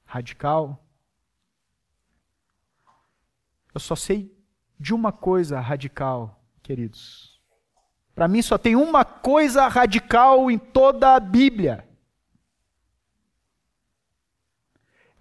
Radical? 0.05 0.83
Eu 3.73 3.79
só 3.79 3.95
sei 3.95 4.35
de 4.79 4.93
uma 4.93 5.11
coisa 5.11 5.59
radical, 5.59 6.43
queridos. 6.63 7.41
Para 8.15 8.27
mim 8.27 8.41
só 8.41 8.57
tem 8.57 8.75
uma 8.75 9.05
coisa 9.05 9.67
radical 9.67 10.49
em 10.49 10.57
toda 10.57 11.15
a 11.15 11.19
Bíblia. 11.19 11.86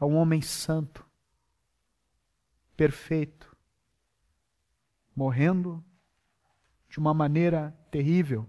É 0.00 0.04
um 0.04 0.16
homem 0.16 0.42
santo 0.42 1.06
perfeito, 2.76 3.56
morrendo 5.14 5.82
de 6.88 6.98
uma 6.98 7.14
maneira 7.14 7.76
terrível 7.90 8.48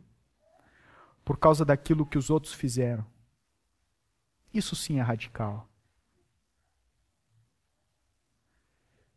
por 1.23 1.37
causa 1.37 1.65
daquilo 1.65 2.05
que 2.05 2.17
os 2.17 2.29
outros 2.29 2.53
fizeram. 2.53 3.05
Isso 4.53 4.75
sim 4.75 4.99
é 4.99 5.01
radical. 5.01 5.69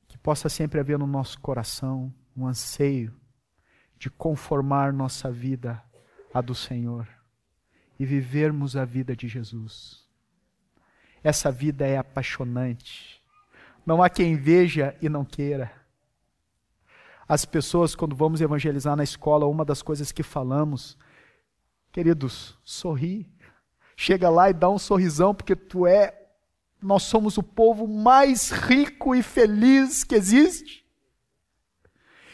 Que 0.09 0.19
possa 0.19 0.49
sempre 0.49 0.81
haver 0.81 0.99
no 0.99 1.07
nosso 1.07 1.41
coração 1.41 2.13
um 2.37 2.47
anseio 2.47 3.19
de 3.97 4.11
conformar 4.11 4.93
nossa 4.93 5.31
vida 5.31 5.83
à 6.33 6.41
do 6.41 6.55
Senhor 6.55 7.09
e 7.99 8.05
vivermos 8.05 8.77
a 8.77 8.85
vida 8.85 9.15
de 9.15 9.29
Jesus. 9.29 10.10
Essa 11.23 11.51
vida 11.51 11.87
é 11.87 11.99
apaixonante 11.99 13.21
não 13.91 14.03
há 14.03 14.09
quem 14.09 14.37
veja 14.37 14.97
e 15.01 15.09
não 15.09 15.25
queira. 15.25 15.73
As 17.29 17.45
pessoas, 17.45 17.95
quando 17.95 18.15
vamos 18.15 18.41
evangelizar 18.41 18.97
na 18.97 19.05
escola, 19.05 19.47
uma 19.47 19.65
das 19.65 19.83
coisas 19.83 20.13
que 20.13 20.23
falamos, 20.23 20.97
queridos, 21.93 22.59
sorri. 22.65 23.29
Chega 23.97 24.31
lá 24.31 24.51
e 24.51 24.55
dá 24.55 24.69
um 24.69 24.79
sorrisão, 24.79 25.35
porque 25.35 25.55
tu 25.55 25.87
é. 25.87 26.17
Nós 26.83 27.03
somos 27.03 27.37
o 27.37 27.43
povo 27.43 27.87
mais 27.87 28.51
rico 28.51 29.15
e 29.15 29.23
feliz 29.23 30.03
que 30.03 30.15
existe. 30.15 30.87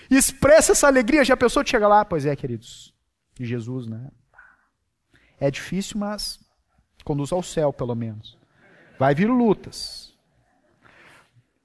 Expressa 0.09 0.73
essa 0.73 0.87
alegria. 0.87 1.25
Já 1.25 1.35
a 1.35 1.39
pessoa 1.39 1.67
chega 1.67 1.89
lá, 1.89 2.05
pois 2.05 2.25
é, 2.25 2.37
queridos, 2.37 2.95
de 3.35 3.45
Jesus, 3.45 3.87
né? 3.87 4.11
É 5.41 5.51
difícil, 5.51 5.99
mas 5.99 6.39
conduz 7.03 7.33
ao 7.33 7.43
céu, 7.43 7.73
pelo 7.73 7.95
menos. 7.95 8.39
Vai 8.99 9.15
vir 9.15 9.29
lutas. 9.29 10.15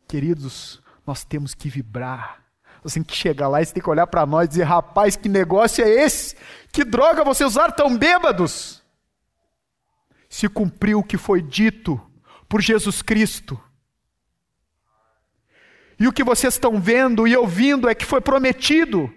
Queridos, 0.07 0.82
nós 1.05 1.23
temos 1.23 1.53
que 1.53 1.69
vibrar. 1.69 2.43
Você 2.84 2.95
tem 2.95 3.03
que 3.03 3.15
chegar 3.15 3.47
lá 3.47 3.61
e 3.61 3.65
você 3.65 3.73
tem 3.73 3.84
que 3.84 3.89
olhar 3.89 4.07
para 4.07 4.25
nós 4.25 4.45
e 4.45 4.49
dizer: 4.49 4.63
rapaz, 4.63 5.15
que 5.15 5.29
negócio 5.29 5.84
é 5.84 5.89
esse? 5.89 6.36
Que 6.71 6.84
droga 6.84 7.23
vocês 7.23 7.51
usaram 7.51 7.73
tão 7.73 7.97
bêbados? 7.97 8.84
Se 10.29 10.47
cumpriu 10.47 10.99
o 10.99 11.03
que 11.03 11.17
foi 11.17 11.41
dito 11.41 11.99
por 12.49 12.61
Jesus 12.61 13.01
Cristo. 13.01 13.61
E 15.99 16.07
o 16.07 16.11
que 16.11 16.23
vocês 16.23 16.55
estão 16.55 16.82
vendo 16.82 17.27
e 17.27 17.38
ouvindo 17.38 17.88
é 17.88 17.93
que 17.93 18.05
foi 18.05 18.21
prometido. 18.21 19.13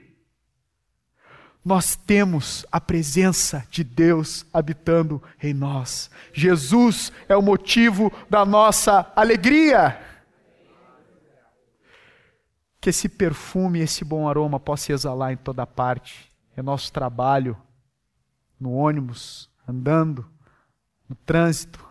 Nós 1.65 1.97
temos 1.97 2.67
a 2.71 2.81
presença 2.81 3.67
de 3.71 3.83
Deus 3.83 4.45
habitando 4.53 5.23
em 5.43 5.55
nós. 5.55 6.11
Jesus 6.33 7.11
é 7.29 7.37
o 7.37 7.43
motivo 7.43 8.13
da 8.29 8.45
nossa 8.45 9.11
alegria 9.17 9.99
que 12.85 12.91
esse 12.91 13.09
perfume, 13.09 13.81
esse 13.81 14.05
bom 14.05 14.29
aroma 14.29 14.61
possa 14.61 14.93
exalar 14.93 15.33
em 15.33 15.39
toda 15.39 15.67
parte. 15.67 16.31
É 16.55 16.61
nosso 16.61 16.93
trabalho, 16.93 17.57
no 18.61 18.75
ônibus, 18.75 19.49
andando, 19.67 20.31
no 21.09 21.17
trânsito. 21.17 21.83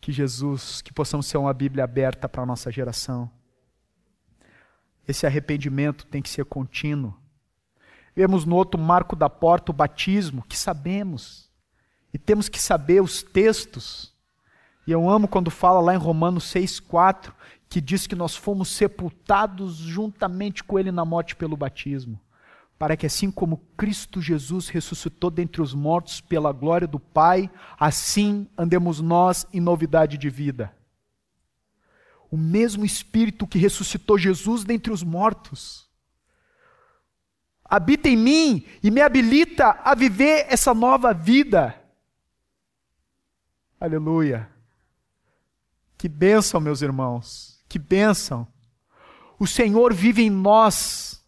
Que 0.00 0.10
Jesus, 0.10 0.80
que 0.80 0.94
possamos 0.94 1.26
ser 1.26 1.36
uma 1.36 1.52
Bíblia 1.52 1.84
aberta 1.84 2.26
para 2.26 2.42
a 2.42 2.46
nossa 2.46 2.72
geração. 2.72 3.30
Esse 5.06 5.26
arrependimento 5.26 6.06
tem 6.06 6.22
que 6.22 6.30
ser 6.30 6.46
contínuo. 6.46 7.14
Vemos 8.14 8.44
no 8.44 8.56
outro 8.56 8.78
marco 8.78 9.16
da 9.16 9.30
porta 9.30 9.72
o 9.72 9.74
batismo, 9.74 10.44
que 10.46 10.56
sabemos. 10.56 11.50
E 12.12 12.18
temos 12.18 12.48
que 12.48 12.60
saber 12.60 13.02
os 13.02 13.22
textos 13.22 14.12
E 14.86 14.90
eu 14.90 15.08
amo 15.08 15.28
quando 15.28 15.50
fala 15.50 15.80
lá 15.80 15.94
em 15.94 15.98
Romanos 15.98 16.44
6,4, 16.52 17.32
que 17.68 17.80
diz 17.80 18.06
que 18.06 18.16
nós 18.16 18.36
fomos 18.36 18.68
sepultados 18.68 19.76
juntamente 19.76 20.62
com 20.62 20.78
Ele 20.78 20.90
na 20.90 21.04
morte 21.04 21.36
pelo 21.36 21.56
batismo, 21.56 22.20
para 22.78 22.96
que 22.96 23.06
assim 23.06 23.30
como 23.30 23.62
Cristo 23.76 24.20
Jesus 24.20 24.68
ressuscitou 24.68 25.30
dentre 25.30 25.62
os 25.62 25.72
mortos 25.72 26.20
pela 26.20 26.52
glória 26.52 26.86
do 26.86 26.98
Pai, 26.98 27.48
assim 27.78 28.48
andemos 28.58 29.00
nós 29.00 29.46
em 29.52 29.60
novidade 29.60 30.18
de 30.18 30.28
vida. 30.28 30.74
O 32.28 32.36
mesmo 32.36 32.84
Espírito 32.84 33.46
que 33.46 33.58
ressuscitou 33.58 34.18
Jesus 34.18 34.64
dentre 34.64 34.92
os 34.92 35.04
mortos 35.04 35.91
habita 37.72 38.06
em 38.06 38.18
mim 38.18 38.66
e 38.82 38.90
me 38.90 39.00
habilita 39.00 39.80
a 39.82 39.94
viver 39.94 40.44
essa 40.50 40.74
nova 40.74 41.14
vida. 41.14 41.74
Aleluia. 43.80 44.46
Que 45.96 46.06
bênção, 46.06 46.60
meus 46.60 46.82
irmãos. 46.82 47.64
Que 47.66 47.78
bênção. 47.78 48.46
O 49.38 49.46
Senhor 49.46 49.94
vive 49.94 50.22
em 50.22 50.28
nós. 50.28 51.24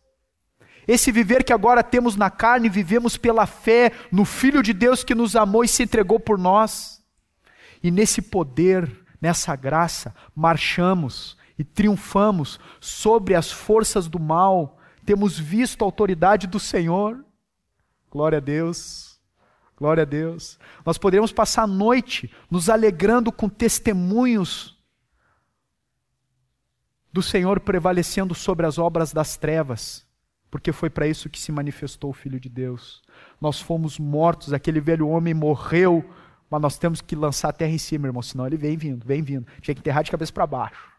Esse 0.87 1.11
viver 1.11 1.45
que 1.45 1.53
agora 1.53 1.83
temos 1.83 2.15
na 2.15 2.31
carne, 2.31 2.69
vivemos 2.69 3.17
pela 3.17 3.47
fé 3.47 3.91
no 4.13 4.27
Filho 4.27 4.63
de 4.63 4.75
Deus 4.75 5.03
que 5.03 5.15
nos 5.15 5.35
amou 5.35 5.65
e 5.65 5.69
se 5.69 5.83
entregou 5.83 6.21
por 6.21 6.37
nós. 6.37 7.03
E 7.83 7.91
nesse 7.91 8.21
poder, 8.21 8.95
nessa 9.19 9.57
graça, 9.57 10.15
marchamos 10.37 11.39
e 11.59 11.65
triunfamos 11.65 12.61
sobre 12.81 13.35
as 13.35 13.51
forças 13.51 14.09
do 14.09 14.21
mal. 14.21 14.74
Temos 15.05 15.39
visto 15.39 15.83
a 15.83 15.87
autoridade 15.87 16.47
do 16.47 16.59
Senhor. 16.59 17.25
Glória 18.11 18.39
a 18.39 18.41
Deus. 18.41 19.21
Glória 19.77 20.03
a 20.03 20.07
Deus. 20.07 20.59
Nós 20.85 20.99
poderíamos 20.99 21.33
passar 21.33 21.65
a 21.65 21.67
noite 21.67 22.33
nos 22.51 22.69
alegrando 22.69 23.33
com 23.33 23.49
testemunhos 23.49 24.75
do 27.13 27.23
Senhor 27.23 27.61
prevalecendo 27.61 28.35
sobre 28.35 28.67
as 28.67 28.77
obras 28.77 29.13
das 29.13 29.37
trevas, 29.37 30.05
porque 30.51 30.73
foi 30.73 30.91
para 30.91 31.07
isso 31.07 31.31
que 31.31 31.39
se 31.39 31.53
manifestou 31.53 32.11
o 32.11 32.15
Filho 32.15 32.41
de 32.41 32.49
Deus. 32.49 33.03
Nós 33.41 33.61
fomos 33.61 34.01
mortos, 34.01 34.53
aquele 34.53 34.81
velho 34.81 35.09
homem 35.09 35.33
morreu, 35.33 36.05
mas 36.51 36.61
nós 36.61 36.77
temos 36.77 37.01
que 37.01 37.15
lançar 37.15 37.51
a 37.51 37.53
terra 37.53 37.71
em 37.71 37.79
cima, 37.79 38.09
irmão, 38.09 38.21
senão 38.21 38.47
ele 38.47 38.57
vem 38.57 38.77
vindo, 38.77 39.07
vem 39.07 39.23
vindo. 39.23 39.47
Tinha 39.61 39.75
que 39.75 39.81
enterrar 39.81 40.03
de 40.03 40.11
cabeça 40.11 40.33
para 40.33 40.45
baixo. 40.45 40.93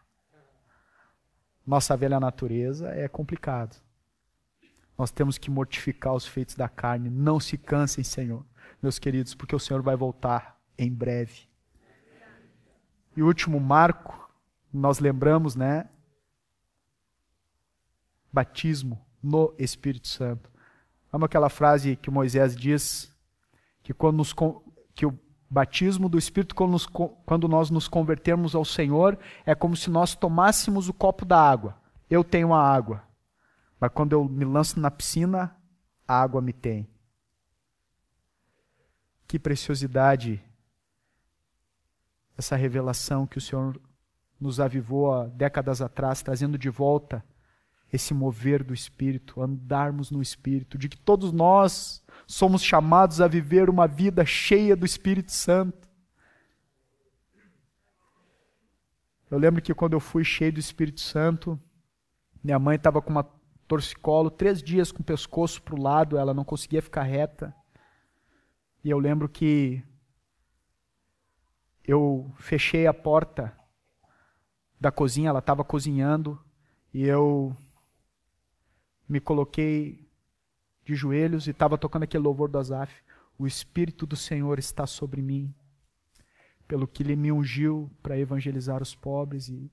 Nossa 1.66 1.94
velha 1.96 2.18
natureza 2.18 2.88
é 2.88 3.08
complicado. 3.08 3.76
Nós 4.98 5.10
temos 5.10 5.38
que 5.38 5.50
mortificar 5.50 6.14
os 6.14 6.26
feitos 6.26 6.54
da 6.54 6.68
carne. 6.68 7.10
Não 7.10 7.38
se 7.38 7.58
cansem, 7.58 8.02
Senhor 8.02 8.44
meus 8.82 8.98
queridos, 8.98 9.34
porque 9.34 9.54
o 9.54 9.58
Senhor 9.58 9.82
vai 9.82 9.96
voltar 9.96 10.58
em 10.78 10.92
breve. 10.92 11.48
E 13.16 13.22
o 13.22 13.26
último 13.26 13.58
marco, 13.58 14.30
nós 14.72 14.98
lembramos, 14.98 15.56
né? 15.56 15.88
Batismo 18.32 19.04
no 19.22 19.54
Espírito 19.58 20.08
Santo. 20.08 20.50
Amo 21.12 21.24
aquela 21.24 21.48
frase 21.48 21.96
que 21.96 22.10
Moisés 22.10 22.54
diz 22.54 23.12
que 23.82 23.94
quando 23.94 24.18
nos, 24.18 24.34
que 24.94 25.06
o 25.06 25.18
batismo 25.48 26.08
do 26.08 26.18
Espírito 26.18 26.54
quando, 26.54 26.72
nos, 26.72 26.86
quando 26.86 27.48
nós 27.48 27.70
nos 27.70 27.88
convertermos 27.88 28.54
ao 28.54 28.64
Senhor 28.64 29.18
é 29.46 29.54
como 29.54 29.74
se 29.74 29.88
nós 29.88 30.14
tomássemos 30.14 30.88
o 30.88 30.92
copo 30.92 31.24
da 31.24 31.40
água. 31.40 31.80
Eu 32.10 32.22
tenho 32.22 32.52
a 32.52 32.62
água, 32.62 33.02
mas 33.80 33.90
quando 33.92 34.12
eu 34.12 34.24
me 34.24 34.44
lanço 34.44 34.80
na 34.80 34.90
piscina, 34.90 35.56
a 36.06 36.20
água 36.20 36.40
me 36.40 36.52
tem. 36.52 36.88
Que 39.26 39.38
preciosidade 39.38 40.42
essa 42.36 42.56
revelação 42.56 43.26
que 43.26 43.38
o 43.38 43.40
Senhor 43.40 43.80
nos 44.40 44.60
avivou 44.60 45.12
há 45.12 45.26
décadas 45.26 45.80
atrás, 45.80 46.22
trazendo 46.22 46.58
de 46.58 46.68
volta 46.68 47.24
esse 47.92 48.12
mover 48.12 48.62
do 48.62 48.74
Espírito, 48.74 49.40
andarmos 49.40 50.10
no 50.10 50.20
Espírito, 50.20 50.76
de 50.76 50.88
que 50.88 50.98
todos 50.98 51.32
nós 51.32 52.02
somos 52.26 52.62
chamados 52.62 53.20
a 53.20 53.28
viver 53.28 53.70
uma 53.70 53.86
vida 53.86 54.24
cheia 54.24 54.76
do 54.76 54.84
Espírito 54.84 55.32
Santo. 55.32 55.88
Eu 59.30 59.38
lembro 59.38 59.62
que 59.62 59.74
quando 59.74 59.94
eu 59.94 60.00
fui 60.00 60.24
cheio 60.24 60.52
do 60.52 60.60
Espírito 60.60 61.00
Santo, 61.00 61.58
minha 62.42 62.58
mãe 62.58 62.76
estava 62.76 63.00
com 63.00 63.10
uma 63.10 63.24
torcicolo, 63.66 64.30
três 64.30 64.62
dias 64.62 64.92
com 64.92 65.02
o 65.02 65.04
pescoço 65.04 65.62
para 65.62 65.74
o 65.74 65.82
lado, 65.82 66.16
ela 66.16 66.32
não 66.32 66.44
conseguia 66.44 66.82
ficar 66.82 67.02
reta. 67.02 67.54
E 68.82 68.90
eu 68.90 68.98
lembro 68.98 69.28
que 69.28 69.82
eu 71.84 72.32
fechei 72.38 72.86
a 72.86 72.94
porta 72.94 73.56
da 74.80 74.90
cozinha, 74.90 75.30
ela 75.30 75.38
estava 75.38 75.64
cozinhando, 75.64 76.38
e 76.92 77.02
eu 77.04 77.56
me 79.08 79.20
coloquei 79.20 80.08
de 80.84 80.94
joelhos 80.94 81.46
e 81.46 81.50
estava 81.50 81.76
tocando 81.76 82.04
aquele 82.04 82.22
louvor 82.22 82.48
do 82.48 82.58
Azaf. 82.58 83.02
O 83.38 83.46
Espírito 83.46 84.06
do 84.06 84.16
Senhor 84.16 84.58
está 84.58 84.86
sobre 84.86 85.20
mim, 85.20 85.54
pelo 86.66 86.86
que 86.86 87.02
Ele 87.02 87.16
me 87.16 87.30
ungiu 87.30 87.90
para 88.02 88.18
evangelizar 88.18 88.82
os 88.82 88.94
pobres. 88.94 89.48
E, 89.48 89.70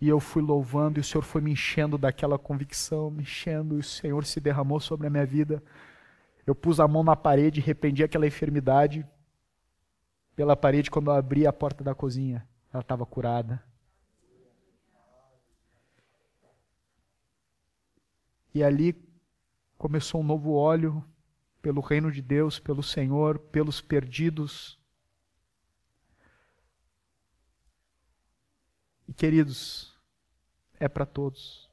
e 0.00 0.08
eu 0.08 0.20
fui 0.20 0.42
louvando, 0.42 0.98
e 0.98 1.00
o 1.00 1.04
Senhor 1.04 1.22
foi 1.22 1.40
me 1.40 1.52
enchendo 1.52 1.96
daquela 1.96 2.38
convicção, 2.38 3.10
me 3.10 3.22
enchendo, 3.22 3.76
e 3.76 3.78
o 3.78 3.82
Senhor 3.82 4.24
se 4.24 4.40
derramou 4.40 4.78
sobre 4.78 5.06
a 5.06 5.10
minha 5.10 5.24
vida. 5.24 5.62
Eu 6.46 6.54
pus 6.54 6.78
a 6.78 6.86
mão 6.86 7.02
na 7.02 7.16
parede 7.16 7.60
repreendi 7.60 8.04
aquela 8.04 8.26
enfermidade 8.26 9.06
pela 10.36 10.54
parede 10.54 10.90
quando 10.90 11.10
eu 11.10 11.14
abri 11.14 11.46
a 11.46 11.52
porta 11.52 11.82
da 11.82 11.94
cozinha. 11.94 12.46
Ela 12.72 12.82
estava 12.82 13.06
curada. 13.06 13.62
E 18.54 18.62
ali 18.62 18.94
começou 19.78 20.20
um 20.20 20.24
novo 20.24 20.52
óleo 20.52 21.02
pelo 21.62 21.80
reino 21.80 22.12
de 22.12 22.22
Deus, 22.22 22.58
pelo 22.58 22.82
Senhor, 22.82 23.38
pelos 23.38 23.80
perdidos. 23.80 24.75
E 29.08 29.12
queridos, 29.12 29.96
é 30.78 30.88
para 30.88 31.06
todos. 31.06 31.70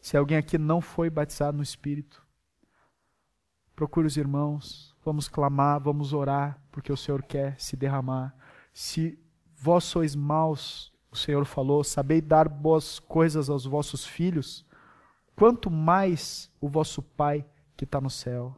Se 0.00 0.16
alguém 0.16 0.36
aqui 0.36 0.58
não 0.58 0.80
foi 0.80 1.08
batizado 1.08 1.56
no 1.56 1.62
Espírito, 1.62 2.22
Procure 3.74 4.06
os 4.06 4.16
irmãos, 4.16 4.94
vamos 5.04 5.28
clamar, 5.28 5.80
vamos 5.80 6.12
orar, 6.12 6.60
porque 6.70 6.92
o 6.92 6.96
Senhor 6.96 7.22
quer 7.22 7.58
se 7.58 7.74
derramar. 7.74 8.34
Se 8.72 9.18
vós 9.56 9.84
sois 9.84 10.14
maus, 10.14 10.92
o 11.10 11.16
Senhor 11.16 11.44
falou, 11.44 11.82
sabei 11.82 12.20
dar 12.20 12.48
boas 12.48 12.98
coisas 12.98 13.48
aos 13.48 13.64
vossos 13.64 14.06
filhos, 14.06 14.64
quanto 15.34 15.70
mais 15.70 16.50
o 16.60 16.68
vosso 16.68 17.02
Pai 17.02 17.44
que 17.76 17.84
está 17.84 18.00
no 18.00 18.10
céu 18.10 18.56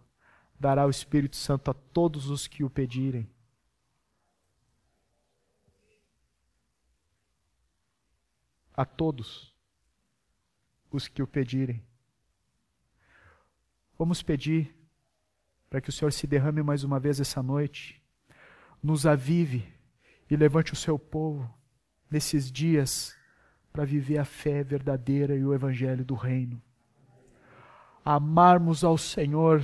dará 0.59 0.87
o 0.87 0.91
Espírito 0.91 1.37
Santo 1.37 1.71
a 1.71 1.75
todos 1.75 2.29
os 2.31 2.47
que 2.47 2.65
o 2.65 2.71
pedirem. 2.71 3.29
A 8.77 8.85
todos 8.85 9.55
os 10.91 11.09
que 11.09 11.23
o 11.23 11.27
pedirem. 11.27 11.85
Vamos 13.99 14.23
pedir 14.23 14.75
para 15.71 15.81
que 15.81 15.89
o 15.89 15.93
Senhor 15.93 16.13
se 16.13 16.27
derrame 16.27 16.63
mais 16.63 16.85
uma 16.85 17.01
vez 17.01 17.21
essa 17.21 17.43
noite, 17.43 18.03
nos 18.83 19.07
avive 19.07 19.73
e 20.31 20.37
levante 20.37 20.73
o 20.73 20.77
seu 20.77 20.99
povo 20.99 21.53
nesses 22.11 22.51
dias 22.51 23.17
para 23.73 23.85
viver 23.85 24.19
a 24.19 24.25
fé 24.25 24.63
verdadeira 24.63 25.35
e 25.35 25.45
o 25.45 25.53
evangelho 25.53 26.05
do 26.05 26.15
reino. 26.15 26.63
Amarmos 28.05 28.85
ao 28.85 28.97
Senhor 28.97 29.63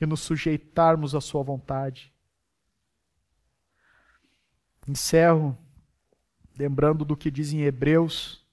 e 0.00 0.06
nos 0.06 0.20
sujeitarmos 0.20 1.14
à 1.14 1.20
sua 1.20 1.42
vontade. 1.42 2.12
Encerro 4.88 5.58
lembrando 6.58 7.04
do 7.04 7.16
que 7.16 7.30
diz 7.30 7.52
em 7.52 7.62
Hebreus, 7.62 8.44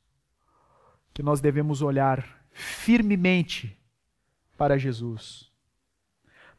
que 1.13 1.23
nós 1.23 1.41
devemos 1.41 1.81
olhar 1.81 2.25
firmemente 2.51 3.77
para 4.57 4.77
Jesus 4.77 5.51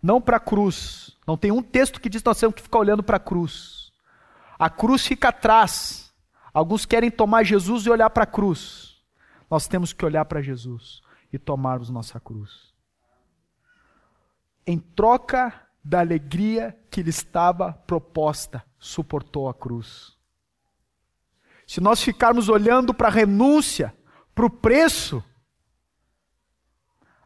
não 0.03 0.21
para 0.21 0.39
a 0.39 0.41
cruz. 0.41 1.17
Não 1.27 1.37
tem 1.37 1.53
um 1.53 1.63
texto 1.63 2.01
que 2.01 2.09
diz 2.09 2.21
que 2.21 2.29
nós 2.29 2.41
temos 2.41 2.57
que 2.57 2.63
ficar 2.63 2.81
olhando 2.81 3.03
para 3.03 3.19
a 3.19 3.21
cruz. 3.21 3.93
A 4.59 4.69
cruz 4.69 5.07
fica 5.07 5.29
atrás. 5.29 6.13
Alguns 6.53 6.85
querem 6.85 7.11
tomar 7.11 7.45
Jesus 7.45 7.87
e 7.87 7.91
olhar 7.91 8.11
para 8.11 8.25
a 8.25 8.27
cruz. 8.27 9.01
Nós 9.49 9.69
temos 9.69 9.93
que 9.93 10.05
olhar 10.05 10.25
para 10.25 10.43
Jesus 10.43 11.01
e 11.33 11.39
tomarmos 11.39 11.89
nossa 11.89 12.19
cruz. 12.19 12.73
Em 14.67 14.79
troca 14.79 15.55
da 15.85 16.01
alegria 16.01 16.77
que 16.91 17.03
lhe 17.03 17.11
estava 17.11 17.73
proposta, 17.73 18.65
suportou 18.79 19.49
a 19.49 19.55
cruz. 19.55 20.17
Se 21.73 21.81
nós 21.81 22.03
ficarmos 22.03 22.51
olhando 22.51 22.93
para 22.93 23.09
a 23.09 23.11
renúncia, 23.11 23.97
para 24.35 24.45
o 24.45 24.51
preço, 24.51 25.25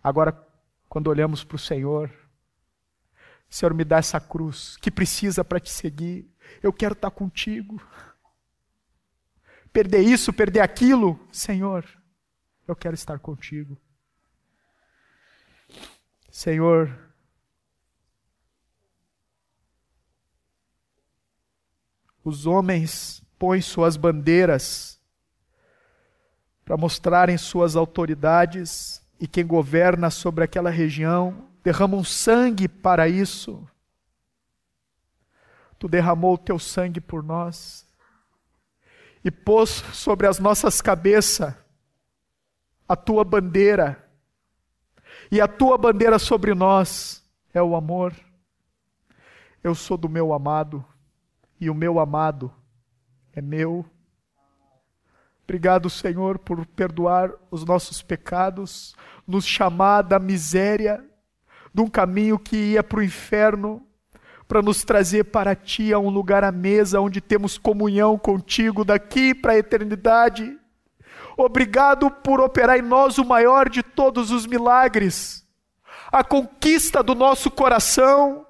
agora, 0.01 0.41
quando 0.89 1.09
olhamos 1.09 1.43
para 1.43 1.57
o 1.57 1.59
Senhor, 1.59 2.09
Senhor, 3.51 3.75
me 3.75 3.85
dá 3.85 3.97
essa 3.97 4.21
cruz 4.21 4.77
que 4.77 4.89
precisa 4.89 5.45
para 5.45 5.59
te 5.59 5.73
seguir. 5.73 6.33
Eu 6.63 6.73
quero 6.73 6.93
estar 6.93 7.11
contigo. 7.11 7.83
Perder 9.73 10.03
isso, 10.03 10.33
perder 10.33 10.61
aquilo, 10.61 11.19
Senhor, 11.33 11.85
eu 12.69 12.77
quero 12.77 12.95
estar 12.95 13.19
contigo. 13.19 13.77
Senhor, 16.31 16.97
os 22.23 22.47
homens 22.47 23.26
põem 23.39 23.61
suas 23.61 23.97
bandeiras 23.97 25.01
para 26.65 26.77
mostrarem 26.77 27.39
suas 27.39 27.77
autoridades 27.77 29.03
e 29.21 29.27
quem 29.27 29.47
governa 29.47 30.11
sobre 30.11 30.45
aquela 30.45 30.71
região 30.71 31.49
derramam 31.63 32.03
sangue 32.03 32.69
para 32.69 33.09
isso. 33.09 33.69
Tu 35.79 35.89
derramou 35.89 36.35
o 36.35 36.39
teu 36.39 36.59
sangue 36.59 37.01
por 37.01 37.23
nós 37.23 37.87
e 39.25 39.31
pôs 39.31 39.71
sobre 39.93 40.27
as 40.27 40.39
nossas 40.39 40.81
cabeças 40.81 41.55
a 42.89 42.95
tua 42.95 43.25
bandeira. 43.25 44.03
E 45.31 45.41
a 45.41 45.49
tua 45.49 45.77
bandeira 45.77 46.19
sobre 46.19 46.55
nós 46.55 47.25
é 47.53 47.63
o 47.63 47.75
amor. 47.75 48.15
Eu 49.63 49.75
sou 49.75 49.97
do 49.97 50.09
meu 50.09 50.33
amado 50.33 50.85
e 51.61 51.69
o 51.69 51.75
meu 51.75 51.99
amado 51.99 52.53
é 53.37 53.43
meu. 53.43 53.85
Obrigado, 55.45 55.91
Senhor, 55.91 56.39
por 56.39 56.65
perdoar 56.65 57.31
os 57.51 57.65
nossos 57.67 58.01
pecados, 58.01 58.97
nos 59.29 59.47
chamar 59.47 60.03
da 60.03 60.19
miséria, 60.19 61.05
de 61.73 61.83
um 61.83 61.87
caminho 61.87 62.39
que 62.39 62.57
ia 62.57 62.83
para 62.83 62.99
o 62.99 63.03
inferno, 63.03 63.87
para 64.49 64.63
nos 64.63 64.83
trazer 64.83 65.25
para 65.25 65.55
ti 65.55 65.93
a 65.93 65.99
um 65.99 66.09
lugar 66.09 66.43
à 66.45 66.51
mesa 66.51 66.99
onde 66.99 67.21
temos 67.21 67.59
comunhão 67.59 68.17
contigo 68.17 68.85
daqui 68.85 69.35
para 69.35 69.53
a 69.53 69.59
eternidade. 69.59 70.59
Obrigado 71.37 72.11
por 72.11 72.41
operar 72.41 72.79
em 72.79 72.83
nós 72.83 73.19
o 73.19 73.25
maior 73.25 73.69
de 73.69 73.83
todos 73.83 74.31
os 74.31 74.47
milagres, 74.47 75.47
a 76.11 76.25
conquista 76.25 77.03
do 77.03 77.15
nosso 77.15 77.51
coração, 77.51 78.46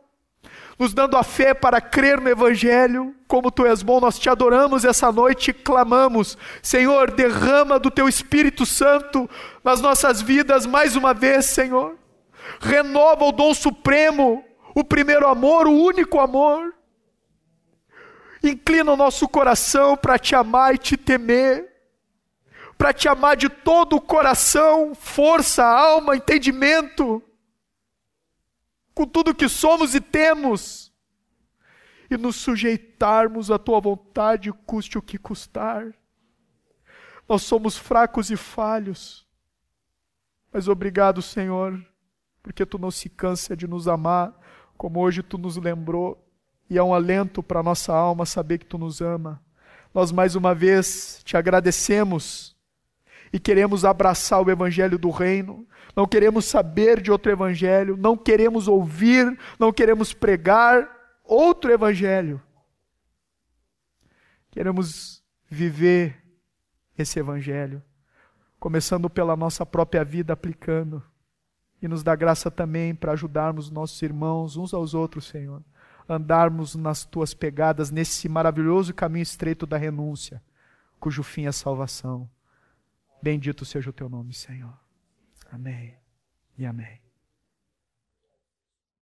nos 0.79 0.93
dando 0.93 1.17
a 1.17 1.23
fé 1.23 1.55
para 1.55 1.81
crer 1.81 2.21
no 2.21 2.29
Evangelho. 2.29 3.15
Como 3.27 3.51
tu 3.51 3.67
és 3.67 3.83
bom, 3.83 4.01
nós 4.01 4.19
te 4.19 4.29
adoramos 4.29 4.85
essa 4.85 5.11
noite 5.11 5.51
e 5.51 5.55
clamamos: 5.55 6.37
Senhor, 6.63 7.11
derrama 7.11 7.79
do 7.79 7.91
teu 7.91 8.09
Espírito 8.09 8.67
Santo 8.67 9.29
nas 9.65 9.81
nossas 9.81 10.21
vidas 10.21 10.67
mais 10.67 10.97
uma 10.97 11.15
vez, 11.15 11.47
Senhor. 11.47 11.97
Renova 12.61 13.25
o 13.25 13.33
dom 13.33 13.53
supremo 13.53 14.45
o 14.75 14.85
primeiro 14.85 15.27
amor, 15.27 15.67
o 15.67 15.73
único 15.73 16.21
amor. 16.21 16.75
Inclina 18.43 18.93
o 18.93 18.97
nosso 18.97 19.27
coração 19.27 19.97
para 19.97 20.19
te 20.19 20.35
amar 20.35 20.75
e 20.75 20.79
te 20.79 20.97
temer, 20.97 21.67
para 22.77 22.93
te 22.93 23.09
amar 23.09 23.37
de 23.37 23.49
todo 23.49 23.97
o 23.97 24.01
coração, 24.01 24.95
força, 24.95 25.65
alma, 25.65 26.15
entendimento, 26.15 27.23
com 28.97 29.07
tudo 29.07 29.35
que 29.35 29.47
somos 29.47 29.95
e 29.95 30.01
temos, 30.01 30.91
e 32.11 32.17
nos 32.17 32.37
sujeitarmos 32.37 33.51
à 33.51 33.59
tua 33.59 33.79
vontade, 33.79 34.51
custe 34.65 34.97
o 34.97 35.03
que 35.03 35.19
custar. 35.19 35.95
Nós 37.29 37.43
somos 37.43 37.77
fracos 37.77 38.31
e 38.31 38.39
falhos, 38.39 39.27
mas 40.51 40.67
obrigado, 40.67 41.21
Senhor, 41.21 41.79
porque 42.43 42.65
tu 42.65 42.79
não 42.79 42.91
se 42.91 43.11
cansa 43.11 43.55
de 43.55 43.69
nos 43.69 43.87
amar 43.87 44.35
como 44.79 45.01
hoje 45.01 45.23
tu 45.23 45.37
nos 45.37 45.59
lembrou, 45.59 46.27
e 46.71 46.79
é 46.79 46.83
um 46.83 46.95
alento 46.95 47.43
para 47.43 47.63
nossa 47.63 47.95
alma 47.95 48.25
saber 48.25 48.57
que 48.57 48.67
tu 48.67 48.79
nos 48.79 49.03
ama. 49.03 49.43
Nós 49.93 50.11
mais 50.11 50.35
uma 50.35 50.55
vez 50.55 51.21
te 51.23 51.37
agradecemos 51.37 52.57
e 53.31 53.39
queremos 53.39 53.85
abraçar 53.85 54.43
o 54.43 54.51
evangelho 54.51 54.99
do 54.99 55.11
reino. 55.11 55.69
Não 55.97 56.07
queremos 56.07 56.45
saber 56.45 57.01
de 57.01 57.11
outro 57.11 57.33
evangelho, 57.33 57.97
não 57.97 58.19
queremos 58.19 58.69
ouvir, 58.69 59.39
não 59.59 59.73
queremos 59.73 60.13
pregar 60.13 60.87
outro 61.25 61.73
evangelho. 61.73 62.41
Queremos 64.51 65.25
viver 65.49 66.23
esse 66.99 67.19
evangelho, 67.19 67.83
começando 68.61 69.09
pela 69.09 69.35
nossa 69.35 69.65
própria 69.65 70.05
vida 70.05 70.35
aplicando 70.35 71.03
e 71.81 71.89
nos 71.89 72.03
dá 72.03 72.15
graça 72.15 72.51
também 72.51 72.95
para 72.95 73.13
ajudarmos 73.13 73.71
nossos 73.71 74.01
irmãos 74.03 74.57
uns 74.57 74.75
aos 74.75 74.93
outros, 74.93 75.27
Senhor. 75.27 75.63
Andarmos 76.07 76.75
nas 76.75 77.05
tuas 77.05 77.33
pegadas 77.33 77.91
nesse 77.91 78.29
maravilhoso 78.29 78.93
caminho 78.93 79.23
estreito 79.23 79.67
da 79.67 79.79
renúncia, 79.79 80.43
cujo 81.01 81.23
fim 81.23 81.47
é 81.47 81.53
salvação. 81.53 82.29
Bendito 83.23 83.65
seja 83.65 83.91
o 83.91 83.93
teu 83.95 84.09
nome, 84.09 84.33
Senhor. 84.35 84.86
Amém 85.51 85.97
e 86.59 86.67
amém. 86.67 87.06